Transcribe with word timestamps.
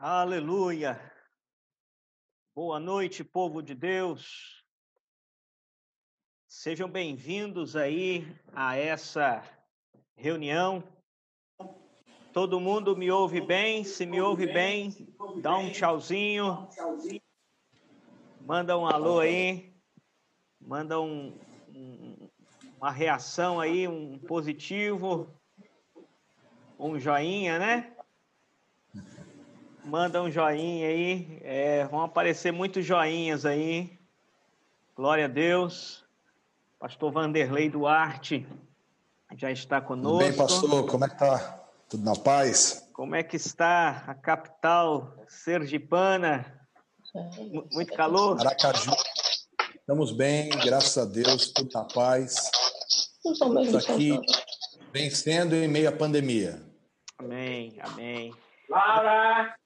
Aleluia. 0.00 0.96
Boa 2.54 2.78
noite, 2.78 3.24
povo 3.24 3.60
de 3.60 3.74
Deus. 3.74 4.62
Sejam 6.46 6.88
bem-vindos 6.88 7.74
aí 7.74 8.24
a 8.52 8.76
essa 8.76 9.42
reunião. 10.14 10.84
Todo 12.32 12.60
mundo 12.60 12.96
me 12.96 13.10
ouve 13.10 13.40
bem? 13.40 13.82
Se 13.82 14.06
me 14.06 14.20
ouve 14.20 14.46
bem, 14.46 15.12
dá 15.42 15.56
um 15.56 15.68
tchauzinho. 15.72 16.68
Manda 18.42 18.78
um 18.78 18.86
alô 18.86 19.18
aí. 19.18 19.74
Manda 20.60 21.00
um, 21.00 21.36
um, 21.70 22.30
uma 22.76 22.92
reação 22.92 23.60
aí, 23.60 23.88
um 23.88 24.16
positivo. 24.16 25.28
Um 26.78 27.00
joinha, 27.00 27.58
né? 27.58 27.97
Manda 29.88 30.22
um 30.22 30.30
joinha 30.30 30.86
aí. 30.86 31.40
É, 31.42 31.86
vão 31.86 32.02
aparecer 32.02 32.52
muitos 32.52 32.84
joinhas 32.84 33.46
aí. 33.46 33.98
Glória 34.94 35.24
a 35.24 35.28
Deus. 35.28 36.04
Pastor 36.78 37.10
Vanderlei 37.10 37.70
Duarte 37.70 38.46
já 39.34 39.50
está 39.50 39.80
conosco. 39.80 40.18
Tudo 40.18 40.28
bem, 40.28 40.36
pastor? 40.36 40.86
Como 40.90 41.04
é 41.06 41.08
que 41.08 41.18
tá? 41.18 41.64
Tudo 41.88 42.04
na 42.04 42.14
paz? 42.14 42.86
Como 42.92 43.14
é 43.14 43.22
que 43.22 43.36
está 43.36 44.04
a 44.06 44.14
capital 44.14 45.14
sergipana? 45.26 46.68
Muito 47.72 47.94
calor? 47.94 48.38
Aracaju. 48.40 48.90
Estamos 49.74 50.12
bem, 50.12 50.50
graças 50.50 50.98
a 50.98 51.06
Deus, 51.06 51.50
tudo 51.50 51.70
na 51.72 51.84
paz. 51.84 52.50
Estamos 53.24 53.74
aqui 53.74 54.20
vencendo 54.92 55.54
em 55.54 55.66
meio 55.66 55.88
à 55.88 55.92
pandemia. 55.92 56.62
Amém, 57.18 57.78
amém. 57.80 58.34
Laura! 58.68 59.56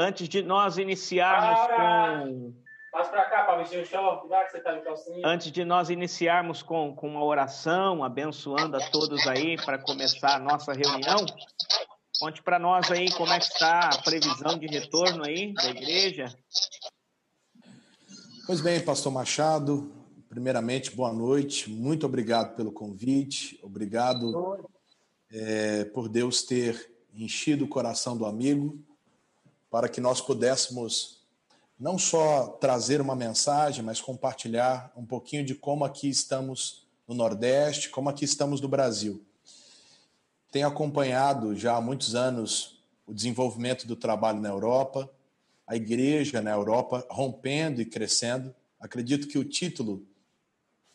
Antes 0.00 0.28
de 0.28 0.44
nós 0.44 0.78
iniciarmos 0.78 1.66
com 1.74 2.54
Passa 2.92 3.10
para 3.10 3.24
cá 3.28 3.42
para 3.42 3.58
mexer 3.58 3.82
o 3.82 3.84
chão, 3.84 4.16
cuidado 4.18 4.44
que 4.44 4.52
você 4.52 4.58
está 4.58 4.72
de 4.72 4.84
calcinha. 4.84 5.26
Antes 5.26 5.50
de 5.50 5.64
nós 5.64 5.90
iniciarmos 5.90 6.62
com, 6.62 6.94
com 6.94 7.08
uma 7.08 7.24
oração, 7.24 8.04
abençoando 8.04 8.76
a 8.76 8.90
todos 8.90 9.26
aí 9.26 9.56
para 9.56 9.76
começar 9.76 10.36
a 10.36 10.38
nossa 10.38 10.72
reunião, 10.72 11.26
conte 12.20 12.40
para 12.44 12.60
nós 12.60 12.88
aí 12.92 13.10
como 13.10 13.32
é 13.32 13.40
que 13.40 13.46
está 13.46 13.90
a 13.92 14.02
previsão 14.02 14.56
de 14.56 14.68
retorno 14.68 15.24
aí 15.24 15.52
da 15.52 15.68
igreja. 15.68 16.32
Pois 18.46 18.60
bem, 18.60 18.80
pastor 18.80 19.12
Machado, 19.12 19.92
primeiramente, 20.28 20.94
boa 20.94 21.12
noite, 21.12 21.68
muito 21.68 22.06
obrigado 22.06 22.54
pelo 22.54 22.70
convite, 22.70 23.58
obrigado 23.64 24.60
é, 25.32 25.86
por 25.86 26.08
Deus 26.08 26.42
ter 26.42 26.88
enchido 27.12 27.64
o 27.64 27.68
coração 27.68 28.16
do 28.16 28.24
amigo 28.24 28.86
para 29.70 29.88
que 29.88 30.00
nós 30.00 30.20
pudéssemos 30.20 31.18
não 31.78 31.96
só 31.96 32.48
trazer 32.60 33.00
uma 33.00 33.14
mensagem, 33.14 33.84
mas 33.84 34.00
compartilhar 34.00 34.92
um 34.96 35.04
pouquinho 35.04 35.44
de 35.44 35.54
como 35.54 35.84
aqui 35.84 36.08
estamos 36.08 36.86
no 37.06 37.14
Nordeste, 37.14 37.88
como 37.88 38.08
aqui 38.08 38.24
estamos 38.24 38.60
no 38.60 38.68
Brasil. 38.68 39.24
Tenho 40.50 40.66
acompanhado 40.66 41.54
já 41.54 41.76
há 41.76 41.80
muitos 41.80 42.14
anos 42.14 42.82
o 43.06 43.14
desenvolvimento 43.14 43.86
do 43.86 43.96
trabalho 43.96 44.40
na 44.40 44.48
Europa, 44.48 45.10
a 45.66 45.76
igreja 45.76 46.42
na 46.42 46.50
Europa 46.50 47.06
rompendo 47.10 47.80
e 47.80 47.86
crescendo. 47.86 48.54
Acredito 48.80 49.28
que 49.28 49.38
o 49.38 49.44
título 49.44 50.06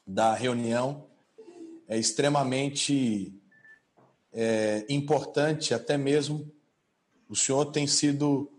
da 0.06 0.34
reunião 0.34 1.06
é 1.88 1.98
extremamente 1.98 3.34
é, 4.34 4.86
importante, 4.90 5.74
até 5.74 5.98
mesmo 5.98 6.52
o 7.30 7.36
senhor 7.36 7.66
tem 7.66 7.88
sido 7.88 8.53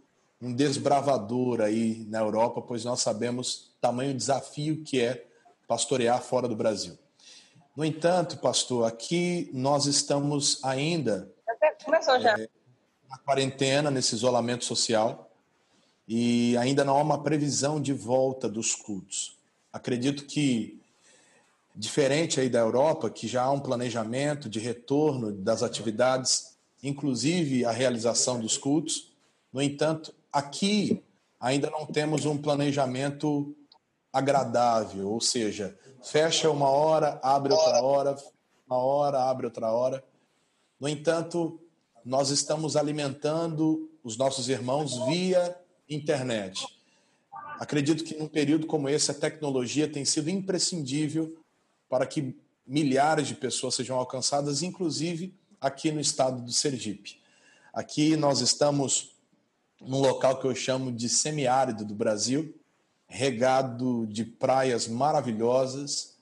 um 0.45 0.55
desbravador 0.55 1.61
aí 1.61 2.05
na 2.09 2.21
Europa, 2.21 2.61
pois 2.61 2.85
nós 2.85 3.01
sabemos 3.01 3.73
o 3.77 3.81
tamanho 3.81 4.15
desafio 4.15 4.83
que 4.83 5.01
é 5.01 5.27
pastorear 5.67 6.23
fora 6.23 6.47
do 6.47 6.55
Brasil. 6.55 6.99
No 7.75 7.85
entanto, 7.85 8.39
pastor, 8.39 8.87
aqui 8.87 9.51
nós 9.53 9.87
estamos 9.87 10.63
ainda 10.63 11.33
Começou 11.85 12.19
já. 12.19 12.39
É, 12.39 12.49
na 13.09 13.19
quarentena, 13.19 13.91
nesse 13.91 14.15
isolamento 14.15 14.65
social, 14.65 15.31
e 16.09 16.57
ainda 16.57 16.85
não 16.85 16.97
há 16.97 17.03
uma 17.03 17.23
previsão 17.23 17.81
de 17.81 17.93
volta 17.93 18.49
dos 18.49 18.75
cultos. 18.75 19.37
Acredito 19.73 20.25
que, 20.25 20.81
diferente 21.75 22.41
aí 22.41 22.49
da 22.49 22.61
Europa, 22.61 23.11
que 23.11 23.29
já 23.29 23.43
há 23.43 23.51
um 23.51 23.61
planejamento 23.61 24.49
de 24.49 24.59
retorno 24.59 25.33
das 25.33 25.63
atividades, 25.63 26.57
inclusive 26.83 27.65
a 27.65 27.71
realização 27.71 28.41
dos 28.41 28.57
cultos, 28.57 29.13
no 29.53 29.63
entanto, 29.63 30.15
Aqui 30.35 31.01
ainda 31.39 31.71
não 31.71 31.87
temos 31.87 32.25
um 32.25 32.37
planejamento 32.37 33.55
agradável, 34.13 35.09
ou 35.09 35.21
seja, 35.21 35.79
fecha 36.03 36.51
uma 36.51 36.69
hora, 36.69 37.21
abre 37.23 37.53
outra 37.53 37.81
hora, 37.81 38.17
uma 38.67 38.79
hora, 38.79 39.23
abre 39.31 39.47
outra 39.47 39.71
hora. 39.71 40.05
No 40.81 40.89
entanto, 40.89 41.61
nós 42.05 42.31
estamos 42.31 42.75
alimentando 42.75 43.89
os 44.03 44.17
nossos 44.17 44.49
irmãos 44.49 45.07
via 45.07 45.57
internet. 45.89 46.67
Acredito 47.61 48.03
que 48.03 48.17
num 48.17 48.27
período 48.27 48.67
como 48.67 48.89
esse 48.89 49.13
a 49.13 49.15
tecnologia 49.15 49.87
tem 49.87 50.05
sido 50.05 50.29
imprescindível 50.29 51.39
para 51.89 52.07
que 52.07 52.37
milhares 52.67 53.29
de 53.29 53.37
pessoas 53.37 53.77
sejam 53.77 53.97
alcançadas, 53.97 54.65
inclusive 54.65 55.33
aqui 55.61 55.93
no 55.93 56.01
estado 56.01 56.43
do 56.43 56.53
Sergipe. 56.53 57.21
Aqui 57.73 58.17
nós 58.17 58.41
estamos 58.41 59.14
num 59.81 60.01
local 60.01 60.39
que 60.39 60.47
eu 60.47 60.55
chamo 60.55 60.91
de 60.93 61.09
semiárido 61.09 61.85
do 61.85 61.95
Brasil, 61.95 62.55
regado 63.07 64.07
de 64.07 64.25
praias 64.25 64.89
maravilhosas. 64.89 66.19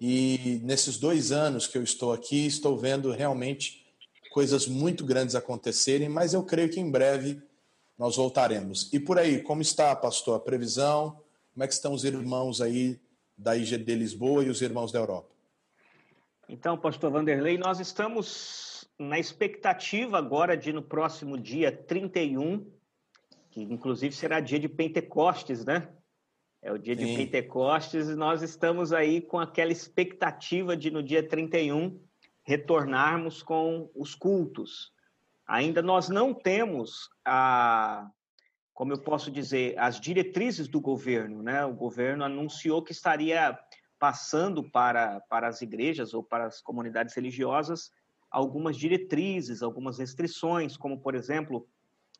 E 0.00 0.60
nesses 0.62 0.98
dois 0.98 1.32
anos 1.32 1.66
que 1.66 1.78
eu 1.78 1.82
estou 1.82 2.12
aqui, 2.12 2.46
estou 2.46 2.76
vendo 2.76 3.10
realmente 3.10 3.86
coisas 4.30 4.66
muito 4.66 5.04
grandes 5.04 5.34
acontecerem, 5.34 6.08
mas 6.08 6.34
eu 6.34 6.42
creio 6.42 6.70
que 6.70 6.80
em 6.80 6.90
breve 6.90 7.42
nós 7.98 8.16
voltaremos. 8.16 8.88
E 8.92 9.00
por 9.00 9.18
aí, 9.18 9.42
como 9.42 9.60
está, 9.60 9.94
pastor, 9.96 10.36
a 10.36 10.40
previsão? 10.40 11.20
Como 11.52 11.64
é 11.64 11.66
que 11.66 11.74
estão 11.74 11.92
os 11.92 12.04
irmãos 12.04 12.60
aí 12.60 13.00
da 13.36 13.56
IGD 13.56 13.94
Lisboa 13.94 14.44
e 14.44 14.50
os 14.50 14.62
irmãos 14.62 14.92
da 14.92 15.00
Europa? 15.00 15.28
Então, 16.48 16.78
pastor 16.78 17.10
Vanderlei, 17.10 17.58
nós 17.58 17.80
estamos 17.80 18.88
na 18.98 19.18
expectativa 19.18 20.18
agora 20.18 20.56
de 20.56 20.72
no 20.72 20.82
próximo 20.82 21.36
dia 21.36 21.70
31 21.70 22.64
que 23.50 23.62
inclusive 23.62 24.14
será 24.14 24.40
dia 24.40 24.58
de 24.58 24.68
Pentecostes, 24.68 25.64
né? 25.64 25.88
É 26.60 26.72
o 26.72 26.78
dia 26.78 26.96
Sim. 26.96 27.06
de 27.06 27.16
Pentecostes 27.16 28.08
e 28.08 28.14
nós 28.14 28.42
estamos 28.42 28.92
aí 28.92 29.20
com 29.20 29.38
aquela 29.38 29.72
expectativa 29.72 30.76
de 30.76 30.90
no 30.90 31.02
dia 31.02 31.26
31 31.26 32.00
retornarmos 32.42 33.42
com 33.42 33.90
os 33.94 34.14
cultos. 34.14 34.92
Ainda 35.46 35.80
nós 35.80 36.08
não 36.08 36.34
temos 36.34 37.08
a 37.24 38.10
como 38.78 38.92
eu 38.92 38.98
posso 38.98 39.28
dizer, 39.28 39.76
as 39.76 39.98
diretrizes 40.00 40.68
do 40.68 40.80
governo, 40.80 41.42
né? 41.42 41.64
O 41.64 41.74
governo 41.74 42.22
anunciou 42.22 42.80
que 42.80 42.92
estaria 42.92 43.58
passando 43.98 44.62
para, 44.70 45.18
para 45.22 45.48
as 45.48 45.60
igrejas 45.60 46.14
ou 46.14 46.22
para 46.22 46.46
as 46.46 46.60
comunidades 46.60 47.12
religiosas 47.12 47.90
algumas 48.30 48.76
diretrizes, 48.76 49.62
algumas 49.62 49.98
restrições, 49.98 50.76
como, 50.76 51.00
por 51.00 51.14
exemplo, 51.14 51.66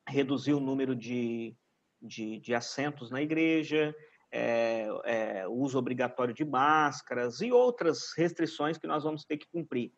reduzir 0.08 0.54
o 0.54 0.60
número 0.60 0.94
de, 0.94 1.54
de, 2.00 2.38
de 2.38 2.54
assentos 2.54 3.10
na 3.10 3.22
igreja, 3.22 3.94
é, 4.30 4.86
é, 5.04 5.48
uso 5.48 5.78
obrigatório 5.78 6.34
de 6.34 6.44
máscaras 6.44 7.40
e 7.40 7.52
outras 7.52 8.12
restrições 8.16 8.78
que 8.78 8.86
nós 8.86 9.04
vamos 9.04 9.24
ter 9.24 9.36
que 9.36 9.46
cumprir. 9.50 9.92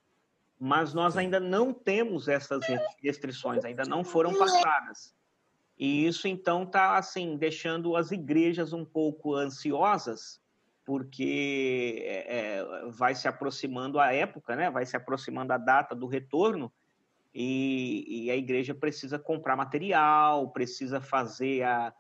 Mas 0.59 0.93
nós 0.93 1.17
ainda 1.17 1.41
não 1.41 1.73
temos 1.73 2.29
essas 2.29 2.61
restrições, 3.03 3.65
ainda 3.65 3.85
não 3.85 4.05
foram 4.05 4.37
passadas. 4.37 5.15
E 5.79 6.07
isso, 6.07 6.29
então, 6.29 6.65
está 6.65 6.99
assim, 6.99 7.39
deixando 7.39 7.97
as 7.97 8.11
igrejas 8.11 8.75
um 8.75 8.85
pouco 8.85 9.35
ansiosas, 9.35 10.39
porque 10.85 12.03
é, 12.05 12.59
é, 12.59 12.91
vai 12.91 13.15
se 13.15 13.27
aproximando 13.27 13.99
a 13.99 14.13
época, 14.13 14.55
né? 14.55 14.71
vai 14.71 14.85
se 14.85 14.97
aproximando 14.97 15.53
a 15.55 15.57
data 15.57 15.95
do 15.95 16.07
retorno, 16.07 16.71
e, 17.35 18.25
e 18.25 18.31
a 18.31 18.37
igreja 18.37 18.75
precisa 18.75 19.19
comprar 19.19 19.57
material, 19.57 20.51
precisa 20.51 21.01
fazer 21.01 21.63
a, 21.63 21.95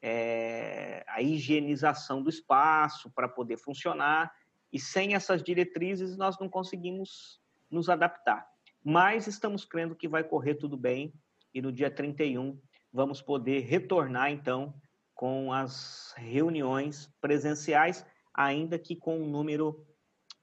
é, 0.00 1.04
a 1.08 1.20
higienização 1.20 2.22
do 2.22 2.30
espaço 2.30 3.10
para 3.10 3.28
poder 3.28 3.56
funcionar, 3.56 4.32
e 4.72 4.78
sem 4.78 5.14
essas 5.14 5.42
diretrizes 5.42 6.16
nós 6.16 6.38
não 6.38 6.48
conseguimos 6.48 7.40
nos 7.70 7.88
adaptar. 7.88 8.46
Mas 8.84 9.26
estamos 9.26 9.64
crendo 9.64 9.96
que 9.96 10.08
vai 10.08 10.22
correr 10.22 10.54
tudo 10.54 10.76
bem, 10.76 11.12
e 11.52 11.60
no 11.60 11.72
dia 11.72 11.90
31 11.90 12.58
vamos 12.92 13.20
poder 13.20 13.60
retornar 13.60 14.30
então 14.30 14.74
com 15.14 15.52
as 15.52 16.14
reuniões 16.16 17.12
presenciais, 17.20 18.06
ainda 18.32 18.78
que 18.78 18.94
com 18.94 19.18
um 19.18 19.28
número 19.28 19.84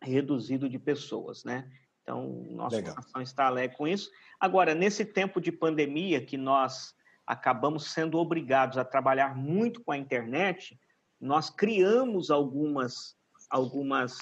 reduzido 0.02 0.68
de 0.68 0.80
pessoas, 0.80 1.44
né? 1.44 1.72
Então, 2.04 2.46
nosso 2.52 2.76
Legal. 2.76 2.96
coração 2.96 3.22
está 3.22 3.48
alegre 3.48 3.78
com 3.78 3.88
isso. 3.88 4.12
Agora, 4.40 4.76
nesse 4.76 5.06
tempo 5.06 5.40
de 5.40 5.52
pandemia 5.52 6.24
que 6.24 6.38
nós 6.38 6.94
acabamos 7.26 7.92
sendo 7.92 8.18
obrigados 8.18 8.78
a 8.78 8.84
trabalhar 8.84 9.36
muito 9.36 9.82
com 9.82 9.92
a 9.94 9.98
internet, 9.98 10.78
nós 11.20 11.50
criamos 11.50 12.30
algumas, 12.30 13.16
algumas 13.50 14.18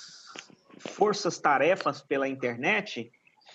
forças-tarefas 0.78 2.01
pela 2.01 2.28
internet 2.28 3.12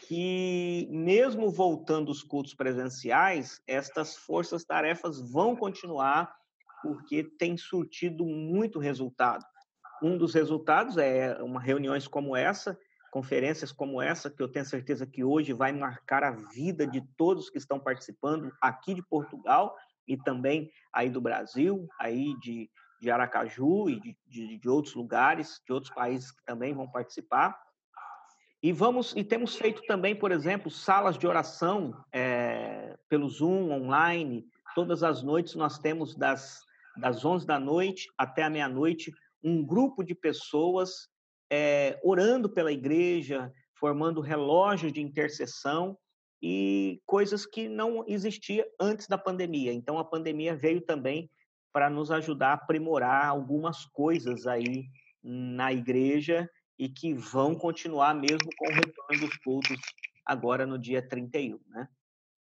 que, 0.08 0.88
mesmo 0.90 1.50
voltando 1.50 2.11
os 2.11 2.23
cultos 2.23 2.55
presenciais, 2.55 3.62
estas 3.67 4.17
forças-tarefas 4.17 5.20
vão 5.20 5.55
continuar 5.55 6.34
porque 6.82 7.25
tem 7.25 7.56
surtido 7.56 8.25
muito 8.25 8.78
resultado. 8.78 9.44
Um 10.02 10.19
dos 10.19 10.34
resultados 10.34 10.99
é 10.99 11.40
uma 11.43 11.61
reuniões 11.61 12.06
como 12.06 12.37
essa, 12.37 12.78
conferências 13.16 13.72
como 13.72 14.02
essa, 14.02 14.28
que 14.28 14.42
eu 14.42 14.48
tenho 14.48 14.66
certeza 14.66 15.06
que 15.06 15.24
hoje 15.24 15.54
vai 15.54 15.72
marcar 15.72 16.22
a 16.22 16.32
vida 16.32 16.86
de 16.86 17.00
todos 17.16 17.48
que 17.48 17.56
estão 17.56 17.80
participando 17.80 18.52
aqui 18.60 18.92
de 18.92 19.02
Portugal 19.02 19.74
e 20.06 20.18
também 20.18 20.70
aí 20.92 21.08
do 21.08 21.18
Brasil, 21.18 21.88
aí 21.98 22.38
de, 22.40 22.70
de 23.00 23.10
Aracaju 23.10 23.88
e 23.88 23.98
de, 23.98 24.18
de, 24.26 24.58
de 24.58 24.68
outros 24.68 24.94
lugares, 24.94 25.62
de 25.66 25.72
outros 25.72 25.94
países 25.94 26.30
que 26.30 26.44
também 26.44 26.74
vão 26.74 26.86
participar. 26.86 27.58
E 28.62 28.70
vamos 28.70 29.14
e 29.16 29.24
temos 29.24 29.56
feito 29.56 29.80
também, 29.86 30.14
por 30.14 30.30
exemplo, 30.30 30.70
salas 30.70 31.16
de 31.16 31.26
oração 31.26 31.98
é, 32.12 32.98
pelo 33.08 33.30
Zoom 33.30 33.70
online. 33.70 34.46
Todas 34.74 35.02
as 35.02 35.22
noites 35.22 35.54
nós 35.54 35.78
temos 35.78 36.14
das 36.14 36.66
das 36.98 37.24
11 37.24 37.46
da 37.46 37.58
noite 37.58 38.10
até 38.18 38.42
a 38.42 38.50
meia-noite 38.50 39.10
um 39.42 39.64
grupo 39.64 40.04
de 40.04 40.14
pessoas 40.14 41.08
é, 41.50 41.98
orando 42.02 42.48
pela 42.48 42.72
igreja, 42.72 43.52
formando 43.78 44.20
relógios 44.20 44.93
de 44.93 45.00
intercessão 45.00 45.96
e 46.43 47.00
coisas 47.06 47.46
que 47.46 47.69
não 47.69 48.04
existia 48.06 48.66
antes 48.81 49.06
da 49.06 49.19
pandemia. 49.19 49.72
Então 49.72 49.98
a 49.98 50.04
pandemia 50.04 50.54
veio 50.54 50.81
também 50.81 51.31
para 51.72 51.90
nos 51.90 52.10
ajudar 52.10 52.50
a 52.50 52.54
aprimorar 52.54 53.26
algumas 53.26 53.84
coisas 53.84 54.46
aí 54.46 54.87
na 55.22 55.72
igreja 55.72 56.48
e 56.78 56.88
que 56.88 57.12
vão 57.14 57.54
continuar 57.54 58.14
mesmo 58.14 58.50
com 58.56 58.66
o 58.66 58.72
retorno 58.72 59.20
dos 59.20 59.37
cultos 59.38 59.78
agora 60.25 60.66
no 60.66 60.78
dia 60.78 61.06
31, 61.06 61.58
né? 61.69 61.88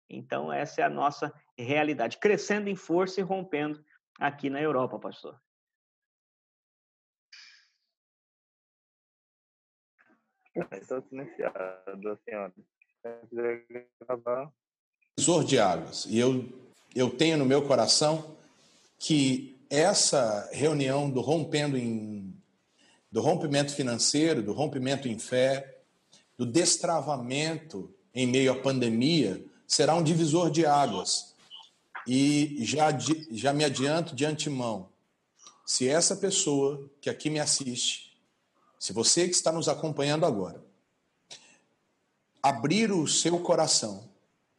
Então 0.10 0.52
essa 0.52 0.82
é 0.82 0.84
a 0.84 0.90
nossa 0.90 1.34
realidade, 1.58 2.18
crescendo 2.18 2.70
em 2.70 2.76
força 2.76 3.20
e 3.20 3.24
rompendo 3.24 3.84
aqui 4.20 4.50
na 4.50 4.62
Europa, 4.62 5.00
pastor. 5.00 5.40
Estou 10.72 11.04
silenciado, 11.10 12.20
senhora. 12.26 12.54
Divisor 15.18 15.44
de 15.44 15.60
águas. 15.60 16.06
E 16.06 16.20
eu, 16.20 16.48
eu 16.96 17.10
tenho 17.10 17.38
no 17.38 17.46
meu 17.46 17.66
coração 17.66 18.36
que 18.98 19.58
essa 19.70 20.50
reunião 20.52 21.10
do 21.10 21.22
rompendo 21.22 21.78
em 21.78 22.36
do 23.12 23.22
rompimento 23.22 23.74
financeiro, 23.74 24.44
do 24.44 24.54
rompimento 24.54 25.08
em 25.08 25.18
fé, 25.18 25.80
do 26.38 26.46
destravamento 26.46 27.92
em 28.14 28.28
meio 28.28 28.52
à 28.52 28.56
pandemia, 28.56 29.44
será 29.66 29.96
um 29.96 30.04
divisor 30.04 30.52
de 30.52 30.64
águas. 30.64 31.34
E 32.06 32.58
já, 32.64 32.90
já 33.32 33.52
me 33.52 33.66
adianto 33.66 34.16
de 34.16 34.26
antemão: 34.26 34.90
se 35.66 35.88
essa 35.88 36.16
pessoa 36.16 36.90
que 37.02 37.10
aqui 37.10 37.30
me 37.30 37.40
assiste 37.40 38.09
se 38.80 38.94
você 38.94 39.28
que 39.28 39.36
está 39.36 39.52
nos 39.52 39.68
acompanhando 39.68 40.26
agora 40.26 40.64
abrir 42.42 42.92
o 42.92 43.06
seu 43.06 43.40
coração 43.40 44.10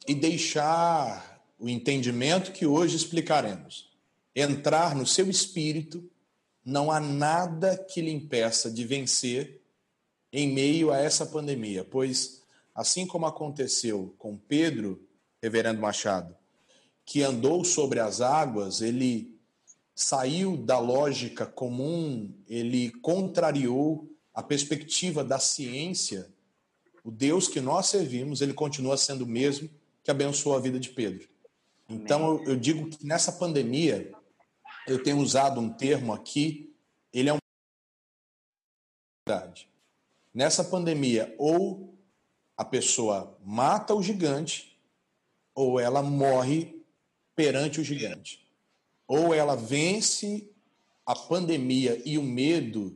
e 0.06 0.14
deixar 0.14 1.42
o 1.58 1.68
entendimento 1.68 2.52
que 2.52 2.66
hoje 2.66 2.94
explicaremos 2.94 3.90
entrar 4.36 4.94
no 4.94 5.06
seu 5.06 5.28
espírito, 5.28 6.08
não 6.64 6.90
há 6.90 7.00
nada 7.00 7.76
que 7.76 8.00
lhe 8.00 8.12
impeça 8.12 8.70
de 8.70 8.84
vencer 8.84 9.60
em 10.32 10.52
meio 10.52 10.92
a 10.92 10.98
essa 10.98 11.26
pandemia, 11.26 11.84
pois 11.84 12.42
assim 12.74 13.06
como 13.06 13.26
aconteceu 13.26 14.14
com 14.18 14.36
Pedro, 14.36 15.02
reverendo 15.42 15.80
Machado, 15.80 16.36
que 17.04 17.22
andou 17.22 17.64
sobre 17.64 17.98
as 17.98 18.20
águas, 18.20 18.80
ele 18.80 19.39
saiu 20.02 20.56
da 20.56 20.78
lógica 20.78 21.44
comum, 21.44 22.32
ele 22.48 22.90
contrariou 23.02 24.10
a 24.32 24.42
perspectiva 24.42 25.22
da 25.22 25.38
ciência, 25.38 26.32
o 27.04 27.10
Deus 27.10 27.46
que 27.46 27.60
nós 27.60 27.86
servimos, 27.86 28.40
ele 28.40 28.54
continua 28.54 28.96
sendo 28.96 29.24
o 29.24 29.26
mesmo 29.26 29.68
que 30.02 30.10
abençoou 30.10 30.56
a 30.56 30.60
vida 30.60 30.80
de 30.80 30.88
Pedro. 30.88 31.28
Então, 31.86 32.38
eu, 32.38 32.52
eu 32.52 32.56
digo 32.56 32.88
que 32.88 33.04
nessa 33.04 33.30
pandemia, 33.32 34.10
eu 34.86 35.02
tenho 35.02 35.18
usado 35.18 35.60
um 35.60 35.70
termo 35.70 36.14
aqui, 36.14 36.74
ele 37.12 37.28
é 37.28 37.34
um. 37.34 37.38
Nessa 40.32 40.64
pandemia, 40.64 41.34
ou 41.36 41.94
a 42.56 42.64
pessoa 42.64 43.36
mata 43.44 43.94
o 43.94 44.02
gigante, 44.02 44.78
ou 45.54 45.78
ela 45.78 46.02
morre 46.02 46.82
perante 47.36 47.80
o 47.80 47.84
gigante. 47.84 48.39
Ou 49.10 49.34
ela 49.34 49.56
vence 49.56 50.48
a 51.04 51.16
pandemia 51.16 52.00
e 52.04 52.16
o 52.16 52.22
medo 52.22 52.94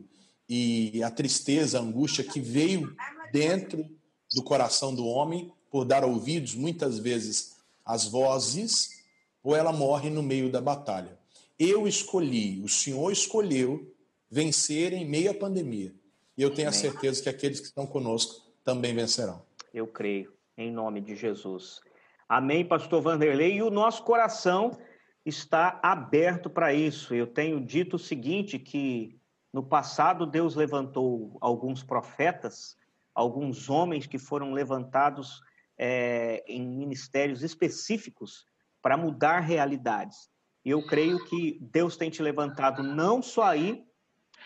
e 0.48 1.02
a 1.02 1.10
tristeza, 1.10 1.76
a 1.76 1.82
angústia 1.82 2.22
que 2.22 2.38
veio 2.38 2.94
dentro 3.32 3.84
do 4.32 4.40
coração 4.40 4.94
do 4.94 5.04
homem 5.04 5.52
por 5.68 5.84
dar 5.84 6.04
ouvidos 6.04 6.54
muitas 6.54 7.00
vezes 7.00 7.56
às 7.84 8.06
vozes, 8.06 9.02
ou 9.42 9.56
ela 9.56 9.72
morre 9.72 10.08
no 10.08 10.22
meio 10.22 10.52
da 10.52 10.60
batalha. 10.60 11.18
Eu 11.58 11.88
escolhi, 11.88 12.60
o 12.62 12.68
Senhor 12.68 13.10
escolheu 13.10 13.92
vencer 14.30 14.92
em 14.92 15.04
meio 15.04 15.32
à 15.32 15.34
pandemia. 15.34 15.92
E 16.38 16.42
eu 16.42 16.54
tenho 16.54 16.68
a 16.68 16.72
certeza 16.72 17.24
que 17.24 17.28
aqueles 17.28 17.58
que 17.58 17.66
estão 17.66 17.88
conosco 17.88 18.40
também 18.62 18.94
vencerão. 18.94 19.42
Eu 19.72 19.88
creio, 19.88 20.32
em 20.56 20.70
nome 20.70 21.00
de 21.00 21.16
Jesus. 21.16 21.80
Amém, 22.28 22.64
pastor 22.64 23.02
Vanderlei. 23.02 23.56
E 23.56 23.62
o 23.64 23.70
nosso 23.70 24.04
coração 24.04 24.78
está 25.24 25.80
aberto 25.82 26.50
para 26.50 26.72
isso. 26.72 27.14
Eu 27.14 27.26
tenho 27.26 27.60
dito 27.60 27.96
o 27.96 27.98
seguinte, 27.98 28.58
que 28.58 29.18
no 29.52 29.62
passado, 29.62 30.26
Deus 30.26 30.54
levantou 30.54 31.38
alguns 31.40 31.82
profetas, 31.82 32.76
alguns 33.14 33.70
homens 33.70 34.06
que 34.06 34.18
foram 34.18 34.52
levantados 34.52 35.40
é, 35.78 36.44
em 36.46 36.66
ministérios 36.66 37.42
específicos 37.42 38.44
para 38.82 38.96
mudar 38.96 39.40
realidades. 39.40 40.28
E 40.64 40.70
eu 40.70 40.84
creio 40.86 41.24
que 41.26 41.58
Deus 41.60 41.96
tem 41.96 42.10
te 42.10 42.22
levantado 42.22 42.82
não 42.82 43.22
só 43.22 43.44
aí, 43.44 43.84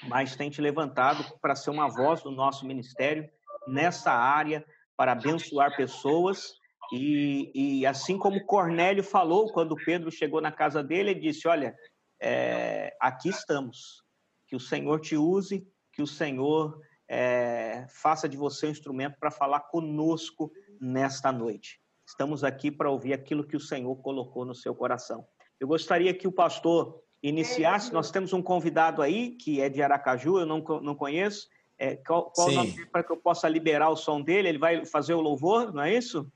mas 0.06 0.36
tem 0.36 0.50
te 0.50 0.60
levantado 0.60 1.24
para 1.40 1.56
ser 1.56 1.70
uma 1.70 1.88
voz 1.88 2.22
do 2.22 2.30
nosso 2.30 2.66
ministério 2.66 3.28
nessa 3.66 4.12
área, 4.12 4.64
para 4.96 5.12
abençoar 5.12 5.76
pessoas. 5.76 6.57
E, 6.92 7.50
e 7.54 7.86
assim 7.86 8.16
como 8.18 8.44
Cornélio 8.44 9.02
falou 9.02 9.52
quando 9.52 9.76
Pedro 9.76 10.10
chegou 10.10 10.40
na 10.40 10.52
casa 10.52 10.82
dele, 10.82 11.10
ele 11.10 11.20
disse: 11.20 11.46
Olha, 11.46 11.76
é, 12.20 12.96
aqui 13.00 13.28
estamos 13.28 14.02
que 14.46 14.56
o 14.56 14.60
Senhor 14.60 15.00
te 15.00 15.16
use, 15.16 15.66
que 15.92 16.00
o 16.00 16.06
Senhor 16.06 16.80
é, 17.08 17.86
faça 17.88 18.28
de 18.28 18.36
você 18.36 18.66
um 18.66 18.70
instrumento 18.70 19.16
para 19.20 19.30
falar 19.30 19.60
conosco 19.60 20.50
nesta 20.80 21.30
noite. 21.30 21.80
Estamos 22.06 22.42
aqui 22.42 22.70
para 22.70 22.90
ouvir 22.90 23.12
aquilo 23.12 23.46
que 23.46 23.56
o 23.56 23.60
Senhor 23.60 23.94
colocou 23.96 24.44
no 24.44 24.54
seu 24.54 24.74
coração. 24.74 25.26
Eu 25.60 25.68
gostaria 25.68 26.14
que 26.14 26.26
o 26.26 26.32
pastor 26.32 27.02
iniciasse. 27.22 27.92
Nós 27.92 28.10
temos 28.10 28.32
um 28.32 28.42
convidado 28.42 29.02
aí 29.02 29.32
que 29.32 29.60
é 29.60 29.68
de 29.68 29.82
Aracaju, 29.82 30.38
eu 30.38 30.46
não, 30.46 30.60
não 30.82 30.94
conheço. 30.94 31.48
É, 31.78 31.96
qual 31.96 32.30
qual 32.30 32.48
o 32.48 32.52
nome 32.52 32.86
para 32.86 33.04
que 33.04 33.12
eu 33.12 33.16
possa 33.16 33.48
liberar 33.48 33.90
o 33.90 33.96
som 33.96 34.20
dele? 34.20 34.48
Ele 34.48 34.58
vai 34.58 34.84
fazer 34.84 35.14
o 35.14 35.20
louvor, 35.20 35.72
não 35.72 35.82
é 35.82 35.94
isso? 35.94 36.30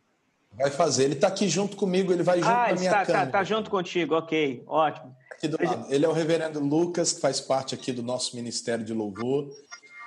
Vai 0.54 0.71
fazer. 0.71 1.04
Ele 1.04 1.14
está 1.14 1.28
aqui 1.28 1.49
junto 1.49 1.76
comigo, 1.76 2.12
ele 2.12 2.23
vai 2.23 2.38
junto 2.38 2.50
ah, 2.50 2.68
com 2.68 2.75
a 2.75 2.78
minha 2.78 2.90
tá, 2.90 3.06
câmera. 3.06 3.25
Está 3.25 3.38
tá 3.38 3.44
junto 3.44 3.71
contigo, 3.71 4.14
ok, 4.14 4.62
ótimo 4.66 5.16
aqui 5.42 5.49
do 5.49 5.64
lado. 5.64 5.92
Ele 5.92 6.04
é 6.04 6.09
o 6.09 6.12
reverendo 6.12 6.61
Lucas, 6.61 7.12
que 7.12 7.21
faz 7.21 7.40
parte 7.40 7.75
aqui 7.75 7.92
do 7.92 8.02
nosso 8.02 8.37
Ministério 8.37 8.85
de 8.85 8.94
Louvor. 8.94 9.50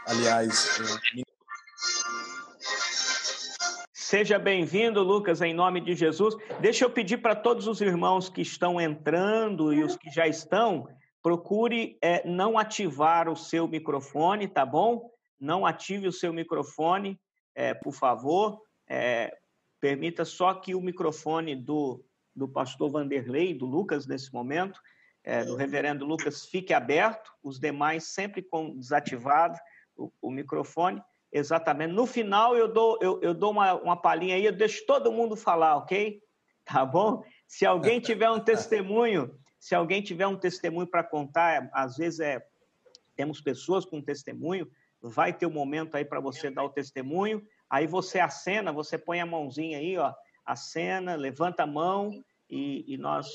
Aliás. 0.07 0.79
É... 1.17 1.23
Seja 3.91 4.39
bem-vindo, 4.39 5.03
Lucas, 5.03 5.41
em 5.41 5.53
nome 5.53 5.81
de 5.81 5.93
Jesus. 5.93 6.35
Deixa 6.61 6.85
eu 6.85 6.89
pedir 6.89 7.17
para 7.17 7.35
todos 7.35 7.67
os 7.67 7.81
irmãos 7.81 8.29
que 8.29 8.41
estão 8.41 8.79
entrando 8.79 9.73
e 9.73 9.83
os 9.83 9.97
que 9.97 10.09
já 10.09 10.27
estão, 10.27 10.87
procure 11.21 11.97
é, 12.01 12.25
não 12.25 12.57
ativar 12.57 13.27
o 13.27 13.35
seu 13.35 13.67
microfone, 13.67 14.47
tá 14.47 14.65
bom? 14.65 15.09
Não 15.39 15.65
ative 15.65 16.07
o 16.07 16.13
seu 16.13 16.31
microfone, 16.31 17.19
é, 17.53 17.73
por 17.73 17.93
favor. 17.93 18.61
É, 18.87 19.35
permita 19.86 20.25
só 20.25 20.51
que 20.51 20.74
o 20.74 20.82
microfone 20.82 21.56
do, 21.56 22.04
do 22.36 22.48
pastor 22.48 22.89
Vanderlei, 22.89 23.54
do 23.54 23.68
Lucas, 23.68 24.08
nesse 24.08 24.34
momento, 24.34 24.82
é, 25.24 25.46
do 25.46 25.56
reverendo 25.56 26.04
Lucas 26.04 26.44
fique 26.48 26.74
aberto, 26.74 27.32
os 27.44 27.60
demais 27.60 28.06
sempre 28.06 28.42
com 28.42 28.75
desativado 28.75 29.60
o, 29.96 30.12
o 30.20 30.32
microfone. 30.32 31.00
Exatamente. 31.32 31.94
No 31.94 32.08
final 32.08 32.58
eu 32.58 32.68
dou, 32.68 32.98
eu, 33.00 33.22
eu 33.22 33.32
dou 33.32 33.51
uma, 33.51 33.75
uma 33.75 33.96
palhinha 33.96 34.38
aí, 34.38 34.46
eu 34.46 34.51
deixo 34.51 34.84
todo 34.88 35.12
mundo 35.12 35.36
falar, 35.36 35.75
ok? 35.75 36.20
Tá 36.65 36.84
bom? 36.84 37.24
Se 37.48 37.63
alguém 37.63 38.00
tiver 38.00 38.32
um 38.32 38.39
testemunho, 38.39 39.38
se 39.60 39.75
alguém 39.75 40.01
tiver 40.01 40.25
um 40.25 40.36
testemunho 40.36 40.88
para 40.88 41.04
contar, 41.04 41.70
às 41.72 41.98
vezes 41.98 42.22
é 42.22 42.44
temos 43.15 43.39
pessoas 43.39 43.86
com 43.86 44.01
testemunho, 44.01 44.68
vai 45.00 45.32
ter 45.32 45.46
um 45.46 45.54
momento 45.54 45.96
aí 45.96 46.04
para 46.04 46.20
você 46.20 46.50
dar 46.50 46.63
o 46.63 46.72
testemunho. 46.72 47.46
Aí 47.75 47.88
você 47.88 48.22
acena, 48.22 48.72
você 48.72 48.98
põe 48.98 49.20
a 49.20 49.25
mãozinha 49.25 49.79
aí, 49.79 49.98
ó, 49.98 50.13
acena, 50.46 51.13
levanta 51.17 51.63
a 51.63 51.67
mão 51.67 52.10
e, 52.50 52.86
e 52.88 52.98
nós 52.98 53.27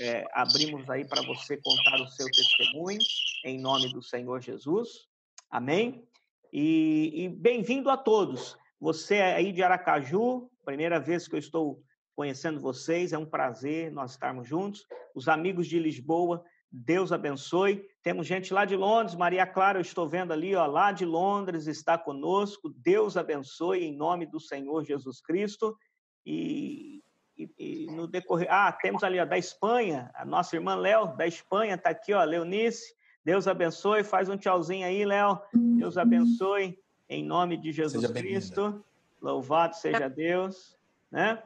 é, 0.00 0.24
abrimos 0.32 0.90
aí 0.90 1.06
para 1.06 1.22
você 1.22 1.56
contar 1.58 2.00
o 2.00 2.08
seu 2.08 2.26
testemunho 2.26 2.98
em 3.44 3.56
nome 3.56 3.92
do 3.92 4.02
Senhor 4.02 4.40
Jesus. 4.40 5.06
Amém? 5.48 6.04
E, 6.52 7.12
e 7.22 7.28
bem-vindo 7.28 7.88
a 7.88 7.96
todos. 7.96 8.58
Você 8.80 9.20
aí 9.20 9.52
de 9.52 9.62
Aracaju, 9.62 10.50
primeira 10.64 10.98
vez 10.98 11.28
que 11.28 11.36
eu 11.36 11.38
estou 11.38 11.80
conhecendo 12.16 12.60
vocês, 12.60 13.12
é 13.12 13.18
um 13.18 13.24
prazer 13.24 13.92
nós 13.92 14.10
estarmos 14.10 14.48
juntos. 14.48 14.88
Os 15.14 15.28
amigos 15.28 15.68
de 15.68 15.78
Lisboa, 15.78 16.44
Deus 16.70 17.12
abençoe. 17.12 17.86
Temos 18.02 18.26
gente 18.26 18.52
lá 18.52 18.64
de 18.64 18.76
Londres, 18.76 19.14
Maria 19.14 19.46
Clara, 19.46 19.78
eu 19.78 19.82
estou 19.82 20.08
vendo 20.08 20.32
ali, 20.32 20.54
ó, 20.54 20.66
lá 20.66 20.92
de 20.92 21.04
Londres 21.04 21.66
está 21.66 21.96
conosco. 21.96 22.68
Deus 22.76 23.16
abençoe 23.16 23.84
em 23.84 23.96
nome 23.96 24.26
do 24.26 24.38
Senhor 24.38 24.84
Jesus 24.84 25.20
Cristo. 25.20 25.76
E, 26.24 27.02
e, 27.36 27.50
e 27.58 27.86
no 27.86 28.06
decorrer, 28.06 28.48
ah, 28.50 28.70
temos 28.72 29.02
ali 29.02 29.18
ó, 29.18 29.24
da 29.24 29.38
Espanha, 29.38 30.10
a 30.14 30.24
nossa 30.24 30.56
irmã 30.56 30.74
Léo 30.74 31.16
da 31.16 31.26
Espanha 31.26 31.74
está 31.74 31.90
aqui, 31.90 32.12
ó, 32.12 32.22
Leonice. 32.22 32.94
Deus 33.24 33.46
abençoe, 33.46 34.04
faz 34.04 34.28
um 34.28 34.36
tchauzinho 34.36 34.86
aí, 34.86 35.04
Léo. 35.04 35.40
Deus 35.52 35.98
abençoe 35.98 36.78
em 37.08 37.24
nome 37.24 37.56
de 37.56 37.72
Jesus 37.72 38.10
Cristo. 38.10 38.84
Louvado 39.20 39.74
seja 39.74 40.08
Deus, 40.08 40.76
né? 41.10 41.42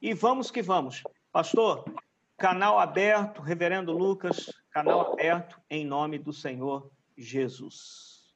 E 0.00 0.14
vamos 0.14 0.50
que 0.50 0.62
vamos. 0.62 1.02
Pastor, 1.32 1.84
canal 2.38 2.78
aberto, 2.78 3.42
Reverendo 3.42 3.92
Lucas, 3.92 4.50
canal 4.76 5.10
aberto 5.10 5.58
em 5.70 5.86
nome 5.86 6.18
do 6.18 6.34
Senhor 6.34 6.90
Jesus. 7.16 8.34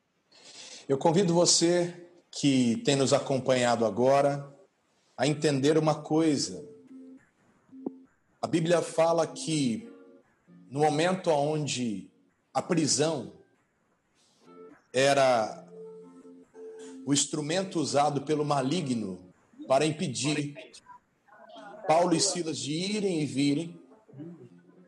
Eu 0.89 0.97
convido 0.97 1.35
você 1.35 2.09
que 2.31 2.79
tem 2.79 2.97
nos 2.97 3.13
acompanhado 3.13 3.85
agora 3.85 4.51
a 5.19 5.27
entender 5.27 5.77
uma 5.77 5.95
coisa. 5.95 6.67
A 8.41 8.47
Bíblia 8.47 8.81
fala 8.81 9.27
que 9.27 9.93
no 10.71 10.81
momento 10.81 11.29
onde 11.29 12.11
a 12.55 12.63
prisão 12.63 13.35
era 14.95 15.69
o 17.05 17.13
instrumento 17.13 17.79
usado 17.79 18.23
pelo 18.23 18.47
maligno 18.47 19.31
para 19.69 19.85
impedir 19.85 20.55
Paulo 21.87 22.17
e 22.17 22.21
Silas 22.21 22.57
de 22.57 22.73
irem 22.73 23.21
e 23.21 23.27
virem, 23.27 23.80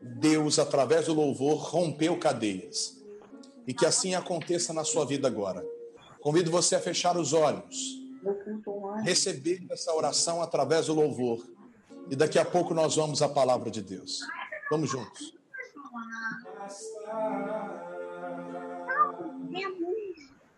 Deus, 0.03 0.59
através 0.59 1.05
do 1.05 1.13
louvor, 1.13 1.55
rompeu 1.55 2.19
cadeias. 2.19 3.01
E 3.65 3.73
que 3.73 3.85
assim 3.85 4.13
aconteça 4.13 4.73
na 4.73 4.83
sua 4.83 5.05
vida 5.05 5.27
agora. 5.27 5.65
Convido 6.19 6.51
você 6.51 6.75
a 6.75 6.79
fechar 6.79 7.15
os 7.17 7.31
olhos, 7.31 8.01
receber 9.03 9.65
essa 9.69 9.93
oração 9.93 10.41
através 10.41 10.87
do 10.87 10.93
louvor. 10.93 11.45
E 12.09 12.15
daqui 12.15 12.37
a 12.37 12.43
pouco 12.43 12.73
nós 12.73 12.97
vamos 12.97 13.21
à 13.21 13.29
palavra 13.29 13.71
de 13.71 13.81
Deus. 13.81 14.19
Vamos 14.69 14.89
juntos. 14.89 15.33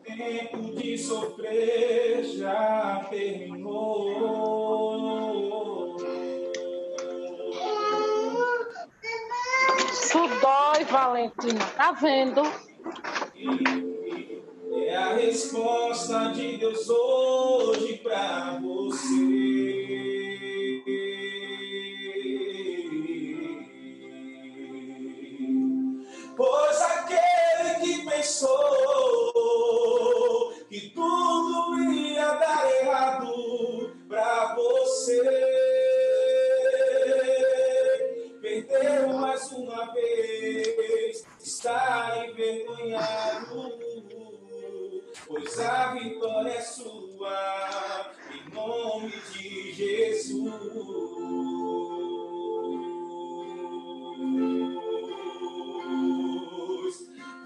Tempo 0.03 0.75
de 0.75 0.97
sofrer 0.97 2.23
já 2.23 3.05
terminou. 3.09 4.55
Isso 10.15 10.39
dói, 10.39 10.85
Valentina. 10.85 11.65
Tá 11.75 11.91
vendo? 11.91 12.41
É 14.73 14.95
a 14.95 15.13
resposta 15.15 16.31
de 16.31 16.57
Deus 16.57 16.89
hoje 16.89 17.97
pra 17.97 18.57
você. 18.61 19.75
Pois 26.37 26.81
aquele 26.81 27.75
que 27.81 28.05
pensou 28.09 29.33
que 30.69 30.91
tudo 30.91 31.24
mais 39.45 39.51
uma 39.51 39.93
vez, 39.93 41.23
está 41.39 42.25
envergonhado. 42.27 43.77
Pois 45.27 45.59
a 45.59 45.93
vitória 45.93 46.49
é 46.51 46.61
sua, 46.61 48.11
em 48.31 48.49
nome 48.53 49.13
de 49.33 49.73
Jesus. 49.73 50.55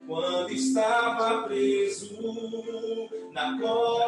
quando 0.07 0.51
estava 0.51 1.43
preso 1.43 2.15
na 3.35 3.59
cova 3.59 4.04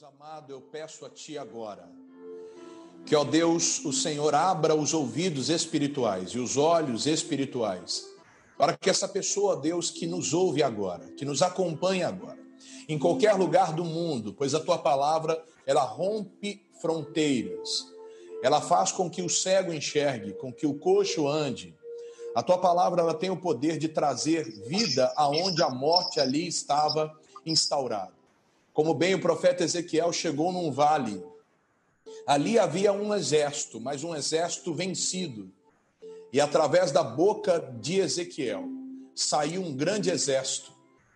Deus 0.00 0.14
amado, 0.18 0.50
eu 0.50 0.62
peço 0.62 1.04
a 1.04 1.10
Ti 1.10 1.36
agora 1.36 1.86
que, 3.04 3.14
ó 3.14 3.22
Deus, 3.22 3.84
o 3.84 3.92
Senhor 3.92 4.34
abra 4.34 4.74
os 4.74 4.94
ouvidos 4.94 5.50
espirituais 5.50 6.30
e 6.30 6.38
os 6.38 6.56
olhos 6.56 7.06
espirituais, 7.06 8.06
para 8.56 8.74
que 8.74 8.88
essa 8.88 9.06
pessoa, 9.06 9.56
Deus, 9.56 9.90
que 9.90 10.06
nos 10.06 10.32
ouve 10.32 10.62
agora, 10.62 11.06
que 11.12 11.24
nos 11.24 11.42
acompanha 11.42 12.08
agora, 12.08 12.38
em 12.88 12.98
qualquer 12.98 13.34
lugar 13.34 13.74
do 13.74 13.84
mundo, 13.84 14.32
pois 14.32 14.54
a 14.54 14.60
Tua 14.60 14.78
palavra, 14.78 15.44
ela 15.66 15.82
rompe 15.82 16.62
fronteiras, 16.80 17.86
ela 18.42 18.62
faz 18.62 18.92
com 18.92 19.10
que 19.10 19.20
o 19.20 19.28
cego 19.28 19.70
enxergue, 19.70 20.32
com 20.32 20.50
que 20.50 20.66
o 20.66 20.78
coxo 20.78 21.28
ande. 21.28 21.76
A 22.34 22.42
Tua 22.42 22.56
palavra, 22.56 23.02
ela 23.02 23.12
tem 23.12 23.28
o 23.28 23.36
poder 23.36 23.76
de 23.76 23.88
trazer 23.88 24.50
vida 24.66 25.12
aonde 25.14 25.62
a 25.62 25.68
morte 25.68 26.20
ali 26.20 26.48
estava 26.48 27.12
instaurada. 27.44 28.19
Como 28.80 28.94
bem 28.94 29.14
o 29.14 29.20
profeta 29.20 29.62
Ezequiel 29.62 30.10
chegou 30.10 30.50
num 30.50 30.72
vale. 30.72 31.22
Ali 32.26 32.58
havia 32.58 32.94
um 32.94 33.14
exército, 33.14 33.78
mas 33.78 34.02
um 34.02 34.16
exército 34.16 34.72
vencido. 34.72 35.52
E 36.32 36.40
através 36.40 36.90
da 36.90 37.02
boca 37.02 37.58
de 37.78 37.98
Ezequiel 37.98 38.64
saiu 39.14 39.60
um 39.60 39.76
grande 39.76 40.08
exército, 40.08 40.72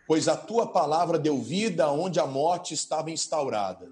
pois 0.06 0.28
a 0.28 0.36
tua 0.36 0.66
palavra 0.66 1.18
deu 1.18 1.40
vida 1.40 1.90
onde 1.90 2.20
a 2.20 2.26
morte 2.26 2.74
estava 2.74 3.10
instaurada. 3.10 3.90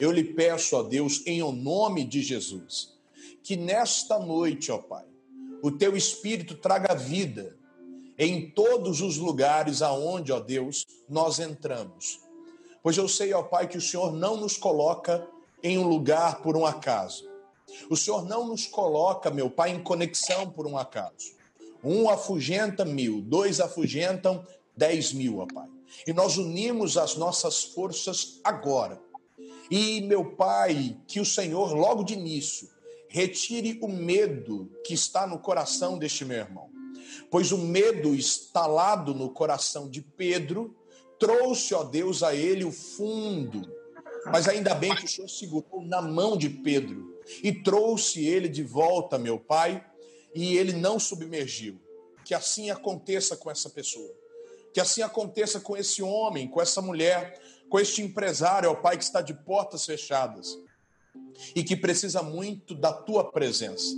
Eu 0.00 0.10
lhe 0.10 0.24
peço, 0.24 0.74
ó 0.74 0.82
Deus, 0.82 1.22
em 1.24 1.44
o 1.44 1.52
nome 1.52 2.02
de 2.02 2.22
Jesus, 2.22 2.92
que 3.40 3.54
nesta 3.54 4.18
noite, 4.18 4.72
ó 4.72 4.78
Pai, 4.78 5.06
o 5.62 5.70
teu 5.70 5.96
espírito 5.96 6.56
traga 6.56 6.92
vida 6.92 7.56
em 8.18 8.50
todos 8.50 9.00
os 9.00 9.16
lugares 9.16 9.80
aonde, 9.80 10.32
ó 10.32 10.40
Deus, 10.40 10.84
nós 11.08 11.38
entramos. 11.38 12.21
Pois 12.82 12.96
eu 12.96 13.08
sei, 13.08 13.32
ó 13.32 13.42
Pai, 13.42 13.68
que 13.68 13.78
o 13.78 13.80
Senhor 13.80 14.12
não 14.12 14.36
nos 14.36 14.56
coloca 14.56 15.26
em 15.62 15.78
um 15.78 15.86
lugar 15.86 16.42
por 16.42 16.56
um 16.56 16.66
acaso. 16.66 17.30
O 17.88 17.96
Senhor 17.96 18.24
não 18.24 18.46
nos 18.46 18.66
coloca, 18.66 19.30
meu 19.30 19.48
Pai, 19.48 19.70
em 19.70 19.82
conexão 19.82 20.50
por 20.50 20.66
um 20.66 20.76
acaso. 20.76 21.32
Um 21.84 22.10
afugenta 22.10 22.84
mil, 22.84 23.20
dois 23.20 23.60
afugentam 23.60 24.44
dez 24.76 25.12
mil, 25.12 25.38
ó 25.38 25.46
Pai. 25.46 25.68
E 26.06 26.12
nós 26.12 26.38
unimos 26.38 26.96
as 26.96 27.16
nossas 27.16 27.62
forças 27.62 28.40
agora. 28.42 29.00
E, 29.70 30.00
meu 30.02 30.24
Pai, 30.32 30.96
que 31.06 31.20
o 31.20 31.24
Senhor, 31.24 31.74
logo 31.74 32.02
de 32.02 32.14
início, 32.14 32.68
retire 33.08 33.78
o 33.80 33.88
medo 33.88 34.70
que 34.84 34.94
está 34.94 35.26
no 35.26 35.38
coração 35.38 35.98
deste 35.98 36.24
meu 36.24 36.38
irmão. 36.38 36.68
Pois 37.30 37.52
o 37.52 37.58
medo 37.58 38.14
instalado 38.14 39.14
no 39.14 39.30
coração 39.30 39.88
de 39.88 40.00
Pedro 40.00 40.74
trouxe, 41.22 41.72
ó 41.72 41.84
Deus, 41.84 42.24
a 42.24 42.34
ele 42.34 42.64
o 42.64 42.72
fundo. 42.72 43.62
Mas 44.26 44.48
ainda 44.48 44.74
bem 44.74 44.92
que 44.96 45.04
o 45.04 45.08
Senhor 45.08 45.28
segurou 45.28 45.80
na 45.84 46.02
mão 46.02 46.36
de 46.36 46.50
Pedro 46.50 47.16
e 47.44 47.52
trouxe 47.52 48.26
ele 48.26 48.48
de 48.48 48.64
volta, 48.64 49.18
meu 49.18 49.38
Pai, 49.38 49.84
e 50.34 50.56
ele 50.56 50.72
não 50.72 50.98
submergiu. 50.98 51.80
Que 52.24 52.34
assim 52.34 52.70
aconteça 52.70 53.36
com 53.36 53.48
essa 53.48 53.70
pessoa. 53.70 54.12
Que 54.74 54.80
assim 54.80 55.00
aconteça 55.02 55.60
com 55.60 55.76
esse 55.76 56.02
homem, 56.02 56.48
com 56.48 56.60
essa 56.60 56.82
mulher, 56.82 57.40
com 57.68 57.78
este 57.78 58.02
empresário, 58.02 58.70
ó 58.70 58.74
Pai, 58.74 58.98
que 58.98 59.04
está 59.04 59.20
de 59.20 59.32
portas 59.32 59.86
fechadas 59.86 60.58
e 61.54 61.62
que 61.62 61.76
precisa 61.76 62.20
muito 62.20 62.74
da 62.74 62.92
tua 62.92 63.30
presença. 63.30 63.94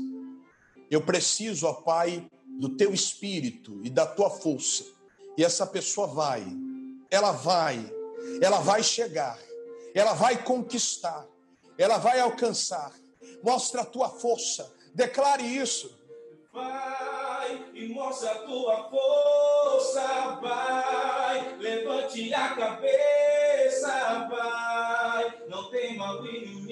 Eu 0.90 1.00
preciso, 1.00 1.66
ó 1.66 1.72
Pai, 1.72 2.28
do 2.60 2.76
teu 2.76 2.92
espírito 2.92 3.80
e 3.82 3.88
da 3.88 4.04
tua 4.04 4.28
força. 4.28 4.84
E 5.38 5.44
essa 5.44 5.66
pessoa 5.66 6.06
vai, 6.06 6.44
ela 7.14 7.30
vai, 7.30 7.78
ela 8.42 8.58
vai 8.58 8.82
chegar, 8.82 9.38
ela 9.94 10.14
vai 10.14 10.42
conquistar, 10.42 11.24
ela 11.78 11.96
vai 11.96 12.18
alcançar. 12.18 12.92
Mostra 13.40 13.82
a 13.82 13.84
tua 13.84 14.08
força, 14.08 14.74
declare 14.92 15.44
isso. 15.44 15.96
Vai 16.52 17.70
e 17.72 17.88
mostra 17.94 18.32
a 18.32 18.38
tua 18.40 18.90
força, 18.90 20.40
vai. 20.42 21.56
Levante 21.58 22.34
a 22.34 22.56
cabeça, 22.56 24.28
vai. 24.28 25.42
Não 25.48 25.70
tema 25.70 26.20
o 26.20 26.26
inimigo, 26.26 26.63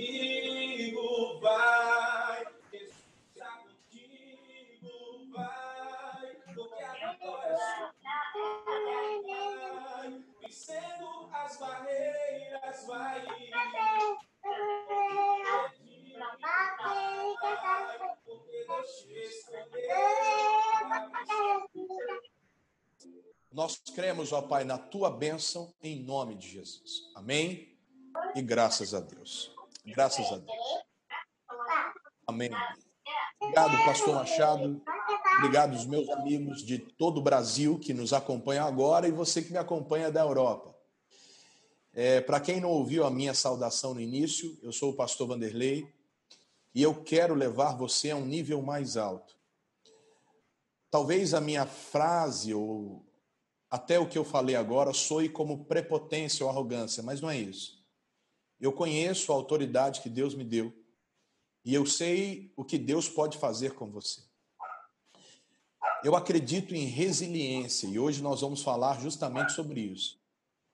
Vencendo 10.62 11.28
as 11.32 11.56
barreiras, 11.58 12.86
vai. 12.86 13.26
Nós 23.50 23.82
cremos, 23.92 24.32
ó 24.32 24.42
Pai, 24.42 24.62
na 24.62 24.78
tua 24.78 25.10
bênção 25.10 25.74
em 25.82 26.00
nome 26.00 26.36
de 26.36 26.48
Jesus. 26.48 27.10
Amém? 27.16 27.76
E 28.36 28.40
graças 28.40 28.94
a 28.94 29.00
Deus. 29.00 29.52
Graças 29.84 30.30
a 30.30 30.36
Deus. 30.36 30.84
Amém. 32.24 32.50
Obrigado, 33.40 33.84
pastor 33.84 34.14
Machado. 34.14 34.80
Obrigado 35.38 35.74
aos 35.74 35.86
meus 35.86 36.08
amigos 36.10 36.62
de 36.62 36.78
todo 36.78 37.18
o 37.18 37.22
Brasil 37.22 37.78
que 37.78 37.92
nos 37.92 38.12
acompanham 38.12 38.66
agora 38.66 39.08
e 39.08 39.10
você 39.10 39.42
que 39.42 39.50
me 39.50 39.58
acompanha 39.58 40.10
da 40.10 40.20
Europa. 40.20 40.74
É, 41.92 42.20
Para 42.20 42.38
quem 42.38 42.60
não 42.60 42.70
ouviu 42.70 43.04
a 43.04 43.10
minha 43.10 43.34
saudação 43.34 43.94
no 43.94 44.00
início, 44.00 44.56
eu 44.62 44.72
sou 44.72 44.90
o 44.90 44.94
pastor 44.94 45.26
Vanderlei 45.26 45.88
e 46.74 46.82
eu 46.82 46.94
quero 46.94 47.34
levar 47.34 47.76
você 47.76 48.10
a 48.10 48.16
um 48.16 48.24
nível 48.24 48.62
mais 48.62 48.96
alto. 48.96 49.36
Talvez 50.90 51.34
a 51.34 51.40
minha 51.40 51.66
frase 51.66 52.54
ou 52.54 53.04
até 53.70 53.98
o 53.98 54.08
que 54.08 54.18
eu 54.18 54.24
falei 54.24 54.54
agora 54.54 54.92
soe 54.92 55.28
como 55.28 55.64
prepotência 55.64 56.44
ou 56.44 56.50
arrogância, 56.50 57.02
mas 57.02 57.20
não 57.20 57.30
é 57.30 57.38
isso. 57.38 57.82
Eu 58.60 58.72
conheço 58.72 59.32
a 59.32 59.34
autoridade 59.34 60.02
que 60.02 60.10
Deus 60.10 60.34
me 60.34 60.44
deu 60.44 60.72
e 61.64 61.74
eu 61.74 61.86
sei 61.86 62.52
o 62.54 62.64
que 62.64 62.78
Deus 62.78 63.08
pode 63.08 63.38
fazer 63.38 63.74
com 63.74 63.90
você. 63.90 64.31
Eu 66.04 66.16
acredito 66.16 66.74
em 66.74 66.86
resiliência 66.86 67.86
e 67.86 67.98
hoje 67.98 68.22
nós 68.22 68.40
vamos 68.40 68.60
falar 68.62 69.00
justamente 69.00 69.52
sobre 69.52 69.80
isso. 69.80 70.18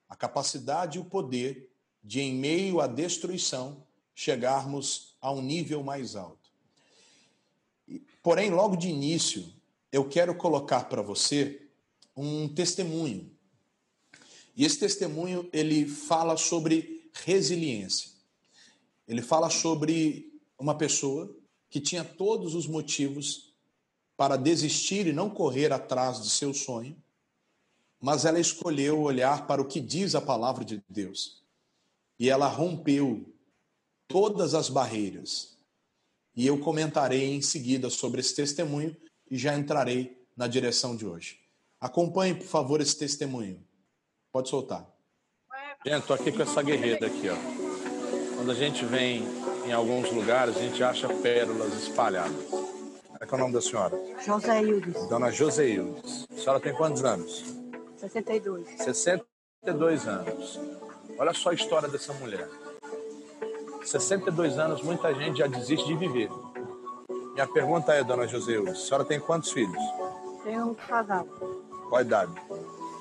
A 0.08 0.16
capacidade 0.16 0.96
e 0.96 1.00
o 1.00 1.04
poder 1.04 1.70
de, 2.02 2.20
em 2.20 2.34
meio 2.34 2.80
à 2.80 2.86
destruição, 2.86 3.84
chegarmos 4.14 5.14
a 5.20 5.30
um 5.30 5.42
nível 5.42 5.82
mais 5.82 6.16
alto. 6.16 6.50
Porém, 8.22 8.50
logo 8.50 8.74
de 8.74 8.88
início, 8.88 9.44
eu 9.92 10.08
quero 10.08 10.34
colocar 10.34 10.84
para 10.84 11.02
você 11.02 11.68
um 12.16 12.48
testemunho. 12.48 13.30
E 14.56 14.64
esse 14.64 14.78
testemunho 14.78 15.48
ele 15.52 15.86
fala 15.86 16.36
sobre 16.36 17.10
resiliência. 17.12 18.10
Ele 19.06 19.22
fala 19.22 19.50
sobre 19.50 20.40
uma 20.58 20.74
pessoa 20.74 21.34
que 21.68 21.80
tinha 21.80 22.02
todos 22.02 22.54
os 22.54 22.66
motivos 22.66 23.47
para 24.18 24.36
desistir 24.36 25.06
e 25.06 25.12
não 25.12 25.30
correr 25.30 25.72
atrás 25.72 26.20
de 26.20 26.28
seu 26.28 26.52
sonho, 26.52 27.00
mas 28.00 28.24
ela 28.24 28.40
escolheu 28.40 29.00
olhar 29.00 29.46
para 29.46 29.62
o 29.62 29.64
que 29.64 29.80
diz 29.80 30.16
a 30.16 30.20
palavra 30.20 30.64
de 30.64 30.82
Deus. 30.88 31.40
E 32.18 32.28
ela 32.28 32.48
rompeu 32.48 33.32
todas 34.08 34.54
as 34.54 34.68
barreiras. 34.68 35.56
E 36.34 36.44
eu 36.44 36.58
comentarei 36.58 37.32
em 37.32 37.40
seguida 37.40 37.88
sobre 37.90 38.20
esse 38.20 38.34
testemunho 38.34 38.96
e 39.30 39.38
já 39.38 39.56
entrarei 39.56 40.20
na 40.36 40.48
direção 40.48 40.96
de 40.96 41.06
hoje. 41.06 41.38
Acompanhe, 41.80 42.34
por 42.34 42.46
favor, 42.46 42.80
esse 42.80 42.98
testemunho. 42.98 43.64
Pode 44.32 44.48
soltar. 44.48 44.84
Gente, 45.86 46.06
tô 46.08 46.14
aqui 46.14 46.32
com 46.32 46.42
essa 46.42 46.60
guerreira 46.60 47.06
aqui, 47.06 47.28
ó. 47.28 47.36
Quando 48.36 48.50
a 48.50 48.54
gente 48.54 48.84
vem 48.84 49.22
em 49.64 49.72
alguns 49.72 50.10
lugares, 50.10 50.56
a 50.56 50.60
gente 50.60 50.82
acha 50.82 51.08
pérolas 51.08 51.72
espalhadas. 51.74 52.67
Qual 53.26 53.32
é 53.32 53.34
o 53.34 53.38
nome 53.38 53.52
da 53.52 53.60
senhora? 53.60 53.98
José 54.24 54.62
Dona 55.08 55.30
Joseildes. 55.30 56.26
A 56.30 56.40
senhora 56.40 56.60
tem 56.60 56.72
quantos 56.72 57.04
anos? 57.04 57.44
62. 57.96 58.68
62 58.78 60.06
anos. 60.06 60.60
Olha 61.18 61.34
só 61.34 61.50
a 61.50 61.54
história 61.54 61.88
dessa 61.88 62.12
mulher. 62.14 62.48
62 63.84 64.58
anos, 64.58 64.82
muita 64.82 65.12
gente 65.14 65.38
já 65.38 65.46
desiste 65.48 65.86
de 65.86 65.96
viver. 65.96 66.30
Minha 67.32 67.46
pergunta 67.46 67.92
é, 67.92 68.04
Dona 68.04 68.26
Joseildes, 68.26 68.72
a 68.72 68.76
senhora 68.76 69.04
tem 69.04 69.18
quantos 69.18 69.50
filhos? 69.50 69.82
Tenho 70.44 70.70
um 70.70 70.74
casal. 70.74 71.24
Qual 71.88 71.96
a 71.96 72.02
idade? 72.02 72.32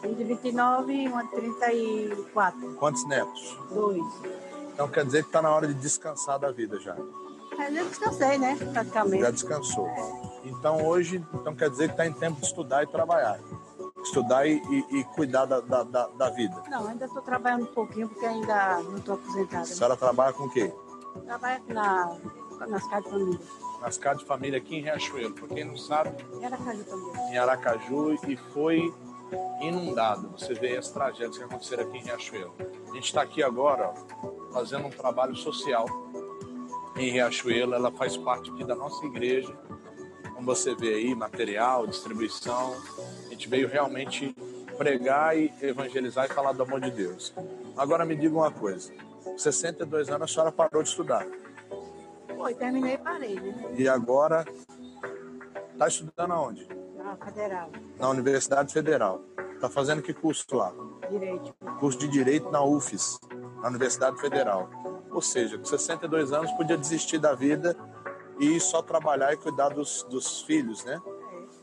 Um 0.04 0.14
de 0.14 0.24
29 0.24 0.94
e 0.94 1.10
um 1.10 1.22
de 1.22 1.32
34. 1.32 2.76
Quantos 2.76 3.08
netos? 3.08 3.58
Dois. 3.72 4.04
Então 4.74 4.88
quer 4.88 5.06
dizer 5.06 5.24
que 5.24 5.30
está 5.30 5.42
na 5.42 5.52
hora 5.52 5.68
de 5.68 5.74
descansar 5.76 6.40
da 6.40 6.52
vida 6.52 6.80
já. 6.80 6.96
Mas 7.58 7.76
eu 7.76 7.86
descansei, 7.86 8.38
né? 8.38 8.56
Praticamente. 8.74 9.24
Já 9.24 9.32
descansou. 9.32 9.88
Então 10.44 10.86
hoje, 10.86 11.24
então 11.34 11.56
quer 11.56 11.70
dizer 11.70 11.88
que 11.88 11.94
está 11.94 12.06
em 12.06 12.14
tempo 12.14 12.40
de 12.40 12.46
estudar 12.46 12.84
e 12.84 12.88
trabalhar. 12.88 13.40
Estudar 14.04 14.46
e, 14.48 14.58
e- 14.58 15.00
e 15.00 15.04
cuidar 15.16 15.46
da, 15.46 15.60
da, 15.60 15.84
da, 15.84 16.08
da 16.08 16.30
vida. 16.30 16.56
Não, 16.70 16.88
ainda 16.88 17.06
estou 17.06 17.22
trabalhando 17.22 17.64
um 17.64 17.74
pouquinho 17.74 18.08
porque 18.08 18.26
ainda 18.26 18.80
não 18.84 18.98
estou 18.98 19.16
aposentada. 19.16 19.64
A 19.64 19.66
senhora 19.66 19.98
trabalha 19.98 20.34
com 20.34 20.44
o 20.46 20.50
quê? 20.50 20.74
Trabalho 21.26 21.64
na, 21.68 22.18
nas 22.68 22.88
casas 22.88 23.04
de 23.06 23.10
família. 23.12 23.40
Nas 23.82 23.98
casas 23.98 24.20
de 24.22 24.26
família 24.26 24.58
aqui 24.60 24.76
em 24.78 24.82
Riachuelo. 24.82 25.34
Para 25.34 25.48
quem 25.50 25.64
não 25.66 25.76
sabe, 25.78 26.12
Era 26.42 26.58
casa 26.58 26.84
também. 26.84 27.32
em 27.34 27.38
Aracaju 27.38 28.14
e 28.28 28.38
foi 28.38 28.94
inundado. 29.62 30.30
Você 30.38 30.54
vê 30.54 30.78
as 30.78 30.90
tragédias 30.90 31.38
que 31.38 31.44
aconteceram 31.44 31.84
aqui 31.84 31.98
em 31.98 32.02
Riachuelo. 32.04 32.54
A 32.90 32.94
gente 32.94 33.06
está 33.06 33.22
aqui 33.24 33.44
agora 33.44 33.92
ó, 34.24 34.54
fazendo 34.54 34.88
um 34.88 34.92
trabalho 34.92 35.36
social 35.36 35.86
em 37.00 37.12
Riachuelo. 37.12 37.74
Ela 37.74 37.92
faz 37.92 38.18
parte 38.18 38.52
aqui 38.52 38.64
da 38.64 38.76
nossa 38.76 39.06
igreja. 39.06 39.54
Como 40.34 40.46
você 40.46 40.76
vê 40.76 40.94
aí, 40.94 41.16
material, 41.16 41.88
distribuição. 41.88 42.76
A 43.26 43.30
gente 43.30 43.48
veio 43.48 43.68
realmente 43.68 44.36
pregar 44.78 45.38
e 45.38 45.52
evangelizar 45.62 46.26
e 46.26 46.34
falar 46.34 46.52
do 46.52 46.64
amor 46.64 46.80
de 46.80 46.92
Deus. 46.92 47.34
Agora 47.76 48.06
me 48.06 48.16
diga 48.16 48.36
uma 48.36 48.52
coisa. 48.52 48.94
Com 49.24 49.38
62 49.38 50.10
anos 50.10 50.30
a 50.30 50.34
senhora 50.34 50.52
parou 50.52 50.84
de 50.84 50.90
estudar. 50.90 51.26
Foi, 52.36 52.54
terminei 52.54 52.94
e 52.94 52.98
parei, 52.98 53.36
né? 53.36 53.74
E 53.76 53.90
agora 53.90 54.46
está 55.74 55.88
estudando 55.88 56.32
aonde? 56.32 56.68
Na 56.96 57.16
federal. 57.18 57.72
Na 58.00 58.10
Universidade 58.10 58.72
Federal. 58.72 59.22
Está 59.56 59.70
fazendo 59.70 60.04
que 60.04 60.14
curso 60.14 60.46
lá? 60.56 60.72
Direito. 61.10 61.56
Curso 61.80 61.98
de 61.98 62.08
Direito 62.08 62.52
na 62.52 62.64
UFES, 62.64 63.20
na 63.62 63.70
Universidade 63.70 64.20
Federal. 64.22 64.70
Ou 65.12 65.22
seja, 65.22 65.58
com 65.58 65.66
62 65.66 66.32
anos 66.34 66.52
podia 66.52 66.78
desistir 66.78 67.18
da 67.18 67.34
vida 67.34 67.76
e 68.40 68.60
só 68.60 68.82
trabalhar 68.82 69.34
e 69.34 69.38
cuidar 69.38 69.70
dos, 69.70 70.04
dos 70.04 70.42
filhos, 70.42 70.84
né? 70.84 71.02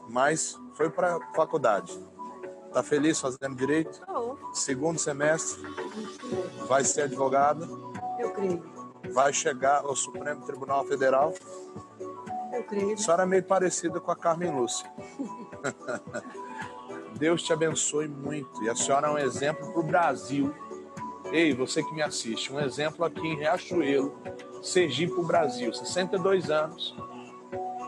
Mas 0.09 0.59
foi 0.75 0.91
para 0.91 1.19
faculdade. 1.35 1.93
Tá 2.73 2.83
feliz 2.83 3.21
fazendo 3.21 3.55
direito? 3.55 3.93
Estou. 3.93 4.39
Segundo 4.53 4.99
semestre, 4.99 5.63
vai 6.67 6.83
ser 6.85 7.03
advogada. 7.03 7.67
Eu 8.19 8.33
creio. 8.33 8.63
vai 9.13 9.33
chegar 9.33 9.83
ao 9.85 9.95
Supremo 9.95 10.45
Tribunal 10.45 10.85
Federal. 10.85 11.33
Eu 12.53 12.65
creio. 12.65 12.95
A 12.95 12.97
senhora 12.97 13.23
é 13.23 13.27
meio 13.27 13.45
parecida 13.45 14.01
com 14.01 14.11
a 14.11 14.17
Carmen 14.17 14.51
Lúcia. 14.51 14.91
Deus 17.17 17.43
te 17.43 17.53
abençoe 17.53 18.09
muito. 18.09 18.63
E 18.65 18.69
a 18.69 18.75
senhora 18.75 19.07
é 19.07 19.11
um 19.11 19.19
exemplo 19.19 19.73
para 19.73 19.81
o 19.81 19.85
Brasil. 19.85 20.53
Ei, 21.35 21.53
você 21.53 21.83
que 21.83 21.93
me 21.93 22.01
assiste, 22.01 22.53
um 22.53 22.61
exemplo 22.61 23.05
aqui 23.05 23.27
em 23.27 23.37
Riachuelo, 23.37 24.17
Sergipe, 24.63 25.21
Brasil, 25.25 25.75
62 25.75 26.49
anos, 26.49 26.95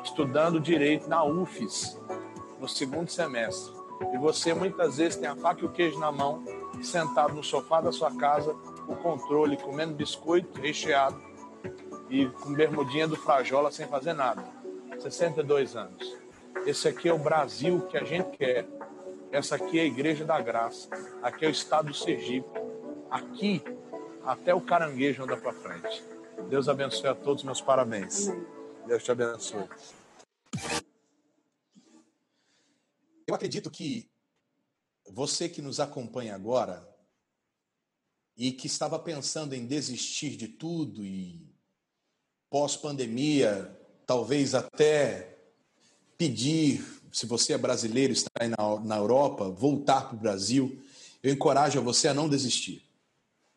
estudando 0.02 0.58
direito 0.58 1.08
na 1.08 1.22
UFES, 1.22 1.96
no 2.58 2.68
segundo 2.68 3.08
semestre. 3.08 3.72
E 4.12 4.18
você 4.18 4.52
muitas 4.52 4.96
vezes 4.96 5.14
tem 5.14 5.28
a 5.28 5.36
faca 5.36 5.62
e 5.62 5.64
o 5.64 5.70
queijo 5.70 5.96
na 6.00 6.10
mão, 6.10 6.44
sentado 6.82 7.34
no 7.34 7.44
sofá 7.44 7.80
da 7.80 7.92
sua 7.92 8.12
casa, 8.16 8.50
o 8.88 8.96
controle, 8.96 9.56
comendo 9.56 9.94
biscoito 9.94 10.60
recheado 10.60 11.22
e 12.10 12.26
com 12.26 12.52
bermudinha 12.52 13.06
do 13.06 13.14
Frajola 13.14 13.70
sem 13.70 13.86
fazer 13.86 14.12
nada. 14.12 14.42
62 14.98 15.76
anos. 15.76 16.16
Esse 16.66 16.88
aqui 16.88 17.08
é 17.08 17.14
o 17.14 17.18
Brasil 17.18 17.82
que 17.82 17.96
a 17.96 18.02
gente 18.02 18.36
quer. 18.36 18.66
Essa 19.30 19.54
aqui 19.54 19.78
é 19.78 19.82
a 19.82 19.86
Igreja 19.86 20.24
da 20.24 20.40
Graça. 20.40 20.88
Aqui 21.22 21.44
é 21.44 21.48
o 21.48 21.52
Estado 21.52 21.86
do 21.86 21.94
Sergipe. 21.94 22.65
Aqui, 23.10 23.62
até 24.24 24.54
o 24.54 24.60
caranguejo 24.60 25.22
anda 25.22 25.36
para 25.36 25.52
frente. 25.52 26.02
Deus 26.48 26.68
abençoe 26.68 27.08
a 27.08 27.14
todos, 27.14 27.44
meus 27.44 27.60
parabéns. 27.60 28.28
Deus 28.86 29.02
te 29.02 29.10
abençoe. 29.10 29.68
Eu 33.26 33.34
acredito 33.34 33.70
que 33.70 34.08
você 35.10 35.48
que 35.48 35.62
nos 35.62 35.80
acompanha 35.80 36.34
agora 36.34 36.88
e 38.36 38.52
que 38.52 38.66
estava 38.66 38.98
pensando 38.98 39.54
em 39.54 39.66
desistir 39.66 40.36
de 40.36 40.46
tudo 40.46 41.04
e 41.04 41.46
pós-pandemia, 42.50 43.76
talvez 44.06 44.54
até 44.54 45.38
pedir, 46.16 46.84
se 47.12 47.26
você 47.26 47.54
é 47.54 47.58
brasileiro, 47.58 48.12
está 48.12 48.30
aí 48.38 48.48
na, 48.48 48.80
na 48.84 48.96
Europa, 48.96 49.48
voltar 49.48 50.08
para 50.08 50.16
o 50.16 50.20
Brasil, 50.20 50.80
eu 51.22 51.32
encorajo 51.32 51.82
você 51.82 52.08
a 52.08 52.14
não 52.14 52.28
desistir, 52.28 52.85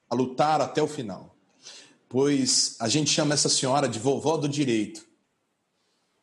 a 0.09 0.15
lutar 0.15 0.61
até 0.61 0.81
o 0.81 0.87
final. 0.87 1.35
Pois 2.07 2.75
a 2.79 2.87
gente 2.87 3.11
chama 3.11 3.33
essa 3.33 3.49
senhora 3.49 3.87
de 3.87 3.99
vovó 3.99 4.35
do 4.35 4.49
direito. 4.49 5.07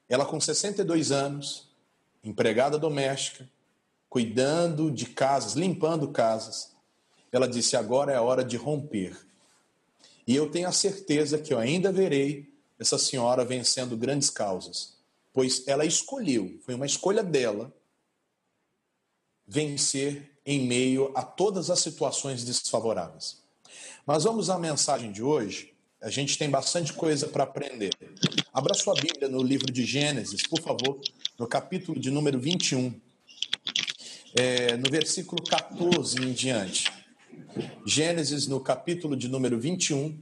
Ela 0.09 0.25
com 0.25 0.40
62 0.40 1.12
anos, 1.12 1.68
empregada 2.22 2.79
doméstica, 2.79 3.49
cuidando 4.09 4.90
de 4.90 5.07
casas, 5.07 5.55
limpando 5.55 6.09
casas. 6.09 6.72
Ela 7.31 7.49
disse: 7.49 7.77
agora 7.77 8.12
é 8.12 8.16
a 8.16 8.22
hora 8.22 8.44
de 8.44 8.57
romper. 8.57 9.16
E 10.27 10.35
eu 10.35 10.51
tenho 10.51 10.68
a 10.68 10.72
certeza 10.72 11.38
que 11.38 11.55
eu 11.55 11.59
ainda 11.59 11.92
verei 11.92 12.53
essa 12.79 12.99
senhora 12.99 13.44
vencendo 13.44 13.96
grandes 13.96 14.29
causas, 14.29 14.96
pois 15.33 15.66
ela 15.66 15.85
escolheu, 15.85 16.59
foi 16.64 16.75
uma 16.75 16.85
escolha 16.85 17.22
dela, 17.22 17.72
vencer 19.46 20.37
em 20.44 20.66
meio 20.66 21.12
a 21.14 21.22
todas 21.22 21.70
as 21.70 21.79
situações 21.79 22.44
desfavoráveis. 22.44 23.46
Mas 24.07 24.23
vamos 24.23 24.49
à 24.49 24.57
mensagem 24.57 25.11
de 25.11 25.21
hoje. 25.21 25.75
A 26.01 26.09
gente 26.09 26.38
tem 26.38 26.49
bastante 26.49 26.92
coisa 26.92 27.27
para 27.27 27.42
aprender. 27.42 27.90
Abra 28.55 28.73
sua 28.73 28.95
Bíblia 28.95 29.29
no 29.29 29.42
livro 29.42 29.73
de 29.73 29.85
Gênesis, 29.85 30.47
por 30.47 30.61
favor, 30.61 31.01
no 31.37 31.45
capítulo 31.45 31.99
de 31.99 32.09
número 32.09 32.38
21, 32.38 33.01
é, 34.38 34.77
no 34.77 34.88
versículo 34.88 35.42
14 35.42 36.23
em 36.23 36.33
diante. 36.33 36.85
Gênesis, 37.85 38.47
no 38.47 38.61
capítulo 38.61 39.16
de 39.16 39.27
número 39.27 39.59
21, 39.59 40.16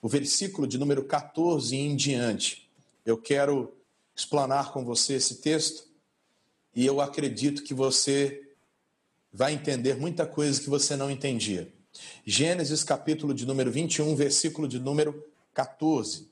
o 0.00 0.08
versículo 0.08 0.68
de 0.68 0.78
número 0.78 1.02
14 1.02 1.74
em 1.74 1.96
diante. 1.96 2.70
Eu 3.04 3.18
quero 3.18 3.74
explanar 4.14 4.72
com 4.72 4.84
você 4.84 5.14
esse 5.14 5.40
texto 5.40 5.82
e 6.72 6.86
eu 6.86 7.00
acredito 7.00 7.64
que 7.64 7.74
você 7.74 8.52
vai 9.32 9.52
entender 9.52 9.96
muita 9.96 10.24
coisa 10.24 10.60
que 10.60 10.70
você 10.70 10.94
não 10.94 11.10
entendia. 11.10 11.72
Gênesis, 12.24 12.84
capítulo 12.84 13.34
de 13.34 13.46
número 13.46 13.70
21, 13.70 14.14
versículo 14.14 14.68
de 14.68 14.78
número 14.78 15.24
14. 15.54 16.28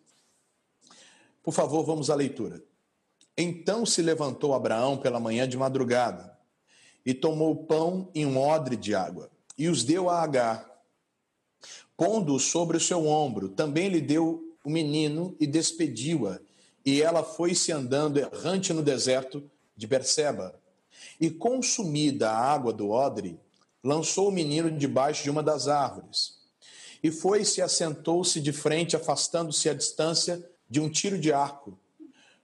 Por 1.42 1.52
favor, 1.52 1.85
vamos 1.85 2.11
à 2.11 2.14
leitura. 2.14 2.62
Então 3.37 3.87
se 3.87 4.02
levantou 4.02 4.54
Abraão 4.54 4.96
pela 4.96 5.20
manhã 5.20 5.48
de 5.48 5.57
madrugada 5.57 6.37
e 7.07 7.14
tomou 7.14 7.64
pão 7.64 8.11
e 8.14 8.26
um 8.26 8.38
odre 8.38 8.76
de 8.76 8.94
água 8.94 9.31
e 9.59 9.68
os 9.68 9.83
deu 9.83 10.09
a 10.09 10.22
Agar, 10.22 10.64
pondo-o 11.96 12.38
sobre 12.38 12.76
o 12.76 12.81
seu 12.81 13.07
ombro. 13.09 13.48
Também 13.48 13.88
lhe 13.88 14.00
deu 14.00 14.57
o 14.64 14.70
menino 14.70 15.35
e 15.40 15.46
despediu-a. 15.46 16.38
E 16.87 17.02
ela 17.02 17.24
foi-se 17.24 17.72
andando 17.72 18.18
errante 18.18 18.72
no 18.72 18.83
deserto 18.83 19.42
de 19.76 19.87
Berseba. 19.87 20.54
E 21.20 21.28
consumida 21.28 22.31
a 22.31 22.38
água 22.38 22.72
do 22.72 22.90
odre, 22.90 23.38
lançou 23.82 24.28
o 24.28 24.32
menino 24.32 24.70
debaixo 24.70 25.22
de 25.22 25.30
uma 25.30 25.42
das 25.42 25.68
árvores. 25.68 26.38
E 27.02 27.10
foi-se 27.10 27.60
e 27.60 27.62
assentou-se 27.62 28.40
de 28.40 28.52
frente, 28.52 28.96
afastando-se 28.96 29.68
à 29.68 29.74
distância 29.74 30.44
de 30.68 30.80
um 30.80 30.90
tiro 30.90 31.18
de 31.18 31.32
arco, 31.32 31.78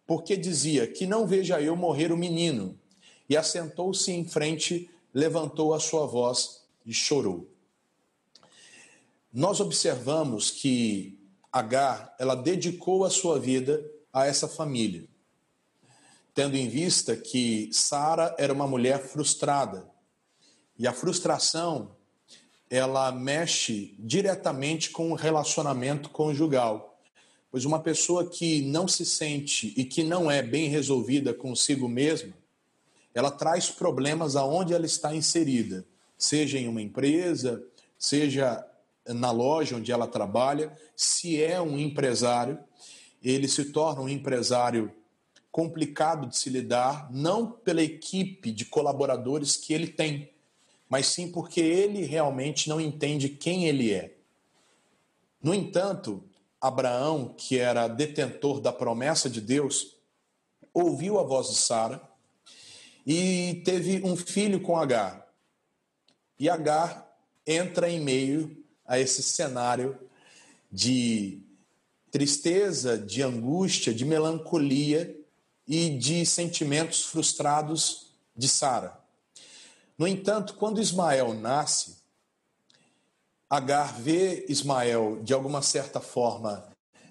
porque 0.07 0.37
dizia: 0.37 0.87
Que 0.87 1.07
não 1.07 1.27
veja 1.27 1.61
eu 1.61 1.77
morrer 1.77 2.13
o 2.13 2.17
menino. 2.17 2.79
E 3.29 3.37
assentou-se 3.37 4.13
em 4.13 4.27
frente, 4.27 4.91
levantou 5.13 5.73
a 5.73 5.81
sua 5.81 6.07
voz 6.07 6.63
e 6.85 6.93
chorou. 6.93 7.49
Nós 9.33 9.61
observamos 9.61 10.51
que 10.51 11.19
Agar, 11.55 12.13
ela 12.19 12.35
dedicou 12.35 13.05
a 13.05 13.11
sua 13.11 13.39
vida 13.39 13.89
a 14.13 14.27
essa 14.27 14.49
família, 14.49 15.07
tendo 16.35 16.57
em 16.57 16.69
vista 16.69 17.17
que 17.17 17.71
Sara 17.73 18.35
era 18.37 18.53
uma 18.53 18.67
mulher 18.67 18.99
frustrada. 18.99 19.89
E 20.79 20.87
a 20.87 20.93
frustração, 20.93 21.95
ela 22.69 23.13
mexe 23.13 23.95
diretamente 23.99 24.91
com 24.91 25.13
o 25.13 25.15
relacionamento 25.15 26.11
conjugal. 26.11 26.99
Pois 27.51 27.65
uma 27.65 27.79
pessoa 27.79 28.29
que 28.29 28.63
não 28.63 28.89
se 28.89 29.07
sente 29.07 29.73
e 29.77 29.85
que 29.85 30.03
não 30.03 30.29
é 30.29 30.43
bem 30.43 30.69
resolvida 30.69 31.33
consigo 31.33 31.89
mesma, 31.89 32.35
ela 33.15 33.31
traz 33.31 33.71
problemas 33.71 34.35
aonde 34.35 34.75
ela 34.75 34.85
está 34.85 35.15
inserida, 35.15 35.87
seja 36.19 36.59
em 36.59 36.67
uma 36.67 36.83
empresa, 36.83 37.65
seja 37.97 38.67
na 39.07 39.31
loja 39.31 39.77
onde 39.77 39.93
ela 39.93 40.09
trabalha, 40.09 40.77
se 40.97 41.41
é 41.41 41.61
um 41.61 41.79
empresário, 41.79 42.59
ele 43.23 43.47
se 43.47 43.67
torna 43.67 44.03
um 44.03 44.09
empresário 44.09 44.93
complicado 45.53 46.27
de 46.27 46.37
se 46.37 46.51
lidar, 46.51 47.09
não 47.13 47.49
pela 47.49 47.83
equipe 47.83 48.51
de 48.51 48.65
colaboradores 48.65 49.57
que 49.57 49.73
ele 49.73 49.87
tem, 49.87 50.34
mas 50.95 51.09
sim 51.09 51.29
porque 51.29 51.61
ele 51.61 52.05
realmente 52.05 52.69
não 52.69 52.81
entende 52.81 53.29
quem 53.29 53.67
ele 53.67 53.93
é. 53.93 54.15
No 55.43 55.53
entanto, 55.53 56.23
Abraão, 56.61 57.35
que 57.37 57.59
era 57.59 57.89
detentor 57.89 58.61
da 58.61 58.73
promessa 58.73 59.29
de 59.29 59.41
Deus, 59.41 59.97
ouviu 60.73 61.19
a 61.19 61.25
voz 61.25 61.49
de 61.49 61.57
Sara 61.57 62.01
e 63.05 63.61
teve 63.65 64.03
um 64.05 64.15
filho 64.15 64.61
com 64.61 64.77
Agar. 64.77 65.27
E 66.39 66.49
Agar 66.49 67.13
entra 67.45 67.91
em 67.91 67.99
meio 67.99 68.65
a 68.87 68.97
esse 68.97 69.21
cenário 69.21 69.99
de 70.71 71.41
tristeza, 72.09 72.97
de 72.97 73.21
angústia, 73.21 73.93
de 73.93 74.05
melancolia 74.05 75.13
e 75.67 75.91
de 75.99 76.25
sentimentos 76.25 77.03
frustrados 77.03 78.15
de 78.37 78.49
Sara. 78.49 79.03
No 79.97 80.07
entanto, 80.07 80.55
quando 80.55 80.81
Ismael 80.81 81.35
nasce, 81.35 82.03
Agar 83.49 84.01
vê 84.01 84.45
Ismael, 84.49 85.23
de 85.23 85.33
alguma 85.33 85.63
certa 85.63 86.01
forma, 86.01 86.69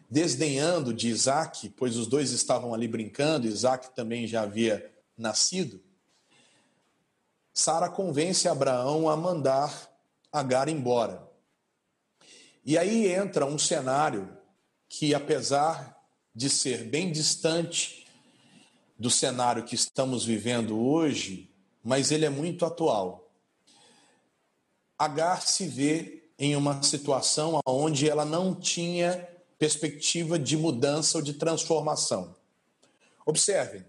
desdenhando 0.10 0.94
de 0.94 1.08
Isaac, 1.08 1.70
pois 1.70 1.96
os 1.96 2.08
dois 2.08 2.32
estavam 2.32 2.74
ali 2.74 2.88
brincando, 2.88 3.48
Isaac 3.48 3.96
também 3.96 4.28
já 4.28 4.42
havia 4.42 4.94
nascido. 5.18 5.82
Sara 7.54 7.90
convence 7.90 8.48
Abraão 8.48 9.10
a 9.10 9.16
mandar 9.16 9.90
Agar 10.32 10.68
embora. 10.68 11.32
E 12.66 12.78
aí 12.78 13.08
entra 13.08 13.46
um 13.46 13.60
cenário 13.60 14.36
que, 14.90 15.14
apesar 15.14 15.96
de 16.34 16.50
ser 16.50 16.86
bem 16.86 17.12
distante 17.12 18.08
do 18.98 19.12
cenário 19.12 19.64
que 19.64 19.76
estamos 19.76 20.26
vivendo 20.26 20.80
hoje, 20.80 21.53
mas 21.84 22.12
ele 22.12 22.26
é 22.26 22.30
muito 22.30 22.66
atual. 22.66 23.30
Agar 24.98 25.42
se 25.42 25.68
vê 25.68 26.24
em 26.40 26.56
uma 26.56 26.82
situação 26.82 27.60
onde 27.66 28.10
ela 28.10 28.24
não 28.24 28.56
tinha 28.56 29.28
perspectiva 29.60 30.40
de 30.40 30.58
mudança 30.58 31.18
ou 31.18 31.24
de 31.24 31.34
transformação. 31.34 32.36
Observem, 33.26 33.86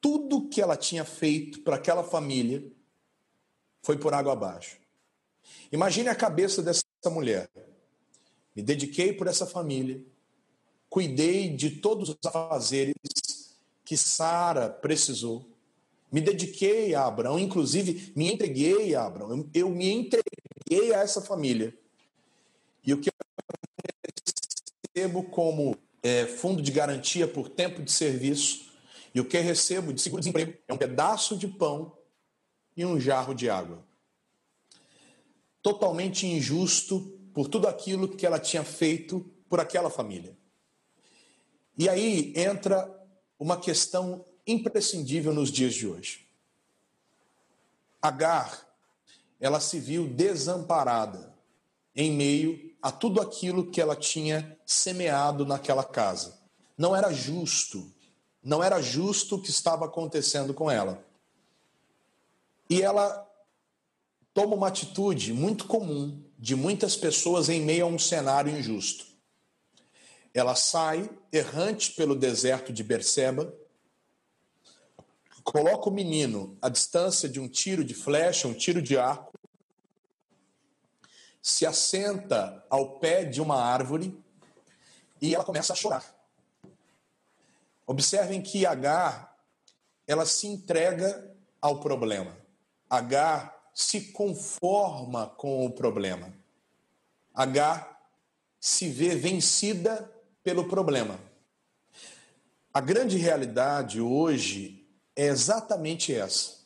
tudo 0.00 0.48
que 0.48 0.60
ela 0.60 0.76
tinha 0.76 1.04
feito 1.04 1.60
para 1.62 1.76
aquela 1.76 2.04
família 2.04 2.64
foi 3.82 3.96
por 3.96 4.12
água 4.12 4.32
abaixo. 4.32 4.78
Imagine 5.70 6.08
a 6.08 6.14
cabeça 6.14 6.62
dessa 6.62 6.84
mulher. 7.06 7.48
me 8.54 8.62
dediquei 8.62 9.12
por 9.12 9.26
essa 9.26 9.46
família, 9.46 10.02
cuidei 10.88 11.54
de 11.54 11.70
todos 11.70 12.08
os 12.08 12.16
afazeres 12.24 12.94
que 13.84 13.96
Sara 13.96 14.68
precisou, 14.68 15.46
me 16.10 16.20
dediquei 16.20 16.94
a 16.94 17.06
Abraão, 17.06 17.38
inclusive 17.38 18.12
me 18.14 18.32
entreguei 18.32 18.94
a 18.94 19.06
Abraão, 19.06 19.30
eu, 19.30 19.50
eu 19.54 19.70
me 19.70 19.90
entreguei 19.90 20.94
a 20.94 21.00
essa 21.00 21.20
família. 21.20 21.76
E 22.84 22.92
o 22.92 23.00
que 23.00 23.10
eu 23.10 23.12
recebo 24.94 25.24
como 25.24 25.76
é, 26.02 26.26
fundo 26.26 26.62
de 26.62 26.70
garantia 26.70 27.26
por 27.26 27.48
tempo 27.48 27.82
de 27.82 27.90
serviço, 27.90 28.66
e 29.14 29.20
o 29.20 29.24
que 29.24 29.36
eu 29.36 29.42
recebo 29.42 29.92
de 29.92 30.00
seguro-desemprego 30.00 30.58
é 30.68 30.72
um 30.72 30.78
pedaço 30.78 31.36
de 31.36 31.48
pão 31.48 31.96
e 32.76 32.84
um 32.84 33.00
jarro 33.00 33.34
de 33.34 33.48
água. 33.48 33.84
Totalmente 35.62 36.26
injusto 36.26 37.18
por 37.32 37.48
tudo 37.48 37.66
aquilo 37.66 38.08
que 38.08 38.24
ela 38.24 38.38
tinha 38.38 38.62
feito 38.62 39.20
por 39.48 39.58
aquela 39.58 39.90
família. 39.90 40.36
E 41.78 41.88
aí 41.88 42.32
entra 42.36 42.88
uma 43.38 43.58
questão 43.58 44.24
imprescindível 44.46 45.34
nos 45.34 45.50
dias 45.50 45.74
de 45.74 45.86
hoje. 45.86 46.26
Agar, 48.00 48.66
ela 49.40 49.60
se 49.60 49.80
viu 49.80 50.06
desamparada 50.06 51.34
em 51.94 52.12
meio 52.12 52.74
a 52.80 52.92
tudo 52.92 53.20
aquilo 53.20 53.70
que 53.70 53.80
ela 53.80 53.96
tinha 53.96 54.56
semeado 54.64 55.44
naquela 55.44 55.82
casa. 55.82 56.38
Não 56.78 56.94
era 56.94 57.12
justo, 57.12 57.90
não 58.42 58.62
era 58.62 58.80
justo 58.80 59.36
o 59.36 59.42
que 59.42 59.50
estava 59.50 59.86
acontecendo 59.86 60.54
com 60.54 60.70
ela. 60.70 61.04
E 62.68 62.82
ela 62.82 63.26
toma 64.32 64.54
uma 64.54 64.68
atitude 64.68 65.32
muito 65.32 65.66
comum 65.66 66.22
de 66.38 66.54
muitas 66.54 66.94
pessoas 66.94 67.48
em 67.48 67.60
meio 67.60 67.86
a 67.86 67.88
um 67.88 67.98
cenário 67.98 68.56
injusto. 68.56 69.06
Ela 70.34 70.54
sai 70.54 71.08
errante 71.32 71.92
pelo 71.92 72.14
deserto 72.14 72.72
de 72.72 72.84
Berseba, 72.84 73.52
coloca 75.46 75.88
o 75.88 75.92
menino 75.92 76.58
à 76.60 76.68
distância 76.68 77.28
de 77.28 77.38
um 77.38 77.48
tiro 77.48 77.84
de 77.84 77.94
flecha, 77.94 78.48
um 78.48 78.52
tiro 78.52 78.82
de 78.82 78.98
arco, 78.98 79.32
se 81.40 81.64
assenta 81.64 82.66
ao 82.68 82.98
pé 82.98 83.24
de 83.24 83.40
uma 83.40 83.62
árvore 83.62 84.20
e 85.22 85.34
ela 85.34 85.44
começa 85.44 85.72
a 85.72 85.76
chorar. 85.76 86.04
Observem 87.86 88.42
que 88.42 88.66
Agar, 88.66 89.38
ela 90.04 90.26
se 90.26 90.48
entrega 90.48 91.32
ao 91.60 91.78
problema. 91.78 92.36
Agar 92.90 93.70
se 93.72 94.12
conforma 94.12 95.28
com 95.28 95.64
o 95.64 95.70
problema. 95.70 96.34
Agar 97.32 98.10
se 98.58 98.88
vê 98.88 99.14
vencida 99.14 100.12
pelo 100.42 100.66
problema. 100.66 101.20
A 102.74 102.80
grande 102.80 103.16
realidade 103.16 104.00
hoje 104.00 104.75
é 105.16 105.26
exatamente 105.26 106.14
essa. 106.14 106.56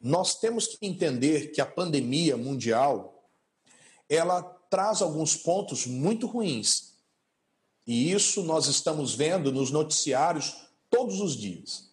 Nós 0.00 0.38
temos 0.38 0.68
que 0.68 0.86
entender 0.86 1.50
que 1.50 1.60
a 1.60 1.66
pandemia 1.66 2.36
mundial 2.36 3.28
ela 4.08 4.42
traz 4.70 5.02
alguns 5.02 5.36
pontos 5.36 5.86
muito 5.86 6.26
ruins. 6.26 6.94
E 7.86 8.12
isso 8.12 8.42
nós 8.44 8.66
estamos 8.66 9.14
vendo 9.14 9.50
nos 9.50 9.70
noticiários 9.70 10.56
todos 10.88 11.20
os 11.20 11.36
dias. 11.36 11.90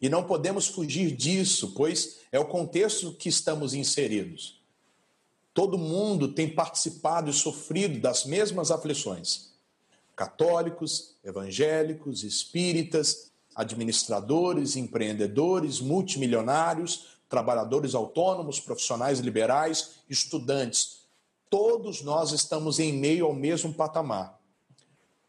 E 0.00 0.08
não 0.08 0.24
podemos 0.24 0.66
fugir 0.66 1.16
disso, 1.16 1.72
pois 1.74 2.18
é 2.30 2.38
o 2.38 2.46
contexto 2.46 3.12
que 3.12 3.28
estamos 3.28 3.72
inseridos. 3.74 4.60
Todo 5.54 5.78
mundo 5.78 6.28
tem 6.28 6.54
participado 6.54 7.30
e 7.30 7.32
sofrido 7.32 7.98
das 7.98 8.26
mesmas 8.26 8.70
aflições 8.70 9.56
católicos, 10.16 11.14
evangélicos, 11.22 12.24
espíritas, 12.24 13.30
administradores, 13.56 14.76
empreendedores, 14.76 15.80
multimilionários, 15.80 17.16
trabalhadores 17.28 17.94
autônomos, 17.94 18.60
profissionais 18.60 19.18
liberais, 19.18 19.94
estudantes. 20.08 21.06
Todos 21.48 22.02
nós 22.02 22.32
estamos 22.32 22.78
em 22.78 22.92
meio 22.92 23.24
ao 23.24 23.32
mesmo 23.32 23.72
patamar. 23.72 24.38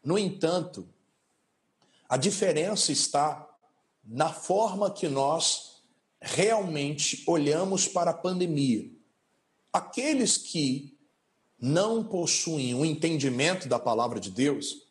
No 0.04 0.18
entanto, 0.18 0.86
a 2.08 2.16
diferença 2.16 2.92
está 2.92 3.48
na 4.04 4.32
forma 4.32 4.90
que 4.90 5.08
nós 5.08 5.82
realmente 6.20 7.22
olhamos 7.26 7.88
para 7.88 8.10
a 8.10 8.14
pandemia. 8.14 8.90
Aqueles 9.72 10.36
que 10.36 10.96
não 11.60 12.04
possuem 12.04 12.74
o 12.74 12.84
entendimento 12.84 13.68
da 13.68 13.78
palavra 13.78 14.20
de 14.20 14.30
Deus, 14.30 14.86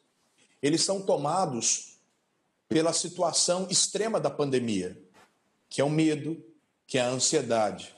eles 0.61 0.83
são 0.83 1.01
tomados 1.01 1.96
pela 2.67 2.93
situação 2.93 3.67
extrema 3.69 4.19
da 4.19 4.29
pandemia, 4.29 5.01
que 5.69 5.81
é 5.81 5.83
o 5.83 5.89
medo, 5.89 6.43
que 6.85 6.97
é 6.97 7.01
a 7.01 7.09
ansiedade. 7.09 7.95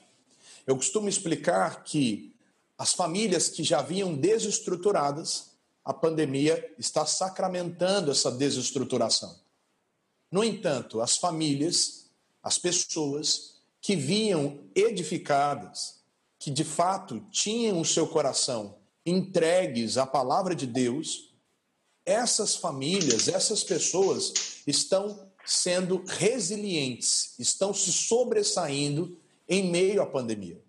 Eu 0.66 0.76
costumo 0.76 1.10
explicar 1.10 1.84
que 1.84 2.36
as 2.78 2.94
famílias 2.94 3.50
que 3.50 3.64
já 3.64 3.82
vinham 3.82 4.16
desestruturadas, 4.16 5.52
a 5.84 5.94
pandemia 5.94 6.74
está 6.78 7.06
sacramentando 7.06 8.12
essa 8.12 8.32
desestruturação. 8.32 9.38
No 10.32 10.44
entanto, 10.44 11.02
as 11.02 11.18
famílias, 11.18 12.10
as 12.44 12.58
pessoas 12.58 13.56
que 13.82 13.96
vinham 13.96 14.60
edificadas, 14.76 16.00
que 16.38 16.52
de 16.52 16.64
fato 16.64 17.20
tinham 17.32 17.82
o 17.82 17.86
seu 17.86 18.08
coração 18.08 18.78
entregues 19.06 19.98
à 19.98 20.06
palavra 20.06 20.56
de 20.56 20.68
Deus, 20.68 21.29
essas 22.10 22.56
famílias, 22.56 23.28
essas 23.28 23.64
pessoas 23.64 24.62
estão 24.66 25.30
sendo 25.46 26.04
resilientes, 26.08 27.36
estão 27.38 27.74
se 27.74 27.92
sobressaindo 27.92 29.18
em 29.48 29.70
meio 29.70 30.02
à 30.02 30.06
pandemia. 30.06 30.60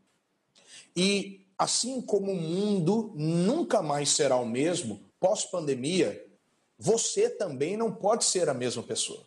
E 0.95 1.47
assim 1.57 2.01
como 2.03 2.33
o 2.33 2.37
mundo 2.37 3.13
nunca 3.15 3.81
mais 3.81 4.11
será 4.11 4.37
o 4.37 4.47
mesmo 4.47 5.01
pós-pandemia, 5.19 6.27
você 6.79 7.29
também 7.29 7.77
não 7.77 7.93
pode 7.93 8.25
ser 8.25 8.49
a 8.49 8.55
mesma 8.55 8.83
pessoa. 8.83 9.27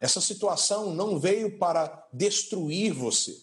Essa 0.00 0.20
situação 0.20 0.94
não 0.94 1.18
veio 1.18 1.58
para 1.58 2.06
destruir 2.12 2.92
você. 2.92 3.38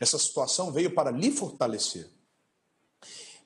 Essa 0.00 0.18
situação 0.18 0.72
veio 0.72 0.94
para 0.94 1.10
lhe 1.10 1.30
fortalecer. 1.30 2.08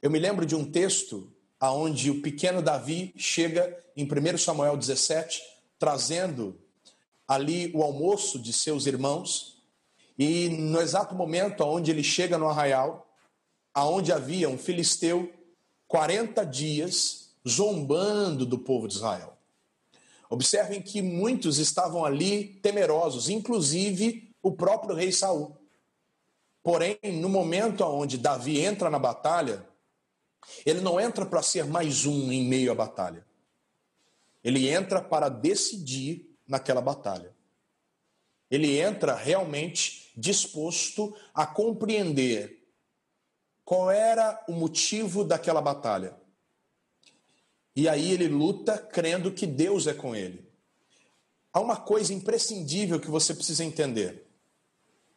Eu 0.01 0.11
me 0.11 0.19
lembro 0.19 0.45
de 0.45 0.55
um 0.55 0.71
texto 0.71 1.31
aonde 1.63 2.11
o 2.11 2.21
pequeno 2.21 2.61
Davi 2.61 3.15
chega 3.17 3.81
em 3.97 4.05
1 4.05 4.37
Samuel 4.37 4.77
17, 4.77 5.41
trazendo 5.79 6.59
ali 7.27 7.71
o 7.73 7.85
almoço 7.85 8.37
de 8.37 8.53
seus 8.53 8.85
irmãos, 8.85 9.63
e 10.19 10.49
no 10.49 10.81
exato 10.81 11.15
momento 11.15 11.63
onde 11.63 11.93
ele 11.93 12.03
chega 12.03 12.37
no 12.37 12.49
arraial, 12.49 13.09
aonde 13.73 14.13
havia 14.13 14.49
um 14.49 14.59
filisteu 14.59 15.33
40 15.87 16.45
dias 16.45 17.33
zombando 17.49 18.45
do 18.45 18.59
povo 18.59 18.89
de 18.89 18.95
Israel. 18.95 19.39
Observem 20.29 20.83
que 20.83 21.01
muitos 21.01 21.59
estavam 21.59 22.05
ali 22.05 22.59
temerosos, 22.61 23.29
inclusive 23.29 24.35
o 24.43 24.51
próprio 24.51 24.97
rei 24.97 25.13
Saul. 25.13 25.57
Porém, 26.61 26.99
no 27.21 27.29
momento 27.29 27.85
onde 27.85 28.19
Davi 28.19 28.59
entra 28.59 28.91
na 28.91 28.99
batalha, 28.99 29.65
ele 30.65 30.81
não 30.81 31.01
entra 31.01 31.25
para 31.25 31.43
ser 31.43 31.65
mais 31.65 32.07
um 32.07 32.33
em 32.33 32.45
meio 32.45 32.73
à 32.73 32.75
batalha. 32.75 33.27
Ele 34.43 34.69
entra 34.69 35.01
para 35.01 35.29
decidir 35.29 36.37
naquela 36.47 36.81
batalha. 36.81 37.35
Ele 38.51 38.79
entra 38.79 39.15
realmente 39.15 40.13
disposto 40.17 41.17
a 41.33 41.47
compreender 41.47 42.63
qual 43.65 43.91
era 43.91 44.45
o 44.49 44.53
motivo 44.53 45.25
daquela 45.25 45.63
batalha. 45.63 46.17
E 47.75 47.89
aí 47.89 48.13
ele 48.13 48.29
luta 48.29 48.77
crendo 48.77 49.33
que 49.33 49.47
Deus 49.47 49.87
é 49.87 49.95
com 49.95 50.15
ele. 50.15 50.47
Há 51.53 51.61
uma 51.61 51.77
coisa 51.77 52.13
imprescindível 52.13 53.01
que 53.01 53.09
você 53.09 53.35
precisa 53.35 53.65
entender. 53.65 54.27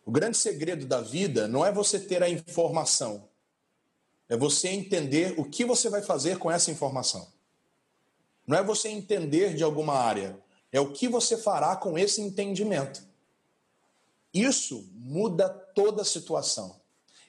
O 0.06 0.12
grande 0.12 0.38
segredo 0.38 0.86
da 0.86 1.02
vida 1.02 1.48
não 1.48 1.66
é 1.66 1.72
você 1.72 2.00
ter 2.00 2.22
a 2.22 2.30
informação, 2.30 3.28
é 4.28 4.36
você 4.36 4.70
entender 4.70 5.34
o 5.38 5.46
que 5.46 5.64
você 5.64 5.90
vai 5.90 6.02
fazer 6.02 6.38
com 6.38 6.52
essa 6.52 6.72
informação. 6.72 7.28
Não 8.48 8.58
é 8.58 8.64
você 8.64 8.90
entender 8.90 9.56
de 9.56 9.64
alguma 9.64 9.94
área, 9.94 10.38
é 10.72 10.80
o 10.80 10.92
que 10.92 11.08
você 11.08 11.38
fará 11.38 11.76
com 11.76 11.98
esse 11.98 12.22
entendimento. 12.22 13.04
Isso 14.34 14.90
muda 14.94 15.48
toda 15.50 16.02
a 16.02 16.06
situação. 16.06 16.80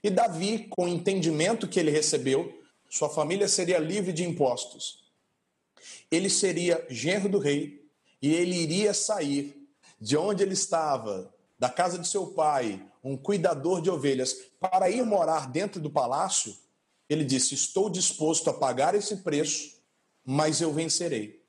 E 0.03 0.11
Davi, 0.11 0.67
com 0.71 0.85
o 0.85 0.89
entendimento 0.89 1.69
que 1.69 1.79
ele 1.79 1.91
recebeu, 1.91 2.63
sua 2.89 3.09
família 3.09 3.49
seria 3.49 3.79
livre 3.79 4.13
de 4.13 4.25
impostos. 4.25 5.05
Ele 6.11 6.31
seria 6.31 6.85
genro 6.89 7.29
do 7.29 7.39
rei 7.39 7.85
e 8.21 8.35
ele 8.35 8.57
iria 8.57 8.93
sair 8.95 9.69
de 10.01 10.17
onde 10.17 10.43
ele 10.43 10.55
estava, 10.55 11.33
da 11.59 11.69
casa 11.69 11.99
de 11.99 12.07
seu 12.07 12.29
pai, 12.29 12.85
um 13.03 13.17
cuidador 13.17 13.81
de 13.81 13.91
ovelhas, 13.91 14.35
para 14.61 14.91
ir 14.91 15.05
morar 15.05 15.51
dentro 15.51 15.81
do 15.81 15.91
palácio, 15.91 16.57
ele 17.09 17.25
disse: 17.25 17.55
Estou 17.55 17.89
disposto 17.89 18.51
a 18.51 18.55
pagar 18.55 18.95
esse 18.95 19.17
preço, 19.19 19.77
mas 20.25 20.61
eu 20.61 20.73
vencerei. 20.73 21.45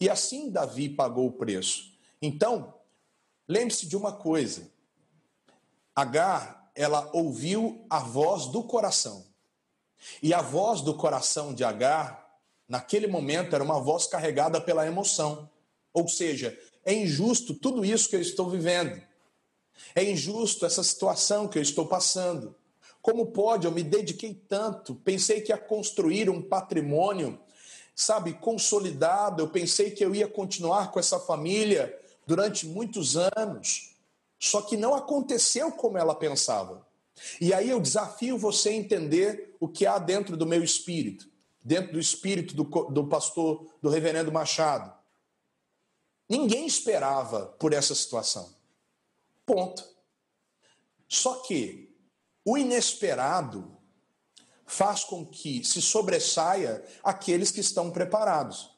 E 0.00 0.08
assim 0.08 0.50
Davi 0.50 0.88
pagou 0.88 1.26
o 1.26 1.32
preço. 1.32 1.92
Então, 2.20 2.74
lembre-se 3.48 3.86
de 3.86 3.96
uma 3.96 4.12
coisa: 4.12 4.70
Agar, 5.94 6.70
ela 6.74 7.10
ouviu 7.12 7.84
a 7.88 8.00
voz 8.00 8.46
do 8.46 8.62
coração. 8.62 9.26
E 10.22 10.32
a 10.32 10.40
voz 10.40 10.80
do 10.80 10.94
coração 10.94 11.52
de 11.52 11.62
Agar, 11.62 12.38
naquele 12.66 13.06
momento, 13.06 13.54
era 13.54 13.64
uma 13.64 13.80
voz 13.80 14.06
carregada 14.06 14.60
pela 14.60 14.86
emoção. 14.86 15.50
Ou 15.92 16.08
seja, 16.08 16.58
é 16.84 16.94
injusto 16.94 17.54
tudo 17.54 17.84
isso 17.84 18.08
que 18.08 18.16
eu 18.16 18.20
estou 18.20 18.48
vivendo. 18.48 19.02
É 19.94 20.04
injusto 20.04 20.64
essa 20.64 20.82
situação 20.82 21.48
que 21.48 21.58
eu 21.58 21.62
estou 21.62 21.86
passando. 21.86 22.54
Como 23.02 23.26
pode? 23.26 23.66
Eu 23.66 23.72
me 23.72 23.82
dediquei 23.82 24.34
tanto, 24.34 24.94
pensei 24.94 25.40
que 25.40 25.52
ia 25.52 25.58
construir 25.58 26.28
um 26.28 26.42
patrimônio, 26.42 27.38
sabe, 27.94 28.34
consolidado. 28.34 29.42
Eu 29.42 29.48
pensei 29.48 29.90
que 29.90 30.04
eu 30.04 30.14
ia 30.14 30.28
continuar 30.28 30.90
com 30.90 30.98
essa 30.98 31.18
família 31.18 31.98
durante 32.26 32.66
muitos 32.66 33.16
anos. 33.16 33.94
Só 34.38 34.62
que 34.62 34.76
não 34.76 34.94
aconteceu 34.94 35.72
como 35.72 35.98
ela 35.98 36.14
pensava. 36.14 36.86
E 37.40 37.52
aí 37.52 37.68
eu 37.68 37.80
desafio 37.80 38.38
você 38.38 38.70
a 38.70 38.74
entender 38.74 39.56
o 39.60 39.68
que 39.68 39.86
há 39.86 39.98
dentro 39.98 40.36
do 40.36 40.46
meu 40.46 40.64
espírito, 40.64 41.28
dentro 41.62 41.92
do 41.92 42.00
espírito 42.00 42.54
do, 42.54 42.64
do 42.64 43.06
pastor, 43.06 43.66
do 43.82 43.90
reverendo 43.90 44.32
Machado. 44.32 44.92
Ninguém 46.28 46.66
esperava 46.66 47.46
por 47.58 47.72
essa 47.72 47.94
situação. 47.94 48.54
Ponto. 49.44 49.84
Só 51.08 51.40
que 51.40 51.89
o 52.44 52.56
inesperado 52.56 53.76
faz 54.66 55.04
com 55.04 55.26
que 55.26 55.64
se 55.64 55.82
sobressaia 55.82 56.84
aqueles 57.02 57.50
que 57.50 57.60
estão 57.60 57.90
preparados. 57.90 58.70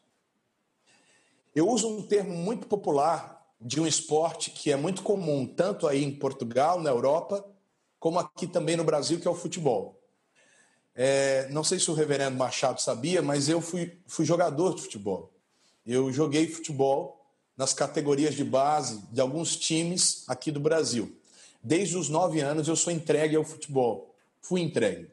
Eu 1.54 1.68
uso 1.68 1.88
um 1.88 2.02
termo 2.02 2.34
muito 2.34 2.66
popular 2.66 3.46
de 3.60 3.80
um 3.80 3.86
esporte 3.86 4.50
que 4.50 4.72
é 4.72 4.76
muito 4.76 5.02
comum, 5.02 5.46
tanto 5.46 5.86
aí 5.86 6.02
em 6.02 6.10
Portugal, 6.10 6.80
na 6.80 6.90
Europa, 6.90 7.44
como 8.00 8.18
aqui 8.18 8.46
também 8.46 8.76
no 8.76 8.84
Brasil, 8.84 9.20
que 9.20 9.28
é 9.28 9.30
o 9.30 9.34
futebol. 9.34 10.00
É, 10.94 11.48
não 11.50 11.62
sei 11.62 11.78
se 11.78 11.90
o 11.90 11.94
reverendo 11.94 12.36
Machado 12.36 12.80
sabia, 12.80 13.22
mas 13.22 13.48
eu 13.48 13.60
fui, 13.60 14.00
fui 14.06 14.24
jogador 14.24 14.74
de 14.74 14.82
futebol. 14.82 15.32
Eu 15.86 16.12
joguei 16.12 16.48
futebol 16.48 17.24
nas 17.56 17.72
categorias 17.72 18.34
de 18.34 18.44
base 18.44 19.02
de 19.12 19.20
alguns 19.20 19.56
times 19.56 20.24
aqui 20.26 20.50
do 20.50 20.58
Brasil. 20.58 21.16
Desde 21.62 21.96
os 21.96 22.08
nove 22.08 22.40
anos 22.40 22.66
eu 22.66 22.76
sou 22.76 22.92
entregue 22.92 23.36
ao 23.36 23.44
futebol. 23.44 24.14
Fui 24.40 24.60
entregue. 24.60 25.08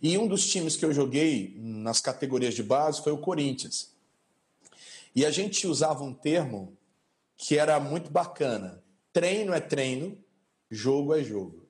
E 0.00 0.16
um 0.18 0.26
dos 0.26 0.48
times 0.48 0.76
que 0.76 0.84
eu 0.84 0.92
joguei 0.92 1.54
nas 1.56 2.00
categorias 2.00 2.54
de 2.54 2.62
base 2.62 3.02
foi 3.02 3.12
o 3.12 3.18
Corinthians. 3.18 3.92
E 5.14 5.24
a 5.24 5.30
gente 5.30 5.66
usava 5.66 6.04
um 6.04 6.14
termo 6.14 6.76
que 7.36 7.58
era 7.58 7.78
muito 7.80 8.10
bacana. 8.10 8.82
Treino 9.12 9.52
é 9.52 9.60
treino, 9.60 10.16
jogo 10.70 11.14
é 11.14 11.22
jogo. 11.22 11.66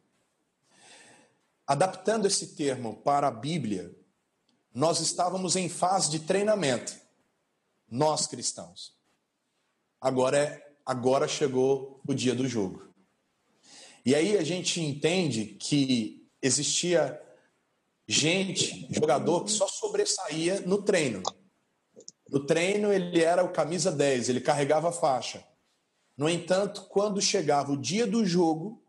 Adaptando 1.67 2.27
esse 2.27 2.49
termo 2.49 2.97
para 2.97 3.29
a 3.29 3.31
Bíblia, 3.31 3.95
nós 4.75 5.01
estávamos 5.01 5.57
em 5.57 5.69
fase 5.69 6.11
de 6.11 6.21
treinamento, 6.21 6.95
nós 7.91 8.27
cristãos. 8.27 8.95
Agora, 10.01 10.39
é, 10.39 10.77
agora 10.85 11.27
chegou 11.27 12.01
o 12.07 12.15
dia 12.15 12.35
do 12.35 12.47
jogo. 12.47 12.88
E 14.09 14.15
aí 14.15 14.39
a 14.39 14.43
gente 14.43 14.81
entende 14.81 15.45
que 15.61 16.27
existia 16.41 17.21
gente, 18.07 18.89
jogador, 18.91 19.45
que 19.45 19.51
só 19.51 19.69
sobressaía 19.69 20.63
no 20.63 20.81
treino. 20.81 21.23
No 22.31 22.47
treino 22.47 22.91
ele 22.91 23.23
era 23.23 23.45
o 23.45 23.53
camisa 23.53 23.93
10, 23.93 24.31
ele 24.31 24.41
carregava 24.41 24.89
a 24.89 24.93
faixa. 24.93 25.45
No 26.17 26.27
entanto, 26.27 26.87
quando 26.89 27.21
chegava 27.21 27.71
o 27.71 27.77
dia 27.77 28.07
do 28.07 28.25
jogo, 28.25 28.83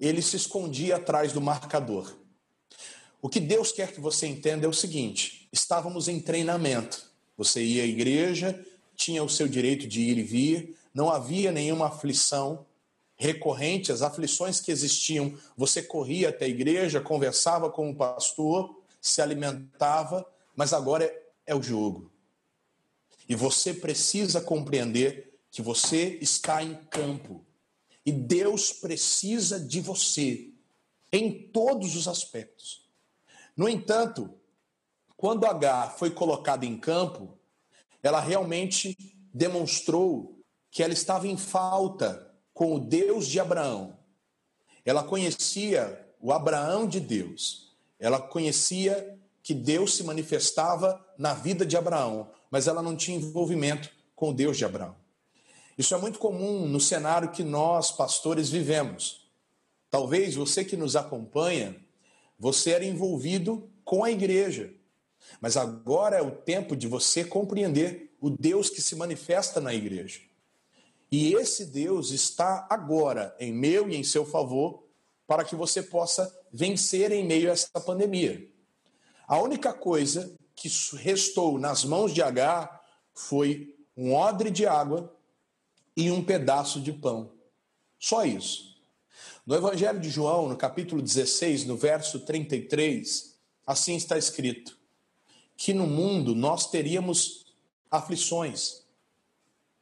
ele 0.00 0.22
se 0.22 0.36
escondia 0.36 0.96
atrás 0.96 1.34
do 1.34 1.42
marcador. 1.42 2.16
O 3.20 3.28
que 3.28 3.40
Deus 3.40 3.72
quer 3.72 3.92
que 3.92 4.00
você 4.00 4.26
entenda 4.26 4.64
é 4.64 4.68
o 4.70 4.72
seguinte: 4.72 5.50
estávamos 5.52 6.08
em 6.08 6.18
treinamento. 6.18 7.12
Você 7.36 7.62
ia 7.62 7.82
à 7.82 7.86
igreja, 7.86 8.58
tinha 8.96 9.22
o 9.22 9.28
seu 9.28 9.46
direito 9.46 9.86
de 9.86 10.00
ir 10.00 10.16
e 10.16 10.22
vir, 10.22 10.78
não 10.94 11.10
havia 11.10 11.52
nenhuma 11.52 11.88
aflição 11.88 12.64
recorrente, 13.22 13.92
as 13.92 14.02
aflições 14.02 14.60
que 14.60 14.72
existiam. 14.72 15.38
Você 15.56 15.80
corria 15.80 16.30
até 16.30 16.44
a 16.44 16.48
igreja, 16.48 17.00
conversava 17.00 17.70
com 17.70 17.88
o 17.88 17.94
pastor, 17.94 18.82
se 19.00 19.22
alimentava, 19.22 20.26
mas 20.56 20.72
agora 20.72 21.04
é, 21.04 21.22
é 21.46 21.54
o 21.54 21.62
jogo. 21.62 22.10
E 23.28 23.36
você 23.36 23.72
precisa 23.72 24.40
compreender 24.40 25.38
que 25.50 25.62
você 25.62 26.18
está 26.20 26.62
em 26.62 26.74
campo 26.90 27.44
e 28.04 28.10
Deus 28.10 28.72
precisa 28.72 29.60
de 29.60 29.80
você 29.80 30.50
em 31.12 31.48
todos 31.48 31.94
os 31.94 32.08
aspectos. 32.08 32.88
No 33.56 33.68
entanto, 33.68 34.34
quando 35.16 35.46
H 35.46 35.90
foi 35.90 36.10
colocada 36.10 36.66
em 36.66 36.76
campo, 36.76 37.38
ela 38.02 38.18
realmente 38.18 38.96
demonstrou 39.32 40.40
que 40.70 40.82
ela 40.82 40.92
estava 40.92 41.28
em 41.28 41.36
falta 41.36 42.31
com 42.52 42.74
o 42.74 42.80
Deus 42.80 43.26
de 43.26 43.40
Abraão. 43.40 43.96
Ela 44.84 45.02
conhecia 45.02 46.06
o 46.20 46.32
Abraão 46.32 46.86
de 46.86 47.00
Deus. 47.00 47.72
Ela 47.98 48.20
conhecia 48.20 49.18
que 49.42 49.54
Deus 49.54 49.96
se 49.96 50.04
manifestava 50.04 51.04
na 51.18 51.34
vida 51.34 51.66
de 51.66 51.76
Abraão, 51.76 52.30
mas 52.50 52.66
ela 52.66 52.82
não 52.82 52.96
tinha 52.96 53.16
envolvimento 53.16 53.90
com 54.14 54.30
o 54.30 54.34
Deus 54.34 54.56
de 54.56 54.64
Abraão. 54.64 54.94
Isso 55.76 55.94
é 55.94 55.98
muito 55.98 56.18
comum 56.18 56.66
no 56.66 56.78
cenário 56.78 57.30
que 57.30 57.42
nós, 57.42 57.90
pastores, 57.90 58.50
vivemos. 58.50 59.28
Talvez 59.90 60.36
você 60.36 60.64
que 60.64 60.76
nos 60.76 60.94
acompanha, 60.96 61.76
você 62.38 62.70
era 62.70 62.84
envolvido 62.84 63.68
com 63.84 64.04
a 64.04 64.10
igreja. 64.10 64.72
Mas 65.40 65.56
agora 65.56 66.16
é 66.16 66.22
o 66.22 66.30
tempo 66.30 66.76
de 66.76 66.86
você 66.86 67.24
compreender 67.24 68.14
o 68.20 68.30
Deus 68.30 68.70
que 68.70 68.80
se 68.80 68.94
manifesta 68.94 69.60
na 69.60 69.74
igreja. 69.74 70.20
E 71.12 71.34
esse 71.34 71.66
Deus 71.66 72.10
está 72.10 72.66
agora 72.70 73.36
em 73.38 73.52
meu 73.52 73.86
e 73.86 73.94
em 73.94 74.02
seu 74.02 74.24
favor 74.24 74.82
para 75.26 75.44
que 75.44 75.54
você 75.54 75.82
possa 75.82 76.34
vencer 76.50 77.12
em 77.12 77.22
meio 77.22 77.50
a 77.50 77.52
essa 77.52 77.68
pandemia. 77.84 78.50
A 79.28 79.38
única 79.38 79.74
coisa 79.74 80.34
que 80.56 80.70
restou 80.96 81.58
nas 81.58 81.84
mãos 81.84 82.14
de 82.14 82.22
Agar 82.22 82.82
foi 83.12 83.76
um 83.94 84.14
odre 84.14 84.50
de 84.50 84.66
água 84.66 85.14
e 85.94 86.10
um 86.10 86.24
pedaço 86.24 86.80
de 86.80 86.94
pão. 86.94 87.32
Só 87.98 88.24
isso. 88.24 88.80
No 89.44 89.54
Evangelho 89.54 90.00
de 90.00 90.08
João, 90.08 90.48
no 90.48 90.56
capítulo 90.56 91.02
16, 91.02 91.66
no 91.66 91.76
verso 91.76 92.20
33, 92.20 93.36
assim 93.66 93.96
está 93.96 94.16
escrito: 94.16 94.78
que 95.58 95.74
no 95.74 95.86
mundo 95.86 96.34
nós 96.34 96.70
teríamos 96.70 97.44
aflições, 97.90 98.81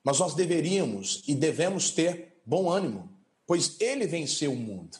mas 0.02 0.18
nós 0.18 0.34
deveríamos 0.34 1.22
e 1.26 1.34
devemos 1.34 1.90
ter 1.90 2.40
bom 2.44 2.70
ânimo, 2.70 3.10
pois 3.46 3.80
ele 3.80 4.06
venceu 4.06 4.52
o 4.52 4.56
mundo. 4.56 4.98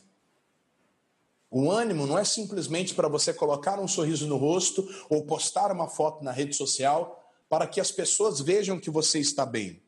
O 1.50 1.70
ânimo 1.70 2.06
não 2.06 2.18
é 2.18 2.24
simplesmente 2.24 2.94
para 2.94 3.08
você 3.08 3.34
colocar 3.34 3.80
um 3.80 3.88
sorriso 3.88 4.26
no 4.26 4.36
rosto 4.36 4.88
ou 5.08 5.24
postar 5.24 5.72
uma 5.72 5.88
foto 5.88 6.22
na 6.22 6.30
rede 6.30 6.54
social 6.54 7.20
para 7.48 7.66
que 7.66 7.80
as 7.80 7.90
pessoas 7.90 8.40
vejam 8.40 8.78
que 8.78 8.88
você 8.88 9.18
está 9.18 9.44
bem. 9.44 9.82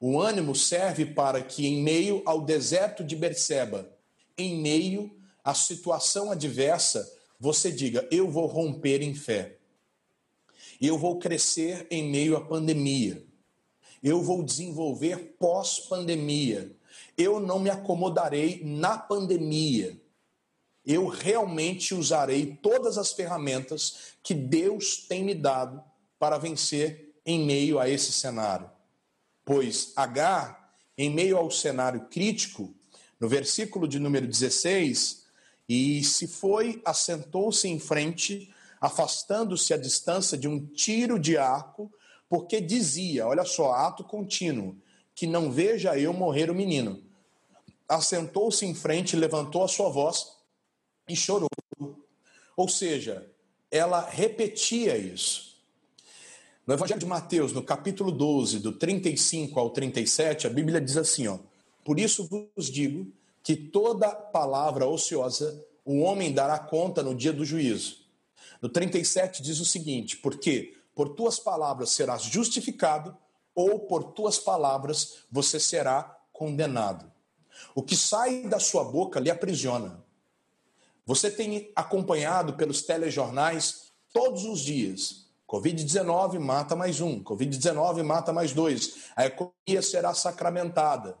O 0.00 0.18
ânimo 0.20 0.54
serve 0.54 1.04
para 1.04 1.42
que, 1.42 1.66
em 1.66 1.82
meio 1.82 2.22
ao 2.24 2.40
deserto 2.40 3.04
de 3.04 3.14
Berseba, 3.14 3.90
em 4.38 4.58
meio 4.60 5.14
à 5.44 5.52
situação 5.52 6.30
adversa, 6.30 7.10
você 7.38 7.70
diga: 7.70 8.06
Eu 8.10 8.30
vou 8.30 8.46
romper 8.46 9.02
em 9.02 9.14
fé. 9.14 9.58
Eu 10.80 10.98
vou 10.98 11.18
crescer 11.18 11.86
em 11.90 12.10
meio 12.10 12.36
à 12.36 12.40
pandemia. 12.40 13.25
Eu 14.06 14.22
vou 14.22 14.42
desenvolver 14.42 15.36
pós-pandemia. 15.38 16.74
Eu 17.18 17.40
não 17.40 17.58
me 17.58 17.68
acomodarei 17.68 18.62
na 18.64 18.96
pandemia. 18.96 20.00
Eu 20.84 21.08
realmente 21.08 21.94
usarei 21.94 22.56
todas 22.62 22.96
as 22.96 23.12
ferramentas 23.12 24.14
que 24.22 24.32
Deus 24.32 25.04
tem 25.08 25.24
me 25.24 25.34
dado 25.34 25.82
para 26.18 26.38
vencer 26.38 27.14
em 27.26 27.44
meio 27.44 27.78
a 27.78 27.88
esse 27.88 28.12
cenário 28.12 28.70
pois 29.46 29.92
H, 29.94 30.72
em 30.98 31.08
meio 31.08 31.36
ao 31.38 31.50
cenário 31.52 32.08
crítico, 32.10 32.74
no 33.18 33.28
versículo 33.28 33.86
de 33.86 34.00
número 34.00 34.26
16, 34.26 35.24
e 35.68 36.02
se 36.02 36.26
foi, 36.26 36.82
assentou-se 36.84 37.68
em 37.68 37.78
frente, 37.78 38.52
afastando-se 38.80 39.72
a 39.72 39.76
distância 39.76 40.36
de 40.36 40.48
um 40.48 40.66
tiro 40.66 41.16
de 41.18 41.38
arco, 41.38 41.92
porque 42.28 42.60
dizia, 42.60 43.26
olha 43.26 43.44
só, 43.44 43.72
ato 43.72 44.04
contínuo, 44.04 44.76
que 45.14 45.26
não 45.26 45.50
veja 45.50 45.98
eu 45.98 46.12
morrer 46.12 46.50
o 46.50 46.54
menino. 46.54 47.02
Assentou-se 47.88 48.66
em 48.66 48.74
frente, 48.74 49.16
levantou 49.16 49.62
a 49.62 49.68
sua 49.68 49.88
voz 49.88 50.36
e 51.08 51.14
chorou. 51.14 51.48
Ou 52.56 52.68
seja, 52.68 53.30
ela 53.70 54.00
repetia 54.00 54.96
isso. 54.96 55.56
No 56.66 56.74
Evangelho 56.74 56.98
de 56.98 57.06
Mateus, 57.06 57.52
no 57.52 57.62
capítulo 57.62 58.10
12, 58.10 58.58
do 58.58 58.72
35 58.72 59.60
ao 59.60 59.70
37, 59.70 60.48
a 60.48 60.50
Bíblia 60.50 60.80
diz 60.80 60.96
assim: 60.96 61.28
ó, 61.28 61.38
Por 61.84 62.00
isso 62.00 62.28
vos 62.28 62.68
digo 62.68 63.06
que 63.42 63.54
toda 63.54 64.08
palavra 64.10 64.86
ociosa 64.86 65.64
o 65.84 66.00
homem 66.00 66.32
dará 66.32 66.58
conta 66.58 67.04
no 67.04 67.14
dia 67.14 67.32
do 67.32 67.44
juízo. 67.44 68.04
No 68.60 68.68
37 68.68 69.40
diz 69.40 69.60
o 69.60 69.64
seguinte: 69.64 70.16
Porque 70.16 70.74
por 70.96 71.10
tuas 71.10 71.38
palavras 71.38 71.90
serás 71.90 72.22
justificado, 72.22 73.14
ou 73.54 73.80
por 73.80 74.12
tuas 74.12 74.38
palavras 74.38 75.18
você 75.30 75.60
será 75.60 76.18
condenado. 76.32 77.12
O 77.74 77.82
que 77.82 77.94
sai 77.94 78.44
da 78.44 78.58
sua 78.58 78.82
boca 78.82 79.20
lhe 79.20 79.30
aprisiona. 79.30 80.02
Você 81.04 81.30
tem 81.30 81.70
acompanhado 81.76 82.54
pelos 82.54 82.80
telejornais 82.80 83.92
todos 84.10 84.44
os 84.46 84.60
dias. 84.60 85.26
Covid-19 85.46 86.38
mata 86.38 86.74
mais 86.74 87.02
um, 87.02 87.22
Covid-19 87.22 88.02
mata 88.02 88.32
mais 88.32 88.52
dois. 88.52 89.10
A 89.14 89.26
economia 89.26 89.82
será 89.82 90.14
sacramentada. 90.14 91.18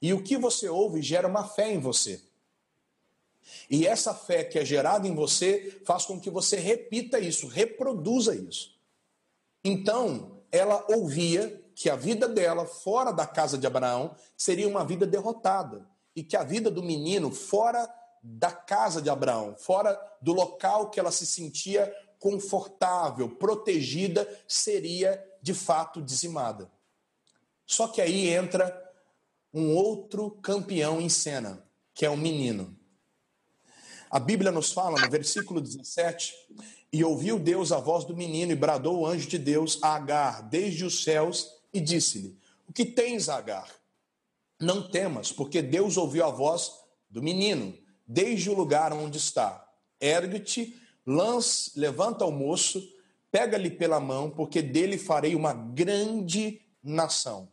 E 0.00 0.14
o 0.14 0.22
que 0.22 0.38
você 0.38 0.70
ouve 0.70 1.02
gera 1.02 1.28
uma 1.28 1.46
fé 1.46 1.70
em 1.70 1.78
você. 1.78 2.22
E 3.68 3.86
essa 3.86 4.14
fé 4.14 4.42
que 4.42 4.58
é 4.58 4.64
gerada 4.64 5.06
em 5.06 5.14
você 5.14 5.82
faz 5.84 6.06
com 6.06 6.18
que 6.18 6.30
você 6.30 6.56
repita 6.56 7.20
isso, 7.20 7.46
reproduza 7.46 8.34
isso. 8.34 8.71
Então, 9.64 10.42
ela 10.50 10.84
ouvia 10.88 11.62
que 11.74 11.88
a 11.88 11.96
vida 11.96 12.28
dela 12.28 12.66
fora 12.66 13.12
da 13.12 13.26
casa 13.26 13.56
de 13.56 13.66
Abraão 13.66 14.14
seria 14.36 14.68
uma 14.68 14.84
vida 14.84 15.06
derrotada 15.06 15.88
e 16.14 16.22
que 16.22 16.36
a 16.36 16.42
vida 16.42 16.70
do 16.70 16.82
menino 16.82 17.30
fora 17.30 17.88
da 18.22 18.52
casa 18.52 19.00
de 19.02 19.10
Abraão, 19.10 19.56
fora 19.56 19.98
do 20.20 20.32
local 20.32 20.90
que 20.90 21.00
ela 21.00 21.10
se 21.10 21.26
sentia 21.26 21.92
confortável, 22.18 23.28
protegida, 23.36 24.28
seria 24.46 25.22
de 25.40 25.52
fato 25.52 26.00
dizimada. 26.00 26.70
Só 27.66 27.88
que 27.88 28.00
aí 28.00 28.28
entra 28.28 28.80
um 29.52 29.74
outro 29.74 30.30
campeão 30.42 31.00
em 31.00 31.08
cena, 31.08 31.66
que 31.94 32.06
é 32.06 32.10
o 32.10 32.16
menino. 32.16 32.78
A 34.08 34.20
Bíblia 34.20 34.52
nos 34.52 34.72
fala 34.72 35.00
no 35.00 35.10
versículo 35.10 35.60
17: 35.60 36.32
E 36.92 37.02
ouviu 37.02 37.38
Deus 37.38 37.72
a 37.72 37.78
voz 37.78 38.04
do 38.04 38.14
menino, 38.14 38.52
e 38.52 38.56
bradou 38.56 38.98
o 38.98 39.06
anjo 39.06 39.26
de 39.26 39.38
Deus 39.38 39.78
a 39.82 39.94
Agar 39.94 40.42
desde 40.42 40.84
os 40.84 41.02
céus, 41.02 41.50
e 41.72 41.80
disse-lhe: 41.80 42.36
O 42.68 42.72
que 42.72 42.84
tens, 42.84 43.30
Agar? 43.30 43.66
Não 44.60 44.86
temas, 44.90 45.32
porque 45.32 45.62
Deus 45.62 45.96
ouviu 45.96 46.24
a 46.24 46.30
voz 46.30 46.70
do 47.08 47.22
menino, 47.22 47.74
desde 48.06 48.50
o 48.50 48.54
lugar 48.54 48.92
onde 48.92 49.16
está. 49.16 49.66
Ergue-te, 49.98 50.76
levanta 51.74 52.26
o 52.26 52.30
moço, 52.30 52.86
pega-lhe 53.30 53.70
pela 53.70 53.98
mão, 53.98 54.28
porque 54.28 54.60
dele 54.60 54.98
farei 54.98 55.34
uma 55.34 55.54
grande 55.54 56.60
nação. 56.82 57.48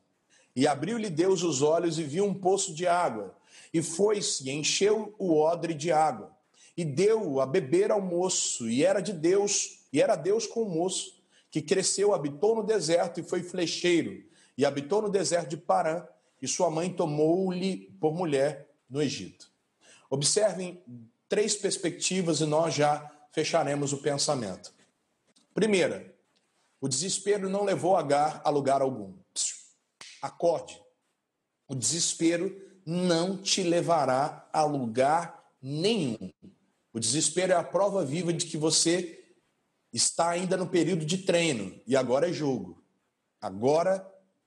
E 0.54 0.68
abriu-lhe 0.68 1.10
Deus 1.10 1.44
os 1.44 1.62
olhos 1.62 1.98
e 1.98 2.04
viu 2.04 2.26
um 2.26 2.34
poço 2.34 2.74
de 2.74 2.86
água, 2.86 3.34
e 3.74 3.82
foi-se 3.82 4.50
encheu 4.52 5.16
o 5.18 5.38
odre 5.38 5.74
de 5.74 5.94
água 5.94 6.38
e 6.80 6.86
deu 6.86 7.42
a 7.42 7.46
beber 7.46 7.92
ao 7.92 8.00
moço, 8.00 8.70
e 8.70 8.86
era 8.86 9.02
de 9.02 9.12
Deus, 9.12 9.82
e 9.92 10.02
era 10.02 10.16
Deus 10.16 10.48
com 10.48 10.64
o 10.64 10.70
moço, 10.70 11.22
que 11.52 11.62
cresceu, 11.62 12.14
habitou 12.14 12.56
no 12.56 12.64
deserto 12.64 13.20
e 13.20 13.24
foi 13.24 13.44
flecheiro, 13.44 14.24
e 14.58 14.66
habitou 14.66 15.02
no 15.02 15.10
deserto 15.10 15.50
de 15.50 15.58
Parã, 15.58 16.08
e 16.42 16.48
sua 16.48 16.72
mãe 16.72 16.90
tomou-lhe 16.90 17.94
por 18.00 18.14
mulher 18.16 18.70
no 18.90 19.02
Egito. 19.02 19.52
Observem 20.10 20.82
três 21.28 21.54
perspectivas 21.54 22.40
e 22.40 22.46
nós 22.46 22.76
já 22.76 23.12
fecharemos 23.34 23.92
o 23.92 23.98
pensamento. 23.98 24.74
Primeira, 25.54 26.16
o 26.80 26.88
desespero 26.88 27.50
não 27.50 27.66
levou 27.66 27.98
Agar 27.98 28.42
a 28.42 28.50
lugar 28.50 28.82
algum. 28.82 29.16
Acorde. 30.22 30.82
O 31.68 31.76
desespero 31.76 32.58
não 32.86 33.36
te 33.36 33.64
levará 33.64 34.48
a 34.54 34.64
lugar 34.64 35.44
nenhum. 35.62 36.32
O 36.94 37.00
desespero 37.00 37.54
é 37.54 37.56
a 37.56 37.64
prova 37.64 38.04
viva 38.04 38.34
de 38.34 38.46
que 38.46 38.58
você 38.58 39.24
está 39.94 40.30
ainda 40.30 40.58
no 40.58 40.68
período 40.68 41.06
de 41.06 41.20
treino 41.20 41.80
e 41.86 41.96
agora 41.96 42.30
é 42.30 42.34
jogo. 42.34 42.84
Agora 43.42 44.06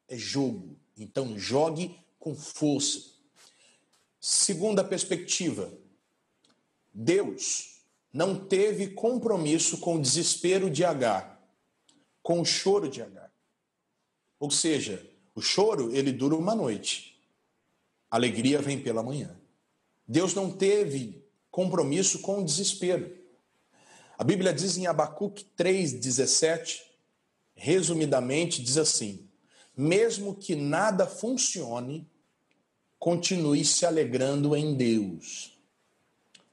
é 0.09 0.16
jogo. 0.16 0.76
Então 0.97 1.38
jogue 1.38 1.99
com 2.18 2.34
força. 2.34 3.12
Segunda 4.20 4.84
perspectiva. 4.84 5.72
Deus 6.93 7.80
não 8.12 8.47
teve 8.47 8.88
compromisso 8.88 9.78
com 9.78 9.97
o 9.97 10.01
desespero 10.01 10.70
de 10.70 10.84
H, 10.84 11.40
com 12.22 12.40
o 12.40 12.45
choro 12.45 12.88
de 12.88 13.01
H. 13.01 13.30
Ou 14.38 14.51
seja, 14.51 15.09
o 15.34 15.40
choro 15.40 15.95
ele 15.95 16.12
dura 16.12 16.36
uma 16.36 16.55
noite. 16.55 17.18
A 18.11 18.16
alegria 18.16 18.61
vem 18.61 18.82
pela 18.82 19.03
manhã. 19.03 19.34
Deus 20.07 20.34
não 20.34 20.51
teve 20.51 21.22
compromisso 21.53 22.18
com 22.20 22.40
o 22.40 22.44
desespero. 22.44 23.14
A 24.18 24.24
Bíblia 24.24 24.53
diz 24.53 24.76
em 24.76 24.86
Abacuque 24.86 25.46
3,17, 25.57 26.80
resumidamente, 27.55 28.62
diz 28.62 28.78
assim: 28.78 29.28
mesmo 29.76 30.34
que 30.34 30.57
nada 30.57 31.07
funcione, 31.07 32.09
continue 32.98 33.64
se 33.64 33.84
alegrando 33.84 34.57
em 34.57 34.74
Deus. 34.74 35.59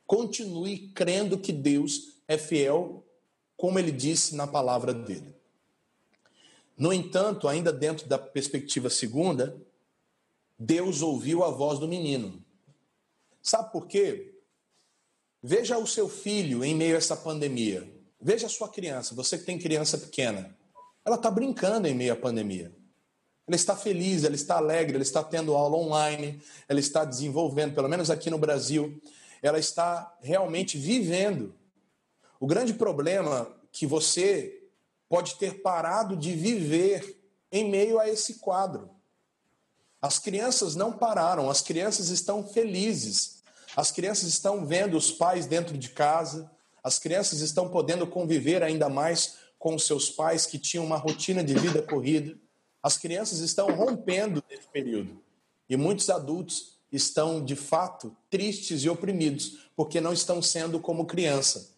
Continue 0.06 0.90
crendo 0.90 1.38
que 1.38 1.54
Deus 1.54 2.22
é 2.28 2.38
fiel, 2.38 3.06
como 3.56 3.80
ele 3.80 3.92
disse 3.92 4.36
na 4.36 4.48
palavra 4.48 4.94
dele. 4.94 5.36
No 6.78 6.92
entanto, 6.92 7.48
ainda 7.48 7.72
dentro 7.72 8.08
da 8.08 8.18
perspectiva 8.18 8.90
segunda, 8.90 9.56
Deus 10.58 11.02
ouviu 11.02 11.44
a 11.44 11.52
voz 11.52 11.78
do 11.80 11.88
menino. 11.88 12.44
Sabe 13.42 13.72
por 13.72 13.88
quê? 13.88 14.39
Veja 15.42 15.78
o 15.78 15.88
seu 15.88 16.10
filho 16.10 16.64
em 16.66 16.76
meio 16.76 16.96
a 16.96 16.98
essa 16.98 17.16
pandemia. 17.16 17.90
Veja 18.22 18.48
a 18.48 18.50
sua 18.50 18.68
criança, 18.68 19.16
você 19.16 19.38
que 19.38 19.46
tem 19.46 19.58
criança 19.58 19.98
pequena. 19.98 20.54
Ela 21.06 21.16
está 21.16 21.32
brincando 21.32 21.88
em 21.88 21.96
meio 21.96 22.12
à 22.12 22.16
pandemia. 22.16 22.76
Ela 23.48 23.56
está 23.56 23.76
feliz, 23.76 24.24
ela 24.26 24.36
está 24.36 24.58
alegre, 24.58 24.96
ela 24.96 25.02
está 25.02 25.24
tendo 25.24 25.56
aula 25.56 25.78
online, 25.78 26.42
ela 26.68 26.80
está 26.80 27.06
desenvolvendo, 27.06 27.74
pelo 27.74 27.88
menos 27.88 28.12
aqui 28.12 28.30
no 28.30 28.38
Brasil, 28.38 29.02
ela 29.42 29.58
está 29.58 30.16
realmente 30.22 30.78
vivendo. 30.78 31.56
O 32.40 32.46
grande 32.46 32.74
problema 32.74 33.50
que 33.72 33.88
você 33.88 34.62
pode 35.08 35.36
ter 35.36 35.62
parado 35.62 36.16
de 36.16 36.34
viver 36.34 37.18
em 37.52 37.70
meio 37.70 37.98
a 38.00 38.08
esse 38.08 38.36
quadro. 38.36 38.90
As 40.02 40.20
crianças 40.20 40.76
não 40.76 40.92
pararam, 40.92 41.50
as 41.50 41.62
crianças 41.62 42.10
estão 42.10 42.46
felizes 42.46 43.39
as 43.76 43.92
crianças 43.92 44.30
estão 44.30 44.66
vendo 44.66 44.98
os 44.98 45.12
pais 45.12 45.46
dentro 45.46 45.78
de 45.78 45.90
casa, 45.90 46.50
as 46.84 46.98
crianças 46.98 47.42
estão 47.42 47.70
podendo 47.70 48.08
conviver 48.08 48.64
ainda 48.64 48.90
mais 48.90 49.38
com 49.58 49.78
seus 49.78 50.10
pais 50.10 50.46
que 50.46 50.58
tinham 50.58 50.86
uma 50.86 50.98
rotina 50.98 51.44
de 51.44 51.54
vida 51.54 51.82
corrida. 51.82 52.38
As 52.82 52.98
crianças 52.98 53.40
estão 53.40 53.68
rompendo 53.72 54.44
nesse 54.50 54.68
período. 54.68 55.22
E 55.70 55.76
muitos 55.76 56.10
adultos 56.10 56.80
estão, 56.92 57.44
de 57.44 57.56
fato, 57.56 58.16
tristes 58.30 58.84
e 58.84 58.90
oprimidos, 58.90 59.70
porque 59.76 60.00
não 60.00 60.14
estão 60.14 60.42
sendo 60.42 60.80
como 60.80 61.06
criança. 61.06 61.76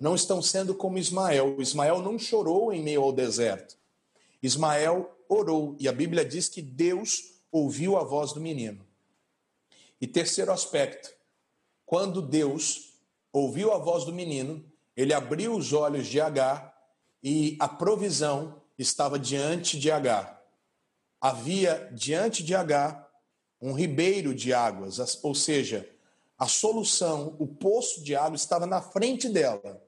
Não 0.00 0.14
estão 0.14 0.40
sendo 0.40 0.74
como 0.74 0.98
Ismael. 0.98 1.60
Ismael 1.60 2.00
não 2.00 2.18
chorou 2.18 2.72
em 2.72 2.82
meio 2.82 3.02
ao 3.02 3.12
deserto. 3.12 3.76
Ismael 4.42 5.10
orou, 5.28 5.76
e 5.78 5.88
a 5.88 5.92
Bíblia 5.92 6.24
diz 6.24 6.48
que 6.48 6.62
Deus 6.62 7.34
ouviu 7.50 7.96
a 7.96 8.04
voz 8.04 8.32
do 8.32 8.40
menino. 8.40 8.86
E 10.00 10.06
terceiro 10.06 10.52
aspecto, 10.52 11.10
quando 11.86 12.22
Deus 12.22 12.94
ouviu 13.32 13.72
a 13.72 13.78
voz 13.78 14.04
do 14.04 14.12
menino, 14.12 14.64
ele 14.96 15.12
abriu 15.12 15.54
os 15.54 15.72
olhos 15.72 16.06
de 16.06 16.20
Agar 16.20 16.74
e 17.22 17.56
a 17.60 17.68
provisão 17.68 18.62
estava 18.78 19.18
diante 19.18 19.78
de 19.78 19.90
Agar. 19.90 20.42
Havia 21.20 21.90
diante 21.92 22.42
de 22.42 22.54
Agar 22.54 23.08
um 23.60 23.72
ribeiro 23.72 24.34
de 24.34 24.52
águas, 24.52 24.98
ou 25.22 25.34
seja, 25.34 25.88
a 26.38 26.46
solução, 26.46 27.36
o 27.38 27.46
poço 27.46 28.02
de 28.02 28.14
água 28.14 28.36
estava 28.36 28.66
na 28.66 28.82
frente 28.82 29.28
dela. 29.28 29.82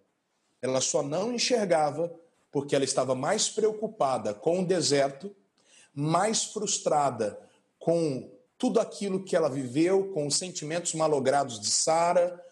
Ela 0.62 0.80
só 0.80 1.02
não 1.02 1.32
enxergava 1.32 2.12
porque 2.50 2.74
ela 2.74 2.84
estava 2.84 3.14
mais 3.14 3.48
preocupada 3.48 4.32
com 4.32 4.60
o 4.60 4.66
deserto, 4.66 5.34
mais 5.92 6.44
frustrada 6.44 7.38
com 7.78 8.35
tudo 8.58 8.80
aquilo 8.80 9.22
que 9.22 9.36
ela 9.36 9.48
viveu, 9.48 10.12
com 10.12 10.26
os 10.26 10.36
sentimentos 10.36 10.94
malogrados 10.94 11.60
de 11.60 11.70
Sara, 11.70 12.42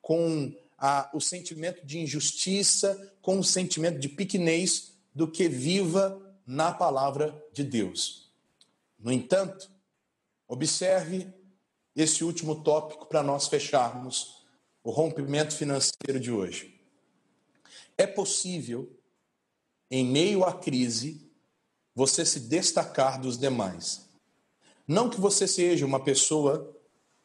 com 0.00 0.54
a, 0.76 1.10
o 1.12 1.20
sentimento 1.20 1.84
de 1.84 1.98
injustiça, 1.98 3.12
com 3.20 3.38
o 3.38 3.44
sentimento 3.44 3.98
de 3.98 4.08
pequenez, 4.08 4.92
do 5.14 5.26
que 5.26 5.48
viva 5.48 6.20
na 6.46 6.72
palavra 6.72 7.44
de 7.52 7.64
Deus. 7.64 8.32
No 8.98 9.12
entanto, 9.12 9.70
observe 10.46 11.32
esse 11.94 12.22
último 12.22 12.62
tópico 12.62 13.06
para 13.06 13.22
nós 13.22 13.48
fecharmos 13.48 14.46
o 14.84 14.90
rompimento 14.90 15.54
financeiro 15.54 16.20
de 16.20 16.30
hoje. 16.30 16.80
É 17.96 18.06
possível, 18.06 18.96
em 19.90 20.06
meio 20.06 20.44
à 20.44 20.52
crise, 20.52 21.28
você 21.94 22.24
se 22.24 22.40
destacar 22.40 23.20
dos 23.20 23.36
demais. 23.36 24.07
Não 24.88 25.10
que 25.10 25.20
você 25.20 25.46
seja 25.46 25.84
uma 25.84 26.02
pessoa, 26.02 26.74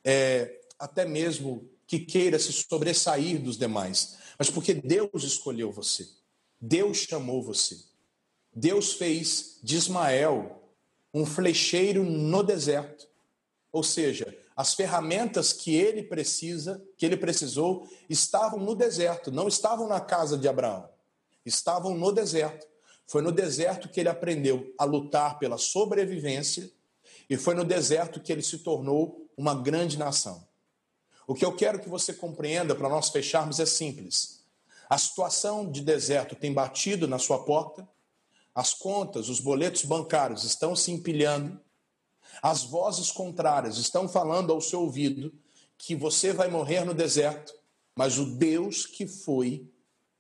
é, 0.04 0.60
até 0.78 1.06
mesmo 1.06 1.70
que 1.88 1.98
queira 1.98 2.38
se 2.38 2.52
sobressair 2.52 3.42
dos 3.42 3.58
demais, 3.58 4.18
mas 4.38 4.50
porque 4.50 4.74
Deus 4.74 5.24
escolheu 5.24 5.72
você. 5.72 6.06
Deus 6.60 6.98
chamou 6.98 7.42
você. 7.42 7.78
Deus 8.54 8.94
fez 8.94 9.60
de 9.64 9.78
Ismael 9.78 10.62
um 11.14 11.26
flecheiro 11.26 12.04
no 12.04 12.44
deserto. 12.44 13.08
Ou 13.72 13.82
seja, 13.82 14.38
as 14.56 14.74
ferramentas 14.74 15.54
que 15.54 15.74
ele 15.74 16.04
precisa, 16.04 16.84
que 16.98 17.06
ele 17.06 17.16
precisou, 17.16 17.88
estavam 18.10 18.60
no 18.60 18.76
deserto, 18.76 19.32
não 19.32 19.48
estavam 19.48 19.88
na 19.88 20.02
casa 20.02 20.38
de 20.38 20.50
Abraão. 20.50 20.90
Estavam 21.46 21.98
no 21.98 22.12
deserto. 22.12 22.68
Foi 23.08 23.22
no 23.22 23.32
deserto 23.32 23.88
que 23.88 24.00
ele 24.00 24.10
aprendeu 24.10 24.74
a 24.78 24.84
lutar 24.84 25.40
pela 25.40 25.58
sobrevivência 25.58 26.70
e 27.34 27.38
foi 27.38 27.56
no 27.56 27.66
deserto 27.66 28.20
que 28.20 28.32
ele 28.32 28.44
se 28.44 28.60
tornou 28.60 29.28
uma 29.36 29.56
grande 29.56 29.98
nação. 29.98 30.48
O 31.26 31.34
que 31.34 31.44
eu 31.44 31.56
quero 31.56 31.80
que 31.80 31.90
você 31.90 32.14
compreenda 32.14 32.76
para 32.76 32.88
nós 32.88 33.10
fecharmos 33.10 33.60
é 33.60 33.66
simples. 33.66 34.44
A 34.88 35.00
situação 35.00 35.68
de 35.68 35.82
deserto 35.82 36.36
tem 36.36 36.54
batido 36.54 37.08
na 37.08 37.18
sua 37.18 37.44
porta, 37.44 37.90
as 38.54 38.76
contas, 38.76 39.30
os 39.30 39.40
boletos 39.40 39.84
bancários 39.84 40.44
estão 40.44 40.76
se 40.76 40.92
empilhando, 40.92 41.60
as 42.40 42.64
vozes 42.64 43.12
contrárias 43.12 43.78
estão 43.78 44.08
falando 44.08 44.54
ao 44.54 44.62
seu 44.62 44.82
ouvido 44.82 45.34
que 45.76 45.96
você 45.96 46.34
vai 46.34 46.52
morrer 46.52 46.86
no 46.86 46.94
deserto, 46.94 47.52
mas 47.96 48.20
o 48.20 48.28
Deus 48.28 48.86
que 48.86 49.08
foi 49.08 49.68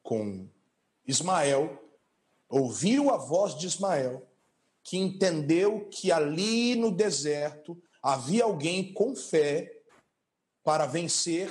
com 0.01 0.47
Ismael 1.05 1.79
ouviu 2.49 3.11
a 3.11 3.17
voz 3.17 3.55
de 3.55 3.67
Ismael, 3.67 4.27
que 4.83 4.97
entendeu 4.97 5.87
que 5.89 6.11
ali 6.11 6.75
no 6.75 6.91
deserto 6.91 7.81
havia 8.01 8.43
alguém 8.43 8.93
com 8.93 9.15
fé 9.15 9.71
para 10.63 10.85
vencer. 10.85 11.49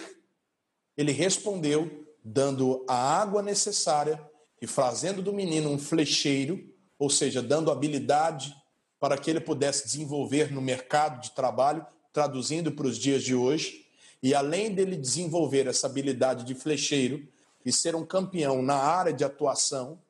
Ele 0.96 1.12
respondeu, 1.12 2.06
dando 2.22 2.84
a 2.86 2.94
água 2.94 3.42
necessária 3.42 4.22
e 4.60 4.66
fazendo 4.66 5.22
do 5.22 5.32
menino 5.32 5.70
um 5.70 5.78
flecheiro, 5.78 6.62
ou 6.98 7.08
seja, 7.08 7.42
dando 7.42 7.70
habilidade 7.70 8.54
para 9.00 9.18
que 9.18 9.28
ele 9.30 9.40
pudesse 9.40 9.84
desenvolver 9.84 10.52
no 10.52 10.60
mercado 10.60 11.20
de 11.20 11.32
trabalho, 11.32 11.84
traduzindo 12.12 12.70
para 12.70 12.86
os 12.86 12.96
dias 12.96 13.24
de 13.24 13.34
hoje. 13.34 13.86
E 14.22 14.34
além 14.34 14.72
dele 14.72 14.96
desenvolver 14.96 15.66
essa 15.66 15.88
habilidade 15.88 16.44
de 16.44 16.54
flecheiro 16.54 17.26
e 17.64 17.72
ser 17.72 17.96
um 17.96 18.06
campeão 18.06 18.62
na 18.62 18.76
área 18.76 19.12
de 19.12 19.24
atuação, 19.24 20.00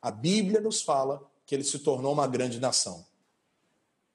a 0.00 0.10
Bíblia 0.10 0.60
nos 0.60 0.82
fala 0.82 1.22
que 1.52 1.56
ele 1.56 1.64
se 1.64 1.80
tornou 1.80 2.14
uma 2.14 2.26
grande 2.26 2.58
nação. 2.58 3.04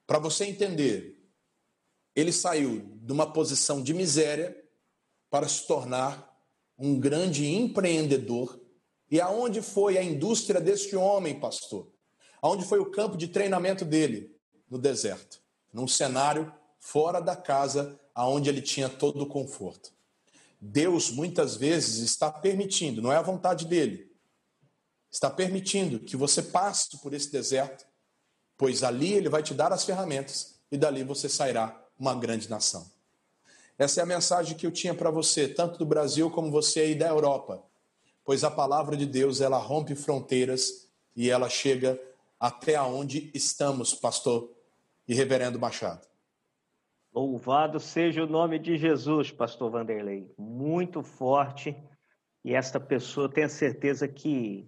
Para 0.07 0.17
você 0.17 0.45
entender, 0.45 1.23
ele 2.15 2.31
saiu 2.31 2.89
de 2.95 3.13
uma 3.13 3.31
posição 3.31 3.79
de 3.79 3.93
miséria 3.93 4.59
para 5.29 5.47
se 5.47 5.67
tornar 5.67 6.35
um 6.79 6.99
grande 6.99 7.45
empreendedor. 7.45 8.59
E 9.11 9.21
aonde 9.21 9.61
foi 9.61 9.99
a 9.99 10.03
indústria 10.03 10.59
deste 10.59 10.95
homem, 10.95 11.39
pastor? 11.39 11.87
Aonde 12.41 12.65
foi 12.65 12.79
o 12.79 12.89
campo 12.89 13.15
de 13.15 13.27
treinamento 13.27 13.85
dele? 13.85 14.35
No 14.67 14.79
deserto, 14.79 15.39
num 15.71 15.87
cenário 15.87 16.51
fora 16.79 17.19
da 17.19 17.35
casa 17.35 17.99
aonde 18.15 18.49
ele 18.49 18.63
tinha 18.63 18.89
todo 18.89 19.21
o 19.21 19.27
conforto. 19.27 19.93
Deus 20.59 21.11
muitas 21.11 21.55
vezes 21.55 21.99
está 21.99 22.31
permitindo, 22.31 22.99
não 22.99 23.13
é 23.13 23.17
a 23.17 23.21
vontade 23.21 23.67
dele, 23.67 24.06
está 25.11 25.29
permitindo 25.29 25.99
que 25.99 26.15
você 26.15 26.41
passe 26.41 26.97
por 27.01 27.13
esse 27.13 27.31
deserto, 27.31 27.85
pois 28.57 28.83
ali 28.83 29.13
ele 29.13 29.29
vai 29.29 29.41
te 29.41 29.53
dar 29.53 29.71
as 29.71 29.85
ferramentas 29.85 30.59
e 30.71 30.77
dali 30.77 31.03
você 31.03 31.29
sairá 31.29 31.79
uma 31.97 32.13
grande 32.13 32.49
nação. 32.49 32.85
Essa 33.77 34.01
é 34.01 34.03
a 34.03 34.07
mensagem 34.07 34.57
que 34.57 34.65
eu 34.65 34.71
tinha 34.71 34.93
para 34.93 35.11
você, 35.11 35.47
tanto 35.47 35.77
do 35.77 35.85
Brasil 35.85 36.31
como 36.31 36.51
você 36.51 36.81
aí 36.81 36.95
da 36.95 37.07
Europa, 37.07 37.63
pois 38.25 38.43
a 38.43 38.51
palavra 38.51 38.97
de 38.97 39.05
Deus 39.05 39.39
ela 39.39 39.57
rompe 39.57 39.95
fronteiras 39.95 40.89
e 41.15 41.29
ela 41.29 41.49
chega 41.49 41.99
até 42.39 42.79
onde 42.81 43.31
estamos, 43.33 43.93
pastor 43.93 44.51
e 45.07 45.13
reverendo 45.13 45.59
Machado. 45.59 46.05
Louvado 47.13 47.79
seja 47.79 48.23
o 48.23 48.27
nome 48.27 48.59
de 48.59 48.77
Jesus, 48.77 49.31
pastor 49.31 49.71
Vanderlei. 49.71 50.31
Muito 50.37 51.01
forte. 51.01 51.75
E 52.43 52.53
esta 52.53 52.79
pessoa 52.79 53.27
tem 53.27 53.47
certeza 53.47 54.07
que 54.07 54.67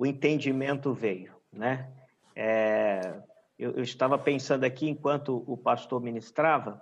o 0.00 0.06
entendimento 0.06 0.94
veio, 0.94 1.34
né? 1.52 1.90
É, 2.34 3.20
eu, 3.58 3.72
eu, 3.72 3.82
estava 3.82 4.18
pensando 4.18 4.64
aqui, 4.64 4.88
enquanto 4.88 5.44
o 5.46 5.56
pastor 5.56 6.00
ministrava, 6.00 6.80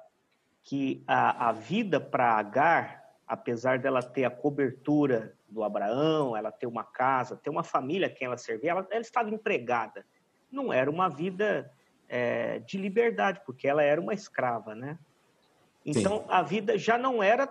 que 0.63 1.03
a, 1.07 1.49
a 1.49 1.53
vida 1.53 2.01
para 2.01 2.37
Agar, 2.39 3.03
apesar 3.27 3.79
dela 3.81 4.03
ter 4.03 4.25
a 4.25 4.31
cobertura 4.31 5.35
do 5.49 5.65
Abraão, 5.65 6.37
ela 6.37 6.53
ter 6.53 6.67
uma 6.67 6.85
casa, 6.85 7.37
ter 7.37 7.51
uma 7.51 7.65
família 7.65 8.07
a 8.07 8.11
quem 8.11 8.27
ela 8.27 8.37
servia, 8.37 8.71
ela, 8.71 8.87
ela 8.91 9.01
estava 9.01 9.31
empregada 9.31 10.05
não 10.51 10.73
era 10.73 10.91
uma 10.91 11.09
vida 11.09 11.71
é, 12.09 12.59
de 12.61 12.79
liberdade, 12.79 13.41
porque 13.45 13.69
ela 13.69 13.83
era 13.83 14.01
uma 14.01 14.15
escrava, 14.15 14.75
né? 14.75 14.99
Então 15.85 16.19
Sim. 16.19 16.25
a 16.29 16.43
vida 16.43 16.79
já 16.79 16.99
não 16.99 17.23
era 17.23 17.47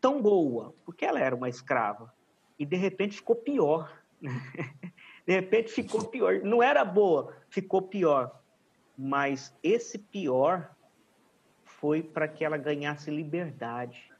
tão 0.00 0.20
boa, 0.20 0.74
porque 0.84 1.04
ela 1.04 1.20
era 1.20 1.34
uma 1.34 1.48
escrava. 1.48 2.12
E 2.58 2.64
de 2.64 2.76
repente 2.76 3.16
ficou 3.16 3.36
pior. 3.36 4.02
de 5.26 5.32
repente 5.32 5.72
ficou 5.72 6.04
pior. 6.04 6.40
Não 6.42 6.62
era 6.62 6.84
boa, 6.84 7.34
ficou 7.48 7.82
pior. 7.82 8.40
Mas 8.96 9.54
esse 9.62 9.98
pior 9.98 10.70
foi 11.64 12.02
para 12.02 12.28
que 12.28 12.44
ela 12.44 12.56
ganhasse 12.56 13.10
liberdade, 13.10 14.10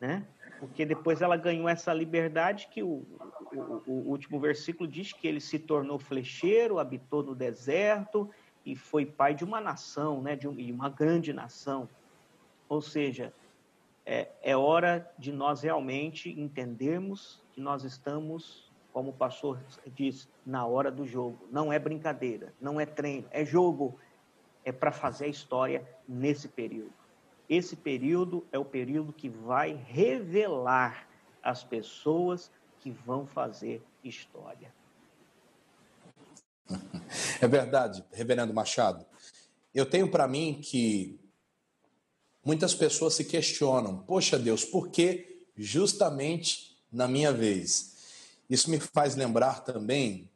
né? 0.00 0.26
Porque 0.58 0.86
depois 0.86 1.20
ela 1.20 1.36
ganhou 1.36 1.68
essa 1.68 1.92
liberdade 1.92 2.68
que 2.70 2.82
o, 2.82 3.04
o, 3.52 3.82
o, 3.86 3.92
último 4.10 4.40
versículo 4.40 4.88
diz 4.88 5.12
que 5.12 5.26
ele 5.26 5.40
se 5.40 5.58
tornou 5.58 5.98
flecheiro, 5.98 6.78
habitou 6.78 7.22
no 7.22 7.34
deserto 7.34 8.30
e 8.64 8.74
foi 8.74 9.04
pai 9.04 9.34
de 9.34 9.44
uma 9.44 9.60
nação, 9.60 10.22
né, 10.22 10.36
de 10.36 10.46
uma 10.46 10.88
grande 10.88 11.32
nação. 11.32 11.88
Ou 12.68 12.80
seja, 12.80 13.32
é, 14.06 14.28
é 14.42 14.56
hora 14.56 15.10
de 15.18 15.32
nós 15.32 15.62
realmente 15.62 16.30
entendermos 16.30 17.42
que 17.52 17.60
nós 17.60 17.84
estamos, 17.84 18.63
como 18.94 19.10
o 19.10 19.12
pastor 19.12 19.60
diz, 19.96 20.28
na 20.46 20.64
hora 20.64 20.88
do 20.88 21.04
jogo. 21.04 21.48
Não 21.50 21.72
é 21.72 21.80
brincadeira, 21.80 22.54
não 22.60 22.80
é 22.80 22.86
treino, 22.86 23.26
é 23.32 23.44
jogo. 23.44 23.98
É 24.64 24.70
para 24.70 24.92
fazer 24.92 25.24
a 25.24 25.28
história 25.28 25.86
nesse 26.08 26.46
período. 26.46 26.92
Esse 27.50 27.74
período 27.74 28.46
é 28.52 28.58
o 28.58 28.64
período 28.64 29.12
que 29.12 29.28
vai 29.28 29.74
revelar 29.74 31.08
as 31.42 31.64
pessoas 31.64 32.50
que 32.78 32.90
vão 32.90 33.26
fazer 33.26 33.82
história. 34.02 34.72
É 37.40 37.46
verdade, 37.46 38.02
Reverendo 38.12 38.54
Machado. 38.54 39.04
Eu 39.74 39.84
tenho 39.84 40.10
para 40.10 40.26
mim 40.26 40.60
que 40.62 41.20
muitas 42.44 42.74
pessoas 42.74 43.14
se 43.14 43.24
questionam: 43.24 43.98
poxa 43.98 44.38
Deus, 44.38 44.64
por 44.64 44.88
que 44.88 45.46
justamente 45.56 46.78
na 46.90 47.06
minha 47.06 47.32
vez? 47.32 47.93
Isso 48.48 48.70
me 48.70 48.78
faz 48.78 49.14
lembrar 49.14 49.64
também 49.64 50.30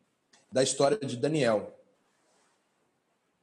da 0.51 0.63
história 0.63 0.99
de 0.99 1.17
Daniel. 1.17 1.75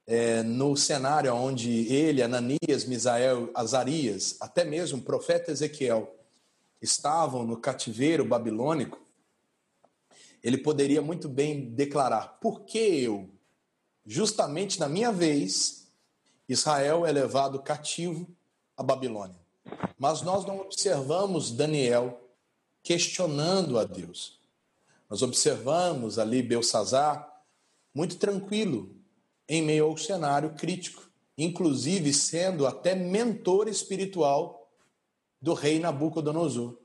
É, 0.07 0.43
no 0.43 0.75
cenário 0.77 1.33
onde 1.33 1.87
ele, 1.87 2.21
Ananias, 2.21 2.85
Misael, 2.85 3.49
Azarias, 3.55 4.37
até 4.39 4.63
mesmo 4.63 4.99
o 4.99 5.03
profeta 5.03 5.51
Ezequiel 5.51 6.15
estavam 6.81 7.45
no 7.45 7.57
cativeiro 7.57 8.23
babilônico, 8.23 9.01
ele 10.43 10.59
poderia 10.59 11.01
muito 11.01 11.27
bem 11.27 11.71
declarar: 11.71 12.37
por 12.39 12.61
que 12.61 12.77
eu, 12.77 13.29
justamente 14.05 14.79
na 14.79 14.87
minha 14.87 15.11
vez, 15.11 15.87
Israel 16.47 17.05
é 17.05 17.11
levado 17.11 17.61
cativo 17.63 18.27
à 18.77 18.83
Babilônia? 18.83 19.39
Mas 19.97 20.21
nós 20.21 20.45
não 20.45 20.59
observamos 20.59 21.51
Daniel 21.51 22.21
questionando 22.83 23.79
a 23.79 23.83
Deus. 23.83 24.34
Nós 25.15 25.21
observamos 25.21 26.19
ali 26.19 26.41
Belsazar 26.41 27.41
muito 27.93 28.17
tranquilo 28.17 28.93
em 29.47 29.61
meio 29.61 29.85
ao 29.85 29.95
cenário 29.95 30.55
crítico, 30.55 31.09
inclusive 31.37 32.11
sendo 32.13 32.67
até 32.67 32.93
mentor 32.93 33.69
espiritual 33.69 34.69
do 35.41 35.53
rei 35.53 35.79
Nabucodonosor. 35.79 36.75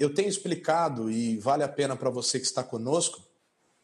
Eu 0.00 0.12
tenho 0.12 0.28
explicado, 0.28 1.08
e 1.08 1.38
vale 1.38 1.62
a 1.62 1.68
pena 1.68 1.94
para 1.94 2.10
você 2.10 2.40
que 2.40 2.46
está 2.46 2.64
conosco, 2.64 3.22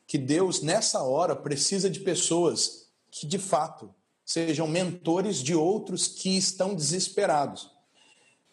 que 0.05 0.19
Deus, 0.19 0.63
nessa 0.63 1.05
hora, 1.05 1.37
precisa 1.37 1.89
de 1.89 2.01
pessoas 2.01 2.89
que, 3.09 3.25
de 3.25 3.39
fato, 3.39 3.95
sejam 4.25 4.67
mentores 4.67 5.37
de 5.37 5.55
outros 5.55 6.09
que 6.09 6.37
estão 6.37 6.75
desesperados. 6.75 7.71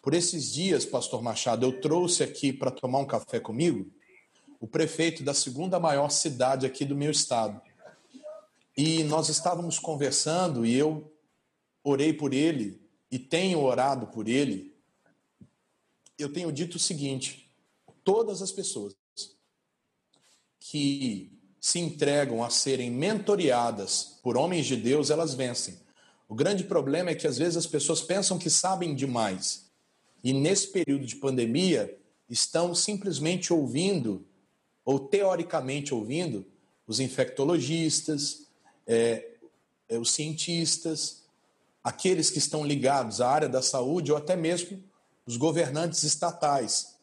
Por 0.00 0.14
esses 0.14 0.52
dias, 0.52 0.84
Pastor 0.84 1.20
Machado, 1.20 1.66
eu 1.66 1.80
trouxe 1.80 2.22
aqui 2.22 2.52
para 2.52 2.70
tomar 2.70 3.00
um 3.00 3.04
café 3.04 3.40
comigo 3.40 3.97
o 4.60 4.66
prefeito 4.66 5.22
da 5.22 5.34
segunda 5.34 5.78
maior 5.78 6.10
cidade 6.10 6.66
aqui 6.66 6.84
do 6.84 6.96
meu 6.96 7.10
estado. 7.10 7.60
E 8.76 9.02
nós 9.04 9.28
estávamos 9.28 9.78
conversando 9.78 10.64
e 10.64 10.74
eu 10.74 11.12
orei 11.82 12.12
por 12.12 12.32
ele 12.32 12.80
e 13.10 13.18
tenho 13.18 13.60
orado 13.60 14.06
por 14.08 14.28
ele. 14.28 14.74
Eu 16.18 16.32
tenho 16.32 16.52
dito 16.52 16.76
o 16.76 16.80
seguinte: 16.80 17.50
todas 18.04 18.42
as 18.42 18.52
pessoas 18.52 18.94
que 20.60 21.32
se 21.60 21.78
entregam 21.78 22.44
a 22.44 22.50
serem 22.50 22.90
mentoreadas 22.90 24.18
por 24.22 24.36
homens 24.36 24.66
de 24.66 24.76
Deus, 24.76 25.10
elas 25.10 25.34
vencem. 25.34 25.78
O 26.28 26.34
grande 26.34 26.64
problema 26.64 27.10
é 27.10 27.14
que 27.14 27.26
às 27.26 27.38
vezes 27.38 27.56
as 27.56 27.66
pessoas 27.66 28.02
pensam 28.02 28.38
que 28.38 28.50
sabem 28.50 28.94
demais. 28.94 29.70
E 30.22 30.32
nesse 30.32 30.68
período 30.68 31.06
de 31.06 31.16
pandemia, 31.16 31.98
estão 32.28 32.74
simplesmente 32.74 33.52
ouvindo, 33.52 34.26
ou 34.88 34.98
teoricamente 34.98 35.92
ouvindo, 35.92 36.46
os 36.86 36.98
infectologistas, 36.98 38.46
é, 38.86 39.32
é, 39.86 39.98
os 39.98 40.12
cientistas, 40.12 41.24
aqueles 41.84 42.30
que 42.30 42.38
estão 42.38 42.64
ligados 42.64 43.20
à 43.20 43.28
área 43.28 43.50
da 43.50 43.60
saúde 43.60 44.10
ou 44.10 44.16
até 44.16 44.34
mesmo 44.34 44.82
os 45.26 45.36
governantes 45.36 46.04
estatais. 46.04 46.96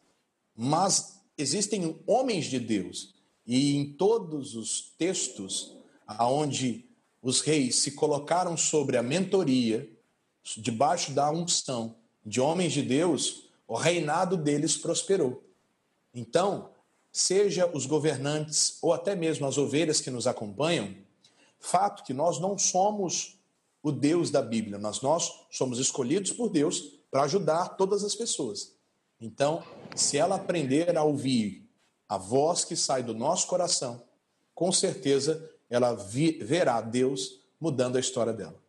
Mas 0.57 1.19
existem 1.37 2.01
homens 2.07 2.45
de 2.45 2.59
Deus 2.59 3.13
e 3.45 3.75
em 3.75 3.93
todos 3.93 4.55
os 4.55 4.91
textos 4.97 5.77
aonde 6.07 6.89
os 7.21 7.41
reis 7.41 7.75
se 7.75 7.91
colocaram 7.91 8.57
sobre 8.57 8.97
a 8.97 9.03
mentoria, 9.03 9.87
debaixo 10.57 11.11
da 11.11 11.29
unção 11.29 11.97
de 12.25 12.41
homens 12.41 12.73
de 12.73 12.81
Deus, 12.81 13.47
o 13.67 13.75
reinado 13.75 14.35
deles 14.35 14.75
prosperou. 14.75 15.43
Então, 16.11 16.73
seja 17.15 17.65
os 17.73 17.85
governantes 17.85 18.77
ou 18.81 18.91
até 18.91 19.15
mesmo 19.15 19.47
as 19.47 19.57
ovelhas 19.57 20.01
que 20.01 20.11
nos 20.11 20.27
acompanham, 20.27 20.93
fato 21.57 22.03
que 22.03 22.13
nós 22.13 22.41
não 22.41 22.57
somos 22.57 23.39
o 23.81 23.89
Deus 23.89 24.29
da 24.29 24.41
Bíblia, 24.41 24.77
mas 24.77 24.99
nós 24.99 25.45
somos 25.49 25.79
escolhidos 25.79 26.33
por 26.33 26.49
Deus 26.49 26.99
para 27.09 27.23
ajudar 27.23 27.77
todas 27.77 28.03
as 28.03 28.13
pessoas. 28.13 28.75
Então, 29.21 29.63
se 29.95 30.17
ela 30.17 30.35
aprender 30.35 30.97
a 30.97 31.03
ouvir 31.03 31.65
a 32.09 32.17
voz 32.17 32.65
que 32.65 32.75
sai 32.75 33.01
do 33.01 33.13
nosso 33.13 33.47
coração, 33.47 34.03
com 34.53 34.69
certeza 34.69 35.49
ela 35.69 35.93
verá 35.93 36.81
Deus 36.81 37.39
mudando 37.57 37.95
a 37.95 38.01
história 38.01 38.33
dela. 38.33 38.61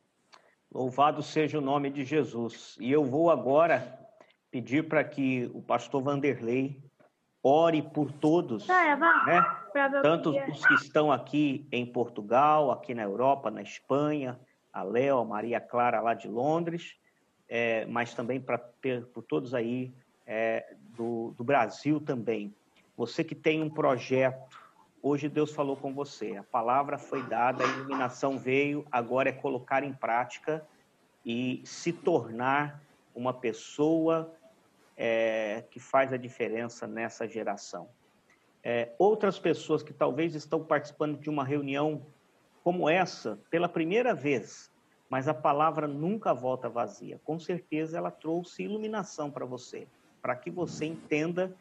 Louvado 0.72 1.20
seja 1.20 1.59
o 1.59 1.61
nome 1.61 1.90
de 1.90 2.05
Jesus. 2.05 2.76
E 2.78 2.92
eu 2.92 3.05
vou 3.05 3.28
agora 3.28 3.99
pedir 4.53 4.88
para 4.88 5.03
que 5.03 5.51
o 5.53 5.61
pastor 5.61 6.01
Vanderlei 6.01 6.86
ore 7.47 7.80
por 7.80 8.11
todos, 8.11 8.66
né? 8.66 9.57
tanto 10.03 10.30
os 10.51 10.66
que 10.66 10.74
estão 10.74 11.12
aqui 11.12 11.64
em 11.70 11.86
Portugal, 11.86 12.72
aqui 12.72 12.92
na 12.92 13.03
Europa, 13.03 13.53
na 13.53 13.62
Espanha, 13.62 14.38
a 14.72 14.82
Léo, 14.82 15.18
a 15.18 15.24
Maria 15.24 15.61
Clara 15.61 16.01
lá 16.01 16.12
de 16.12 16.26
Londres, 16.26 16.97
é, 17.49 17.86
mas 17.86 18.12
também 18.14 18.40
para 18.40 18.59
por 18.59 19.22
todos 19.22 19.55
aí 19.55 19.94
é, 20.26 20.74
do, 20.97 21.34
do 21.36 21.44
Brasil 21.44 22.01
também. 22.01 22.53
Você 22.97 23.22
que 23.22 23.34
tem 23.34 23.62
um 23.62 23.70
projeto, 23.70 24.59
hoje 25.01 25.28
Deus 25.28 25.53
falou 25.53 25.76
com 25.76 25.94
você, 25.94 26.36
a 26.36 26.42
palavra 26.42 26.99
foi 26.99 27.22
dada, 27.22 27.62
a 27.62 27.68
iluminação 27.68 28.36
veio, 28.36 28.84
agora 28.90 29.28
é 29.28 29.32
colocar 29.32 29.84
em 29.84 29.92
prática 29.92 30.66
e 31.24 31.62
se 31.64 31.92
tornar 31.92 32.82
uma 33.14 33.32
pessoa 33.32 34.36
é, 34.97 35.64
que 35.70 35.78
faz 35.78 36.12
a 36.12 36.16
diferença 36.16 36.86
nessa 36.86 37.28
geração. 37.28 37.88
É, 38.64 38.92
outras 38.99 39.38
pessoas 39.38 39.82
que 39.82 39.92
talvez 39.92 40.34
estão 40.34 40.64
participando 40.64 41.18
de 41.18 41.30
uma 41.30 41.44
reunião 41.44 42.05
como 42.64 42.88
essa 42.88 43.38
pela 43.49 43.68
primeira 43.68 44.14
vez, 44.14 44.72
mas 45.09 45.28
a 45.28 45.34
palavra 45.34 45.86
nunca 45.86 46.34
volta 46.34 46.68
vazia. 46.68 47.20
Com 47.24 47.38
certeza 47.38 47.97
ela 47.97 48.11
trouxe 48.11 48.64
iluminação 48.64 49.30
para 49.30 49.47
você, 49.47 49.86
para 50.20 50.34
que 50.34 50.51
você 50.51 50.86
entenda 50.86 51.55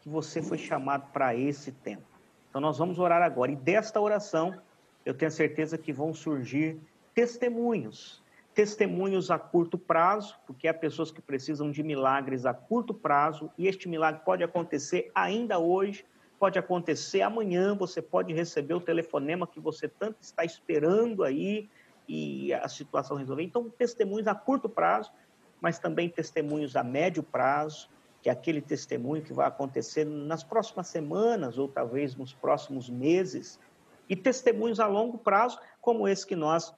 que 0.00 0.08
você 0.08 0.42
foi 0.42 0.58
chamado 0.58 1.10
para 1.12 1.34
esse 1.34 1.72
tempo. 1.72 2.04
Então 2.48 2.60
nós 2.60 2.78
vamos 2.78 2.98
orar 2.98 3.22
agora. 3.22 3.52
E 3.52 3.56
desta 3.56 4.00
oração, 4.00 4.60
eu 5.06 5.14
tenho 5.14 5.30
certeza 5.30 5.78
que 5.78 5.92
vão 5.92 6.12
surgir 6.12 6.78
testemunhos. 7.14 8.22
Testemunhos 8.60 9.30
a 9.30 9.38
curto 9.38 9.78
prazo, 9.78 10.36
porque 10.46 10.68
há 10.68 10.74
pessoas 10.74 11.10
que 11.10 11.22
precisam 11.22 11.70
de 11.70 11.82
milagres 11.82 12.44
a 12.44 12.52
curto 12.52 12.92
prazo, 12.92 13.50
e 13.56 13.66
este 13.66 13.88
milagre 13.88 14.20
pode 14.22 14.44
acontecer 14.44 15.10
ainda 15.14 15.58
hoje, 15.58 16.04
pode 16.38 16.58
acontecer 16.58 17.22
amanhã, 17.22 17.74
você 17.74 18.02
pode 18.02 18.34
receber 18.34 18.74
o 18.74 18.80
telefonema 18.80 19.46
que 19.46 19.58
você 19.58 19.88
tanto 19.88 20.18
está 20.20 20.44
esperando 20.44 21.24
aí 21.24 21.70
e 22.06 22.52
a 22.52 22.68
situação 22.68 23.16
resolver. 23.16 23.44
Então, 23.44 23.70
testemunhos 23.70 24.26
a 24.26 24.34
curto 24.34 24.68
prazo, 24.68 25.10
mas 25.58 25.78
também 25.78 26.10
testemunhos 26.10 26.76
a 26.76 26.84
médio 26.84 27.22
prazo, 27.22 27.88
que 28.20 28.28
é 28.28 28.32
aquele 28.32 28.60
testemunho 28.60 29.22
que 29.22 29.32
vai 29.32 29.48
acontecer 29.48 30.04
nas 30.04 30.44
próximas 30.44 30.88
semanas 30.88 31.56
ou 31.56 31.66
talvez 31.66 32.14
nos 32.14 32.34
próximos 32.34 32.90
meses, 32.90 33.58
e 34.06 34.14
testemunhos 34.14 34.78
a 34.80 34.86
longo 34.86 35.16
prazo, 35.16 35.58
como 35.80 36.06
esse 36.06 36.26
que 36.26 36.36
nós 36.36 36.74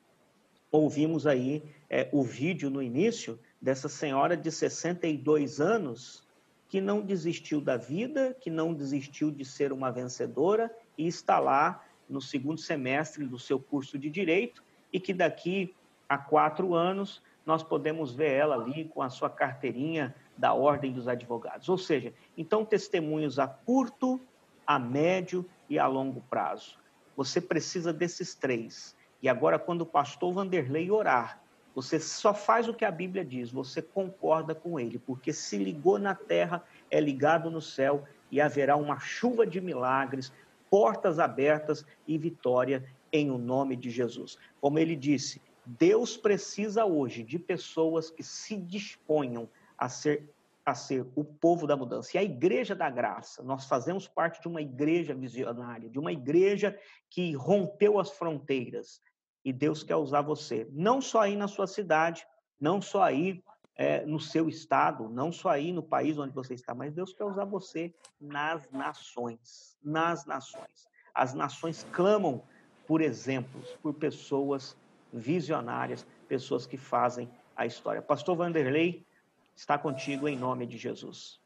ouvimos 0.72 1.26
aí, 1.26 1.62
é, 1.90 2.08
o 2.10 2.22
vídeo 2.22 2.70
no 2.70 2.82
início, 2.82 3.38
dessa 3.60 3.88
senhora 3.88 4.36
de 4.36 4.50
62 4.50 5.60
anos 5.60 6.26
que 6.68 6.80
não 6.80 7.02
desistiu 7.02 7.60
da 7.60 7.76
vida, 7.76 8.34
que 8.40 8.50
não 8.50 8.72
desistiu 8.72 9.30
de 9.30 9.44
ser 9.44 9.72
uma 9.72 9.92
vencedora 9.92 10.74
e 10.96 11.06
está 11.06 11.38
lá 11.38 11.84
no 12.08 12.20
segundo 12.20 12.58
semestre 12.58 13.26
do 13.26 13.38
seu 13.38 13.60
curso 13.60 13.98
de 13.98 14.08
direito 14.08 14.64
e 14.90 14.98
que 14.98 15.12
daqui 15.12 15.74
a 16.08 16.16
quatro 16.16 16.74
anos 16.74 17.22
nós 17.44 17.62
podemos 17.62 18.14
ver 18.14 18.32
ela 18.32 18.54
ali 18.54 18.86
com 18.86 19.02
a 19.02 19.10
sua 19.10 19.28
carteirinha 19.28 20.14
da 20.36 20.54
Ordem 20.54 20.92
dos 20.92 21.06
Advogados. 21.06 21.68
Ou 21.68 21.76
seja, 21.76 22.14
então 22.36 22.64
testemunhos 22.64 23.38
a 23.38 23.46
curto, 23.46 24.18
a 24.66 24.78
médio 24.78 25.44
e 25.68 25.78
a 25.78 25.86
longo 25.86 26.22
prazo. 26.30 26.78
Você 27.16 27.40
precisa 27.40 27.92
desses 27.92 28.34
três. 28.34 28.96
E 29.22 29.28
agora, 29.28 29.58
quando 29.58 29.82
o 29.82 29.86
pastor 29.86 30.32
Vanderlei 30.32 30.90
orar, 30.90 31.40
você 31.74 31.98
só 31.98 32.34
faz 32.34 32.68
o 32.68 32.74
que 32.74 32.84
a 32.84 32.90
Bíblia 32.90 33.24
diz, 33.24 33.50
você 33.50 33.80
concorda 33.80 34.54
com 34.54 34.78
ele, 34.78 34.98
porque 34.98 35.32
se 35.32 35.56
ligou 35.56 35.98
na 35.98 36.14
terra, 36.14 36.62
é 36.90 37.00
ligado 37.00 37.50
no 37.50 37.62
céu 37.62 38.04
e 38.30 38.40
haverá 38.40 38.76
uma 38.76 38.98
chuva 38.98 39.46
de 39.46 39.60
milagres, 39.60 40.32
portas 40.68 41.18
abertas 41.18 41.86
e 42.06 42.18
vitória 42.18 42.84
em 43.12 43.30
o 43.30 43.38
nome 43.38 43.76
de 43.76 43.90
Jesus. 43.90 44.36
Como 44.60 44.78
ele 44.78 44.96
disse, 44.96 45.40
Deus 45.64 46.16
precisa 46.16 46.84
hoje 46.84 47.22
de 47.22 47.38
pessoas 47.38 48.10
que 48.10 48.22
se 48.22 48.56
disponham 48.56 49.48
a 49.78 49.88
ser 49.88 50.28
a 50.64 50.74
ser 50.74 51.04
o 51.16 51.24
povo 51.24 51.66
da 51.66 51.76
mudança. 51.76 52.10
E 52.14 52.18
a 52.18 52.22
igreja 52.22 52.74
da 52.74 52.88
graça, 52.88 53.42
nós 53.42 53.66
fazemos 53.66 54.06
parte 54.06 54.40
de 54.40 54.46
uma 54.46 54.62
igreja 54.62 55.12
visionária, 55.12 55.90
de 55.90 55.98
uma 55.98 56.12
igreja 56.12 56.78
que 57.10 57.32
rompeu 57.34 57.98
as 57.98 58.10
fronteiras. 58.10 59.02
E 59.45 59.53
Deus 59.53 59.82
quer 59.82 59.97
usar 59.97 60.22
você, 60.22 60.68
não 60.70 61.01
só 61.01 61.22
aí 61.22 61.36
na 61.36 61.49
sua 61.49 61.66
cidade, 61.66 62.26
não 62.61 62.80
só 62.80 63.03
aí 63.03 63.43
é, 63.74 64.07
no 64.07 64.20
seu 64.20 64.49
estado, 64.49 65.09
não 65.09 65.32
só 65.32 65.49
aí 65.49 65.72
no 65.72 65.82
país 65.82 66.16
onde 66.18 66.32
você 66.32 66.55
está, 66.55 66.74
mas 66.74 66.93
Deus 66.93 67.12
quer 67.12 67.24
usar 67.24 67.45
você 67.45 67.93
nas 68.20 68.70
nações. 68.70 69.76
Nas 69.82 70.24
nações. 70.24 70.86
As 71.14 71.34
nações 71.34 71.86
clamam 71.93 72.43
por 72.86 73.01
exemplos, 73.01 73.68
por 73.82 73.95
pessoas 73.95 74.76
visionárias, 75.12 76.07
pessoas 76.28 76.66
que 76.66 76.76
fazem 76.76 77.26
a 77.57 77.66
história. 77.66 78.03
Pastor 78.03 78.36
Vanderlei, 78.36 79.07
está 79.55 79.78
contigo 79.78 80.28
em 80.28 80.36
nome 80.36 80.66
de 80.66 80.78
Jesus. 80.78 81.40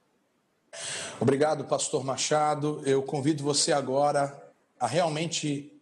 Obrigado, 1.20 1.64
pastor 1.64 2.04
Machado. 2.04 2.82
Eu 2.84 3.02
convido 3.02 3.42
você 3.42 3.72
agora 3.72 4.52
a 4.78 4.86
realmente, 4.86 5.75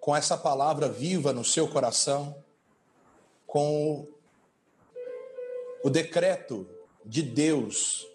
com 0.00 0.16
essa 0.16 0.36
palavra 0.36 0.88
viva 0.88 1.32
no 1.32 1.44
seu 1.44 1.68
coração, 1.68 2.34
com 3.46 4.08
o 5.84 5.90
decreto 5.90 6.66
de 7.04 7.22
Deus 7.22 8.06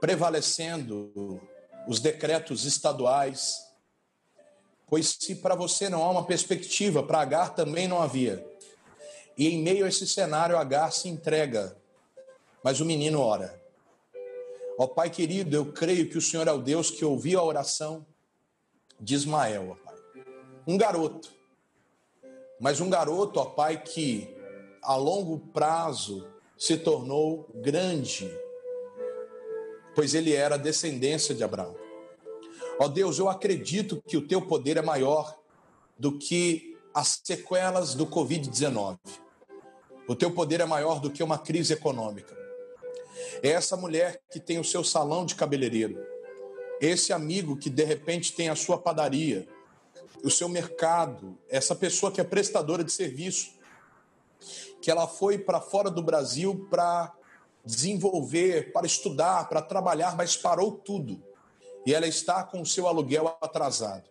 prevalecendo 0.00 1.40
os 1.86 2.00
decretos 2.00 2.64
estaduais, 2.64 3.66
pois 4.86 5.16
se 5.18 5.36
para 5.36 5.54
você 5.54 5.88
não 5.88 6.02
há 6.02 6.10
uma 6.10 6.24
perspectiva, 6.24 7.02
para 7.02 7.20
Agar 7.20 7.54
também 7.54 7.88
não 7.88 8.02
havia. 8.02 8.46
E 9.36 9.48
em 9.48 9.62
meio 9.62 9.84
a 9.84 9.88
esse 9.88 10.06
cenário, 10.06 10.56
Agar 10.56 10.92
se 10.92 11.08
entrega, 11.08 11.76
mas 12.62 12.80
o 12.80 12.84
menino 12.84 13.20
ora. 13.20 13.60
Ó 14.78 14.86
Pai 14.86 15.10
querido, 15.10 15.56
eu 15.56 15.72
creio 15.72 16.08
que 16.08 16.18
o 16.18 16.22
Senhor 16.22 16.46
é 16.46 16.52
o 16.52 16.60
Deus 16.60 16.90
que 16.90 17.04
ouviu 17.04 17.38
a 17.38 17.44
oração 17.44 18.04
de 19.00 19.14
Ismael. 19.14 19.78
Um 20.66 20.76
garoto, 20.76 21.32
mas 22.60 22.80
um 22.80 22.90
garoto, 22.90 23.38
ó 23.38 23.44
Pai, 23.44 23.80
que 23.80 24.28
a 24.82 24.96
longo 24.96 25.38
prazo 25.38 26.26
se 26.56 26.76
tornou 26.76 27.48
grande, 27.54 28.28
pois 29.94 30.14
ele 30.14 30.32
era 30.32 30.56
descendência 30.56 31.34
de 31.34 31.44
Abraão. 31.44 31.76
Ó 32.80 32.88
Deus, 32.88 33.18
eu 33.18 33.28
acredito 33.28 34.02
que 34.06 34.16
o 34.16 34.26
teu 34.26 34.42
poder 34.42 34.76
é 34.76 34.82
maior 34.82 35.38
do 35.98 36.18
que 36.18 36.76
as 36.92 37.20
sequelas 37.22 37.94
do 37.94 38.06
Covid-19. 38.06 38.98
O 40.08 40.14
teu 40.14 40.30
poder 40.30 40.60
é 40.60 40.66
maior 40.66 41.00
do 41.00 41.10
que 41.10 41.22
uma 41.22 41.38
crise 41.38 41.74
econômica. 41.74 42.36
É 43.42 43.50
essa 43.50 43.76
mulher 43.76 44.20
que 44.30 44.40
tem 44.40 44.58
o 44.58 44.64
seu 44.64 44.82
salão 44.82 45.24
de 45.24 45.34
cabeleireiro, 45.34 45.98
esse 46.80 47.12
amigo 47.12 47.56
que 47.56 47.70
de 47.70 47.84
repente 47.84 48.32
tem 48.32 48.48
a 48.48 48.56
sua 48.56 48.78
padaria, 48.78 49.46
o 50.24 50.30
seu 50.30 50.48
mercado, 50.48 51.38
essa 51.48 51.74
pessoa 51.74 52.10
que 52.10 52.20
é 52.20 52.24
prestadora 52.24 52.82
de 52.82 52.92
serviço, 52.92 53.54
que 54.80 54.90
ela 54.90 55.06
foi 55.06 55.38
para 55.38 55.60
fora 55.60 55.90
do 55.90 56.02
Brasil 56.02 56.66
para 56.70 57.12
desenvolver, 57.64 58.72
para 58.72 58.86
estudar, 58.86 59.48
para 59.48 59.60
trabalhar, 59.60 60.16
mas 60.16 60.36
parou 60.36 60.72
tudo. 60.72 61.20
E 61.84 61.92
ela 61.94 62.06
está 62.06 62.44
com 62.44 62.60
o 62.60 62.66
seu 62.66 62.86
aluguel 62.86 63.36
atrasado. 63.40 64.04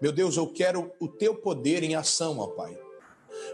Meu 0.00 0.12
Deus, 0.12 0.36
eu 0.36 0.46
quero 0.46 0.92
o 1.00 1.08
teu 1.08 1.34
poder 1.34 1.82
em 1.82 1.94
ação, 1.94 2.38
ó 2.38 2.46
Pai. 2.46 2.78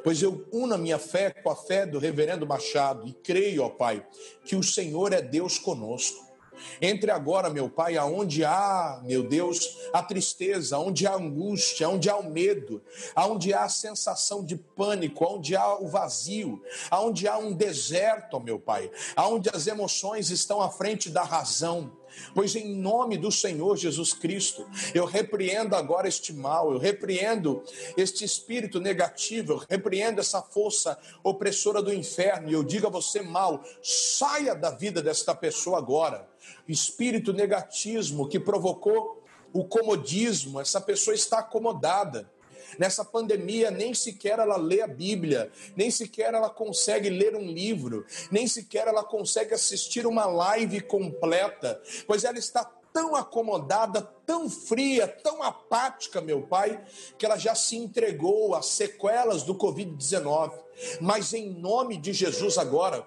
Pois 0.02 0.22
eu 0.22 0.46
uno 0.52 0.74
a 0.74 0.78
minha 0.78 0.98
fé 0.98 1.30
com 1.30 1.50
a 1.50 1.56
fé 1.56 1.86
do 1.86 1.98
reverendo 1.98 2.46
Machado 2.46 3.06
e 3.06 3.12
creio, 3.12 3.62
ó 3.62 3.68
Pai, 3.68 4.06
que 4.44 4.56
o 4.56 4.62
Senhor 4.62 5.12
é 5.12 5.22
Deus 5.22 5.58
conosco. 5.58 6.25
Entre 6.80 7.10
agora, 7.10 7.50
meu 7.50 7.68
Pai, 7.68 7.96
aonde 7.96 8.44
há, 8.44 9.00
meu 9.04 9.22
Deus, 9.22 9.76
a 9.92 10.02
tristeza, 10.02 10.78
onde 10.78 11.06
há 11.06 11.14
angústia, 11.14 11.88
onde 11.88 12.08
há 12.08 12.16
o 12.16 12.30
medo, 12.30 12.82
aonde 13.14 13.52
há 13.52 13.64
a 13.64 13.68
sensação 13.68 14.44
de 14.44 14.56
pânico, 14.56 15.24
onde 15.24 15.56
há 15.56 15.76
o 15.78 15.88
vazio, 15.88 16.62
aonde 16.90 17.26
há 17.28 17.38
um 17.38 17.52
deserto, 17.52 18.40
meu 18.40 18.58
Pai, 18.58 18.90
aonde 19.14 19.48
as 19.52 19.66
emoções 19.66 20.30
estão 20.30 20.60
à 20.60 20.70
frente 20.70 21.10
da 21.10 21.22
razão. 21.22 21.92
Pois 22.34 22.54
em 22.54 22.74
nome 22.74 23.16
do 23.16 23.30
Senhor 23.30 23.76
Jesus 23.76 24.12
Cristo, 24.12 24.66
eu 24.94 25.04
repreendo 25.04 25.74
agora 25.74 26.08
este 26.08 26.32
mal, 26.32 26.72
eu 26.72 26.78
repreendo 26.78 27.62
este 27.96 28.24
espírito 28.24 28.80
negativo, 28.80 29.52
eu 29.52 29.62
repreendo 29.68 30.20
essa 30.20 30.40
força 30.40 30.98
opressora 31.22 31.82
do 31.82 31.92
inferno, 31.92 32.48
e 32.48 32.52
eu 32.52 32.62
digo 32.62 32.86
a 32.86 32.90
você, 32.90 33.22
mal, 33.22 33.62
saia 33.82 34.54
da 34.54 34.70
vida 34.70 35.02
desta 35.02 35.34
pessoa 35.34 35.78
agora. 35.78 36.26
Espírito 36.68 37.32
negatismo 37.32 38.28
que 38.28 38.40
provocou 38.40 39.22
o 39.52 39.64
comodismo, 39.64 40.60
essa 40.60 40.80
pessoa 40.80 41.14
está 41.14 41.38
acomodada. 41.38 42.30
Nessa 42.78 43.04
pandemia, 43.04 43.70
nem 43.70 43.94
sequer 43.94 44.38
ela 44.38 44.56
lê 44.56 44.82
a 44.82 44.86
Bíblia, 44.86 45.50
nem 45.76 45.90
sequer 45.90 46.34
ela 46.34 46.50
consegue 46.50 47.08
ler 47.08 47.34
um 47.34 47.46
livro, 47.46 48.04
nem 48.30 48.46
sequer 48.46 48.88
ela 48.88 49.04
consegue 49.04 49.54
assistir 49.54 50.06
uma 50.06 50.26
live 50.26 50.80
completa, 50.80 51.80
pois 52.06 52.24
ela 52.24 52.38
está 52.38 52.64
tão 52.92 53.14
acomodada, 53.14 54.00
tão 54.24 54.48
fria, 54.48 55.06
tão 55.06 55.42
apática, 55.42 56.20
meu 56.20 56.42
pai, 56.42 56.82
que 57.18 57.26
ela 57.26 57.36
já 57.36 57.54
se 57.54 57.76
entregou 57.76 58.54
às 58.54 58.66
sequelas 58.66 59.42
do 59.42 59.54
Covid-19. 59.54 60.52
Mas 61.00 61.34
em 61.34 61.50
nome 61.50 61.98
de 61.98 62.12
Jesus 62.12 62.56
agora, 62.56 63.06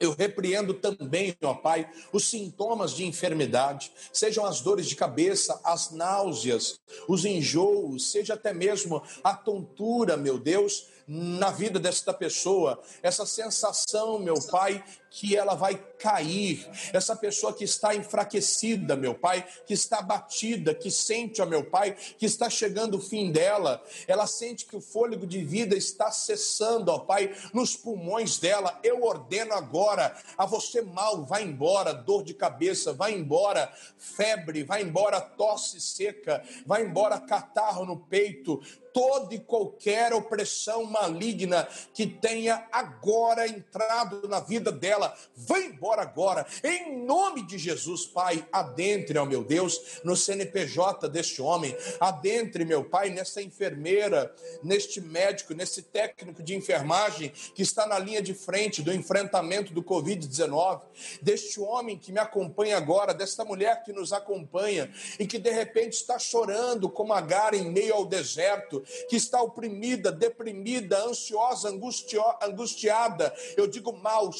eu 0.00 0.12
repreendo 0.12 0.74
também, 0.74 1.36
ó 1.42 1.54
Pai, 1.54 1.90
os 2.12 2.24
sintomas 2.24 2.92
de 2.92 3.04
enfermidade, 3.04 3.92
sejam 4.12 4.44
as 4.44 4.60
dores 4.60 4.86
de 4.86 4.96
cabeça, 4.96 5.60
as 5.64 5.90
náuseas, 5.90 6.80
os 7.08 7.24
enjoos, 7.24 8.10
seja 8.10 8.34
até 8.34 8.52
mesmo 8.52 9.02
a 9.22 9.34
tontura, 9.34 10.16
meu 10.16 10.38
Deus, 10.38 10.86
na 11.06 11.50
vida 11.50 11.78
desta 11.78 12.14
pessoa, 12.14 12.80
essa 13.02 13.26
sensação, 13.26 14.18
meu 14.18 14.40
Pai, 14.50 14.82
que 15.14 15.36
ela 15.36 15.54
vai 15.54 15.76
cair. 15.96 16.68
Essa 16.92 17.14
pessoa 17.14 17.52
que 17.52 17.62
está 17.62 17.94
enfraquecida, 17.94 18.96
meu 18.96 19.14
Pai, 19.14 19.46
que 19.64 19.72
está 19.72 19.98
abatida, 19.98 20.74
que 20.74 20.90
sente, 20.90 21.40
ó 21.40 21.46
meu 21.46 21.64
Pai, 21.64 21.96
que 22.18 22.26
está 22.26 22.50
chegando 22.50 22.96
o 22.96 23.00
fim 23.00 23.30
dela. 23.30 23.80
Ela 24.08 24.26
sente 24.26 24.66
que 24.66 24.76
o 24.76 24.80
fôlego 24.80 25.24
de 25.24 25.44
vida 25.44 25.76
está 25.76 26.10
cessando, 26.10 26.90
ó 26.90 26.98
Pai, 26.98 27.32
nos 27.52 27.76
pulmões 27.76 28.38
dela. 28.38 28.76
Eu 28.82 29.04
ordeno 29.04 29.54
agora 29.54 30.16
a 30.36 30.44
você 30.46 30.82
mal, 30.82 31.24
vai 31.24 31.44
embora, 31.44 31.94
dor 31.94 32.24
de 32.24 32.34
cabeça, 32.34 32.92
vai 32.92 33.14
embora, 33.14 33.72
febre, 33.96 34.64
vai 34.64 34.82
embora, 34.82 35.20
tosse 35.20 35.80
seca, 35.80 36.42
vai 36.66 36.82
embora, 36.82 37.20
catarro 37.20 37.86
no 37.86 37.96
peito, 37.96 38.60
toda 38.94 39.34
e 39.34 39.40
qualquer 39.40 40.14
opressão 40.14 40.84
maligna 40.84 41.68
que 41.92 42.06
tenha 42.06 42.64
agora 42.70 43.46
entrado 43.46 44.28
na 44.28 44.38
vida 44.38 44.70
dela, 44.70 45.03
vai 45.36 45.64
embora 45.64 46.02
agora, 46.02 46.46
em 46.62 47.04
nome 47.04 47.42
de 47.46 47.58
Jesus, 47.58 48.06
Pai. 48.06 48.46
Adentre, 48.52 49.18
ó 49.18 49.24
meu 49.24 49.42
Deus, 49.42 50.00
no 50.04 50.16
CNPJ 50.16 51.08
deste 51.08 51.42
homem, 51.42 51.76
adentre, 51.98 52.64
meu 52.64 52.84
Pai, 52.84 53.10
nessa 53.10 53.42
enfermeira, 53.42 54.32
neste 54.62 55.00
médico, 55.00 55.54
nesse 55.54 55.82
técnico 55.82 56.42
de 56.42 56.54
enfermagem 56.54 57.30
que 57.54 57.62
está 57.62 57.86
na 57.86 57.98
linha 57.98 58.22
de 58.22 58.34
frente 58.34 58.82
do 58.82 58.92
enfrentamento 58.92 59.72
do 59.72 59.82
Covid-19, 59.82 60.82
deste 61.20 61.60
homem 61.60 61.98
que 61.98 62.12
me 62.12 62.20
acompanha 62.20 62.76
agora, 62.76 63.14
desta 63.14 63.44
mulher 63.44 63.82
que 63.82 63.92
nos 63.92 64.12
acompanha 64.12 64.92
e 65.18 65.26
que 65.26 65.38
de 65.38 65.50
repente 65.50 65.94
está 65.94 66.18
chorando 66.18 66.88
como 66.88 67.14
Agar 67.14 67.54
em 67.54 67.70
meio 67.70 67.94
ao 67.94 68.04
deserto 68.04 68.82
que 69.08 69.16
está 69.16 69.40
oprimida, 69.40 70.10
deprimida, 70.10 70.98
ansiosa, 71.04 71.70
angustiada, 71.70 73.34
eu 73.56 73.66
digo 73.66 73.92
mal, 73.92 74.30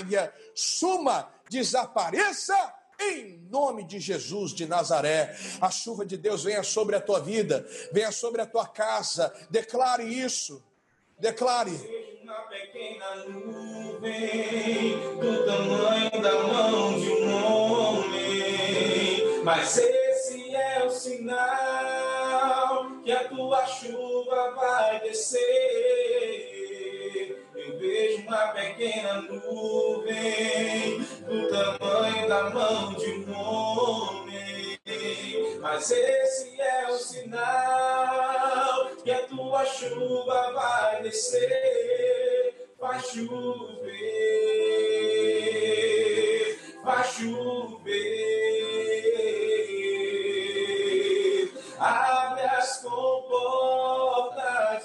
saia, 0.00 0.32
suma, 0.54 1.28
desapareça 1.48 2.54
em 3.00 3.38
nome 3.50 3.84
de 3.84 3.98
Jesus 3.98 4.52
de 4.52 4.66
Nazaré. 4.66 5.34
A 5.60 5.70
chuva 5.70 6.04
de 6.04 6.16
Deus 6.16 6.44
venha 6.44 6.62
sobre 6.62 6.94
a 6.96 7.00
tua 7.00 7.20
vida, 7.20 7.66
venha 7.92 8.12
sobre 8.12 8.42
a 8.42 8.46
tua 8.46 8.66
casa. 8.66 9.32
Declare 9.48 10.04
isso. 10.04 10.62
Declare. 11.18 11.72
Uma 12.22 12.42
pequena 12.42 13.24
nuvem 13.26 14.98
do 15.18 15.44
tamanho 15.44 16.22
da 16.22 16.42
mão 16.44 17.00
de 17.00 17.10
um 17.10 17.44
homem, 17.44 19.42
mas 19.42 19.78
esse 19.78 20.54
é 20.54 20.84
o 20.84 20.90
sinal 20.90 22.90
que 23.02 23.10
a 23.10 23.28
tua 23.28 23.66
chuva 23.66 24.52
vai 24.52 25.00
descer. 25.00 26.49
Vejo 27.90 28.22
uma 28.22 28.46
pequena 28.52 29.22
nuvem 29.22 31.00
do 31.26 31.48
tamanho 31.48 32.28
da 32.28 32.50
mão 32.50 32.94
de 32.94 33.10
um 33.10 33.32
homem, 33.36 34.78
mas 35.60 35.90
esse 35.90 36.60
é 36.60 36.86
o 36.88 36.96
sinal 36.96 38.90
que 39.02 39.10
a 39.10 39.26
tua 39.26 39.64
chuva 39.64 40.52
vai 40.52 41.02
descer, 41.02 42.70
vai 42.78 43.00
chover, 43.00 43.90
vai 46.84 47.04
chover. 47.08 47.90
Abre 51.76 52.44
as 52.44 52.82
comportas 52.82 53.32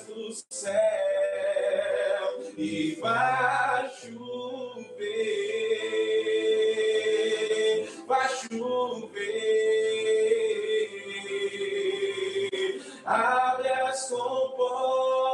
do 0.07 0.33
céu 0.49 0.94
e 2.57 2.95
vai 3.01 3.89
chover, 3.89 4.15
vai 8.07 8.29
chover. 8.29 9.25
Abre 13.05 13.69
as 13.69 14.09
comportas 14.09 15.33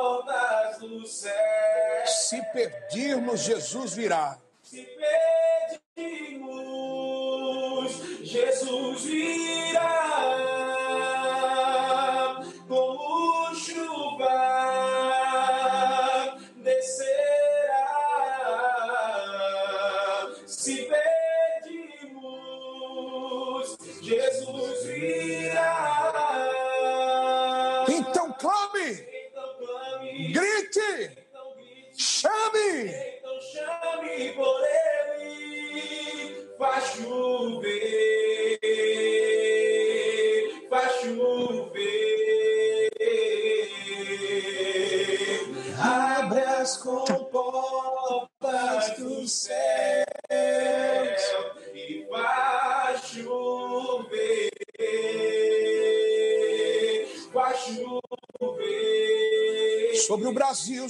do 0.80 1.06
céu. 1.08 1.32
Se 2.06 2.42
perdirmos, 2.52 3.42
Jesus 3.42 3.94
virá. 3.94 4.38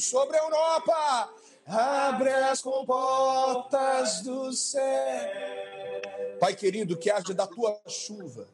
Sobre 0.02 0.38
a 0.38 0.44
Europa. 0.44 1.34
Abre 1.66 2.30
as 2.30 2.62
comportas 2.62 4.22
do 4.22 4.52
céu. 4.52 5.30
Pai 6.40 6.56
querido, 6.56 6.98
que 6.98 7.10
haja 7.10 7.34
da 7.34 7.46
tua 7.46 7.80
chuva, 7.88 8.48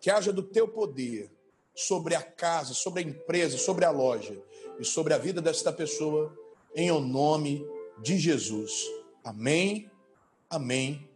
que 0.00 0.10
haja 0.10 0.32
do 0.32 0.42
teu 0.42 0.66
poder 0.66 1.30
sobre 1.74 2.14
a 2.14 2.22
casa, 2.22 2.74
sobre 2.74 3.00
a 3.00 3.06
empresa, 3.06 3.56
sobre 3.56 3.84
a 3.84 3.90
loja 3.90 4.36
e 4.78 4.84
sobre 4.84 5.14
a 5.14 5.18
vida 5.18 5.40
desta 5.40 5.72
pessoa, 5.72 6.36
em 6.74 6.90
o 6.90 7.00
nome 7.00 7.64
de 7.98 8.18
Jesus. 8.18 8.86
Amém, 9.24 9.90
amém 10.50 11.08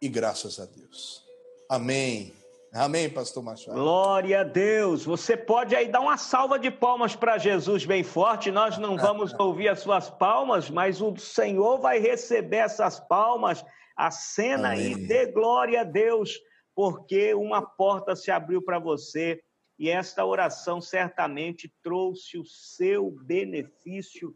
e 0.00 0.08
graças 0.08 0.58
a 0.58 0.64
Deus. 0.64 1.22
Amém. 1.68 2.32
Amém, 2.76 3.08
pastor 3.08 3.42
Machado. 3.42 3.74
Glória 3.74 4.40
a 4.40 4.44
Deus. 4.44 5.02
Você 5.06 5.34
pode 5.34 5.74
aí 5.74 5.88
dar 5.88 6.00
uma 6.00 6.18
salva 6.18 6.58
de 6.58 6.70
palmas 6.70 7.16
para 7.16 7.38
Jesus 7.38 7.86
bem 7.86 8.04
forte. 8.04 8.50
Nós 8.50 8.76
não 8.76 8.96
vamos 8.98 9.32
ouvir 9.38 9.68
as 9.68 9.80
suas 9.80 10.10
palmas, 10.10 10.68
mas 10.68 11.00
o 11.00 11.16
Senhor 11.16 11.78
vai 11.78 11.98
receber 11.98 12.58
essas 12.58 13.00
palmas. 13.00 13.64
A 13.96 14.10
cena 14.10 14.70
aí, 14.70 14.94
dê 14.94 15.32
glória 15.32 15.80
a 15.80 15.84
Deus, 15.84 16.38
porque 16.74 17.32
uma 17.32 17.62
porta 17.62 18.14
se 18.14 18.30
abriu 18.30 18.60
para 18.62 18.78
você 18.78 19.40
e 19.78 19.88
esta 19.88 20.22
oração 20.26 20.78
certamente 20.78 21.72
trouxe 21.82 22.38
o 22.38 22.44
seu 22.44 23.10
benefício 23.10 24.34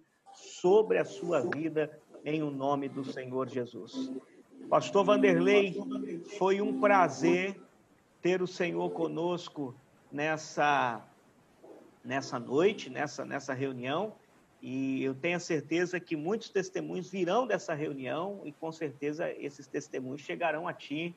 sobre 0.61 0.97
a 0.97 1.05
sua 1.05 1.43
vida 1.43 1.91
em 2.25 2.43
o 2.43 2.51
nome 2.51 2.89
do 2.89 3.05
Senhor 3.05 3.51
Jesus. 3.51 4.11
Pastor 4.71 5.05
Vanderlei, 5.05 5.77
foi 6.39 6.63
um 6.63 6.81
prazer 6.81 7.61
ter 8.23 8.43
o 8.43 8.47
Senhor 8.47 8.91
conosco 8.91 9.75
nessa 10.11 11.05
nessa 12.03 12.39
noite, 12.39 12.89
nessa 12.89 13.25
nessa 13.25 13.53
reunião, 13.53 14.15
e 14.63 15.03
eu 15.03 15.15
tenho 15.15 15.37
a 15.37 15.41
certeza 15.41 15.99
que 15.99 16.17
muitos 16.17 16.51
testemunhos 16.51 17.11
virão 17.11 17.47
dessa 17.47 17.73
reunião 17.75 18.41
e 18.45 18.53
com 18.53 18.71
certeza 18.71 19.31
esses 19.33 19.67
testemunhos 19.67 20.21
chegarão 20.21 20.69
a 20.69 20.73
ti 20.73 21.15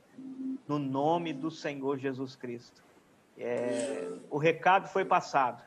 no 0.68 0.80
nome 0.80 1.34
do 1.34 1.52
Senhor 1.52 1.98
Jesus 1.98 2.36
Cristo. 2.36 2.82
É, 3.38 4.10
o 4.30 4.38
recado 4.38 4.88
foi 4.88 5.04
passado, 5.04 5.62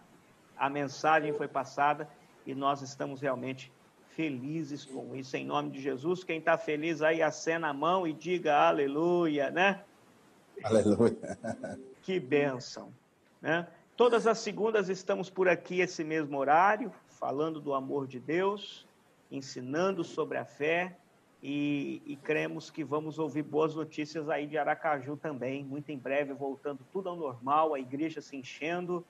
a 0.56 0.70
mensagem 0.70 1.32
foi 1.34 1.48
passada 1.48 2.08
e 2.46 2.54
nós 2.54 2.80
estamos 2.80 3.20
realmente 3.20 3.70
felizes 4.10 4.84
com 4.84 5.14
isso. 5.14 5.36
Em 5.36 5.44
nome 5.44 5.70
de 5.70 5.80
Jesus, 5.80 6.24
quem 6.24 6.38
está 6.38 6.56
feliz 6.56 7.02
aí, 7.02 7.20
acena 7.22 7.68
a 7.68 7.74
mão 7.74 8.06
e 8.06 8.12
diga 8.14 8.56
aleluia, 8.56 9.50
né? 9.50 9.84
Aleluia. 10.62 11.16
Que 12.02 12.18
bênção. 12.20 12.92
Né? 13.40 13.66
Todas 13.96 14.26
as 14.26 14.38
segundas 14.38 14.88
estamos 14.88 15.30
por 15.30 15.48
aqui, 15.48 15.80
esse 15.80 16.04
mesmo 16.04 16.36
horário, 16.38 16.92
falando 17.08 17.60
do 17.60 17.74
amor 17.74 18.06
de 18.06 18.20
Deus, 18.20 18.86
ensinando 19.30 20.04
sobre 20.04 20.38
a 20.38 20.44
fé 20.44 20.96
e, 21.42 22.02
e, 22.06 22.16
cremos 22.16 22.70
que 22.70 22.82
vamos 22.82 23.18
ouvir 23.18 23.42
boas 23.42 23.74
notícias 23.74 24.28
aí 24.28 24.46
de 24.46 24.56
Aracaju 24.56 25.16
também, 25.16 25.64
muito 25.64 25.90
em 25.90 25.98
breve, 25.98 26.32
voltando 26.32 26.80
tudo 26.92 27.08
ao 27.08 27.16
normal, 27.16 27.74
a 27.74 27.80
igreja 27.80 28.20
se 28.20 28.36
enchendo 28.36 29.04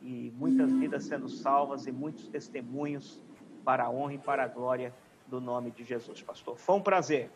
e 0.00 0.32
muitas 0.36 0.70
vidas 0.72 1.04
sendo 1.04 1.28
salvas 1.28 1.86
e 1.86 1.92
muitos 1.92 2.28
testemunhos 2.28 3.22
para 3.64 3.84
a 3.84 3.90
honra 3.90 4.14
e 4.14 4.18
para 4.18 4.44
a 4.44 4.48
glória 4.48 4.94
do 5.26 5.40
nome 5.40 5.70
de 5.70 5.84
Jesus, 5.84 6.22
pastor. 6.22 6.56
Foi 6.56 6.76
um 6.76 6.82
prazer. 6.82 7.30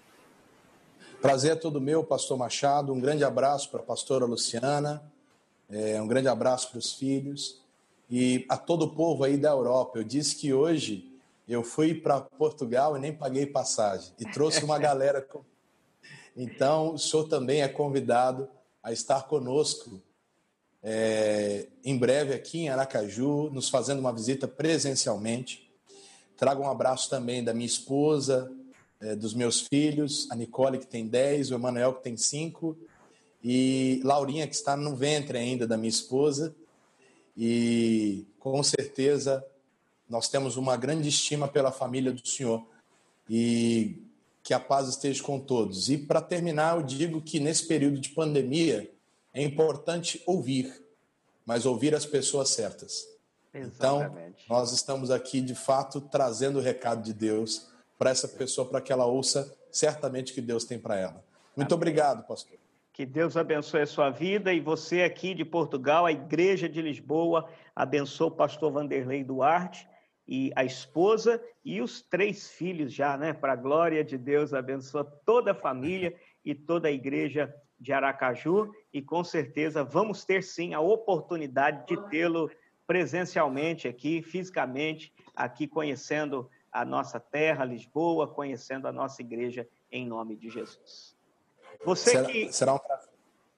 Prazer 1.21 1.53
é 1.53 1.57
todo 1.57 1.81
meu, 1.81 2.05
pastor 2.05 2.37
Machado. 2.37 2.93
Um 2.93 3.01
grande 3.01 3.25
abraço 3.25 3.71
para 3.71 3.81
a 3.81 3.83
pastora 3.83 4.25
Luciana, 4.25 5.03
é, 5.71 6.01
um 6.01 6.07
grande 6.07 6.29
abraço 6.29 6.71
para 6.71 6.79
os 6.79 6.93
filhos 6.93 7.61
e 8.11 8.45
a 8.49 8.57
todo 8.57 8.83
o 8.83 8.91
povo 8.95 9.25
aí 9.25 9.37
da 9.37 9.51
Europa. 9.51 9.99
Eu 9.99 10.05
disse 10.05 10.37
que 10.37 10.53
hoje 10.53 11.11
eu 11.49 11.63
fui 11.63 11.95
para 11.95 12.21
Portugal 12.21 12.97
e 12.97 13.01
nem 13.01 13.13
paguei 13.13 13.47
passagem 13.47 14.13
e 14.19 14.25
trouxe 14.25 14.65
uma 14.65 14.79
galera. 14.79 15.23
Com... 15.23 15.43
Então, 16.37 16.95
o 16.95 16.99
senhor 16.99 17.25
também 17.29 17.63
é 17.63 17.69
convidado 17.69 18.49
a 18.83 18.93
estar 18.93 19.23
conosco 19.23 20.01
é, 20.83 21.69
em 21.83 21.97
breve 21.97 22.35
aqui 22.35 22.61
em 22.61 22.69
Aracaju, 22.69 23.49
nos 23.51 23.71
fazendo 23.71 24.01
uma 24.01 24.13
visita 24.13 24.47
presencialmente. 24.47 25.71
Trago 26.37 26.63
um 26.63 26.71
abraço 26.71 27.09
também 27.09 27.43
da 27.43 27.55
minha 27.55 27.67
esposa, 27.67 28.53
é, 29.05 29.15
dos 29.15 29.35
meus 29.35 29.61
filhos, 29.61 30.27
a 30.31 30.35
Nicole, 30.35 30.79
que 30.79 30.87
tem 30.87 31.07
10, 31.07 31.51
o 31.51 31.55
Emanuel, 31.55 31.93
que 31.93 32.03
tem 32.03 32.17
5, 32.17 32.77
e 33.43 34.01
Laurinha, 34.03 34.47
que 34.47 34.55
está 34.55 34.75
no 34.77 34.97
ventre 34.97 35.37
ainda 35.37 35.67
da 35.67 35.77
minha 35.77 35.91
esposa. 35.91 36.57
E 37.37 38.25
com 38.39 38.63
certeza 38.63 39.45
nós 40.09 40.29
temos 40.29 40.57
uma 40.57 40.77
grande 40.77 41.09
estima 41.09 41.47
pela 41.47 41.71
família 41.71 42.13
do 42.13 42.27
Senhor 42.27 42.67
e 43.29 43.99
que 44.43 44.55
a 44.55 44.61
paz 44.61 44.89
esteja 44.89 45.23
com 45.23 45.39
todos. 45.39 45.91
E 45.91 45.99
para 45.99 46.23
terminar, 46.23 46.77
eu 46.77 46.83
digo 46.83 47.21
que 47.21 47.39
nesse 47.39 47.67
período 47.67 47.99
de 48.01 48.09
pandemia 48.11 48.91
é 49.35 49.43
importante 49.43 50.23
ouvir, 50.27 50.83
mas 51.45 51.67
ouvir 51.67 51.95
as 51.95 52.07
pessoas 52.07 52.51
certas. 52.51 53.07
Então, 53.53 54.01
Exatamente. 54.01 54.45
Então, 54.45 54.57
nós 54.57 54.73
estamos 54.73 55.11
aqui 55.11 55.43
de 55.43 55.55
fato 55.55 56.01
trazendo 56.01 56.59
o 56.59 56.63
recado 56.63 57.03
de 57.03 57.13
Deus 57.13 57.74
para 57.99 58.11
essa 58.11 58.29
pessoa, 58.29 58.69
para 58.69 58.81
que 58.81 58.93
ela 58.93 59.07
ouça 59.07 59.57
certamente 59.71 60.33
que 60.33 60.41
Deus 60.41 60.65
tem 60.65 60.79
para 60.79 60.97
ela. 60.97 61.25
Muito 61.57 61.73
Amém. 61.73 61.83
obrigado, 61.83 62.27
pastor. 62.27 62.59
Que 62.93 63.05
Deus 63.05 63.37
abençoe 63.37 63.83
a 63.83 63.87
sua 63.87 64.11
vida 64.11 64.53
e 64.53 64.61
você 64.61 65.03
aqui 65.03 65.35
de 65.35 65.45
Portugal, 65.45 66.07
a 66.07 66.13
Igreja 66.13 66.69
de 66.69 66.81
Lisboa, 66.81 67.49
abençoe 67.75 68.29
o 68.29 68.31
pastor 68.31 68.71
Vanderlei 68.71 69.25
Duarte 69.25 69.89
e 70.29 70.53
a 70.55 70.65
esposa 70.65 71.43
e 71.65 71.83
os 71.83 72.01
três 72.01 72.49
filhos 72.49 72.93
já, 72.93 73.17
né? 73.17 73.33
Para 73.33 73.55
a 73.55 73.57
glória 73.57 74.05
de 74.05 74.17
Deus, 74.17 74.55
abençoa 74.55 75.05
toda 75.27 75.51
a 75.51 75.55
família 75.55 76.15
e 76.45 76.55
toda 76.55 76.87
a 76.87 76.93
igreja 76.93 77.53
de 77.81 77.93
Aracaju 77.93 78.73
e 78.93 79.03
com 79.03 79.25
certeza 79.25 79.83
vamos 79.83 80.25
ter 80.25 80.43
sim 80.43 80.73
a 80.73 80.81
oportunidade 80.81 81.87
de 81.87 82.01
tê-lo 82.09 82.49
presencialmente 82.87 83.89
aqui, 83.89 84.23
fisicamente, 84.23 85.13
aqui 85.35 85.67
conhecendo 85.67 86.49
a 86.75 86.85
nossa 86.85 87.21
terra, 87.21 87.65
Lisboa, 87.65 88.27
conhecendo 88.27 88.89
a 88.89 88.93
nossa 88.93 89.23
igreja 89.23 89.67
em 89.93 90.05
nome 90.05 90.35
de 90.35 90.51
Jesus. 90.51 91.17
Você 91.85 92.11
será, 92.11 92.29
que 92.29 92.53
será 92.53 92.75
um 92.75 92.79
prazer. 92.79 93.11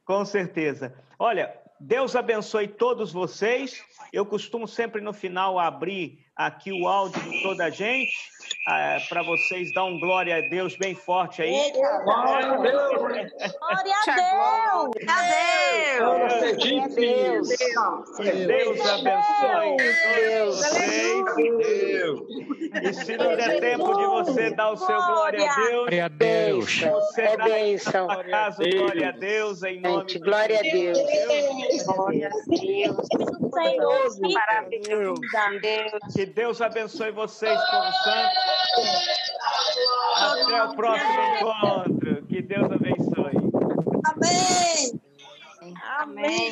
Com 0.04 0.22
certeza. 0.26 0.94
Olha, 1.18 1.58
Deus 1.80 2.14
abençoe 2.14 2.68
todos 2.68 3.10
vocês. 3.10 3.82
Eu 4.12 4.26
costumo 4.26 4.68
sempre 4.68 5.00
no 5.00 5.14
final 5.14 5.58
abrir 5.58 6.26
aqui 6.36 6.70
o 6.70 6.86
áudio 6.86 7.22
de 7.22 7.42
toda 7.42 7.64
a 7.64 7.70
gente, 7.70 8.14
é, 8.68 8.98
para 9.08 9.22
vocês 9.22 9.72
dar 9.72 9.84
um 9.84 9.98
glória 9.98 10.36
a 10.36 10.40
Deus 10.40 10.76
bem 10.76 10.94
forte 10.94 11.42
aí. 11.42 11.72
Glória 11.72 12.52
a 12.52 12.56
Deus! 12.56 12.98
Glória 12.98 13.26
a 13.26 14.14
Deus! 14.14 14.90
Glória 15.98 16.84
a 16.84 16.88
Deus! 16.88 17.48
Deus 18.46 18.80
abençoe 18.86 19.76
todos 20.16 20.56
vocês. 20.56 21.26
E 22.82 22.92
se 22.92 23.16
não 23.16 23.36
der 23.36 23.60
tempo 23.60 23.94
de 23.96 24.06
você 24.06 24.50
dar 24.50 24.72
o 24.72 24.76
seu 24.76 24.86
glória 24.86 25.50
a 25.50 25.54
Deus, 25.54 25.70
glória 25.70 26.04
a 26.04 26.08
Deus. 26.08 26.80
você 26.80 27.22
é 27.22 27.36
dá 27.36 27.44
bênção. 27.44 28.06
Casa, 28.06 28.62
glória 28.64 29.08
a 29.08 29.12
Deus 29.12 29.62
em 29.62 29.80
nome 29.80 30.00
Gente, 30.00 30.18
glória 30.18 30.58
a 30.58 30.62
Deus. 30.62 30.98
Glória 31.86 32.28
a 32.28 32.30
Deus. 32.30 32.96
Senhor, 33.54 34.32
maravilhoso. 34.32 35.20
Que 36.14 36.26
Deus 36.26 36.60
abençoe 36.60 37.10
vocês, 37.12 37.58
como 37.70 37.92
santos. 37.92 38.35
Até 40.16 40.64
o 40.64 40.74
próximo 40.74 41.20
encontro. 41.36 42.26
Que 42.26 42.42
Deus 42.42 42.70
abençoe. 42.70 43.36
Amém. 44.04 45.00
Amém. 45.98 46.50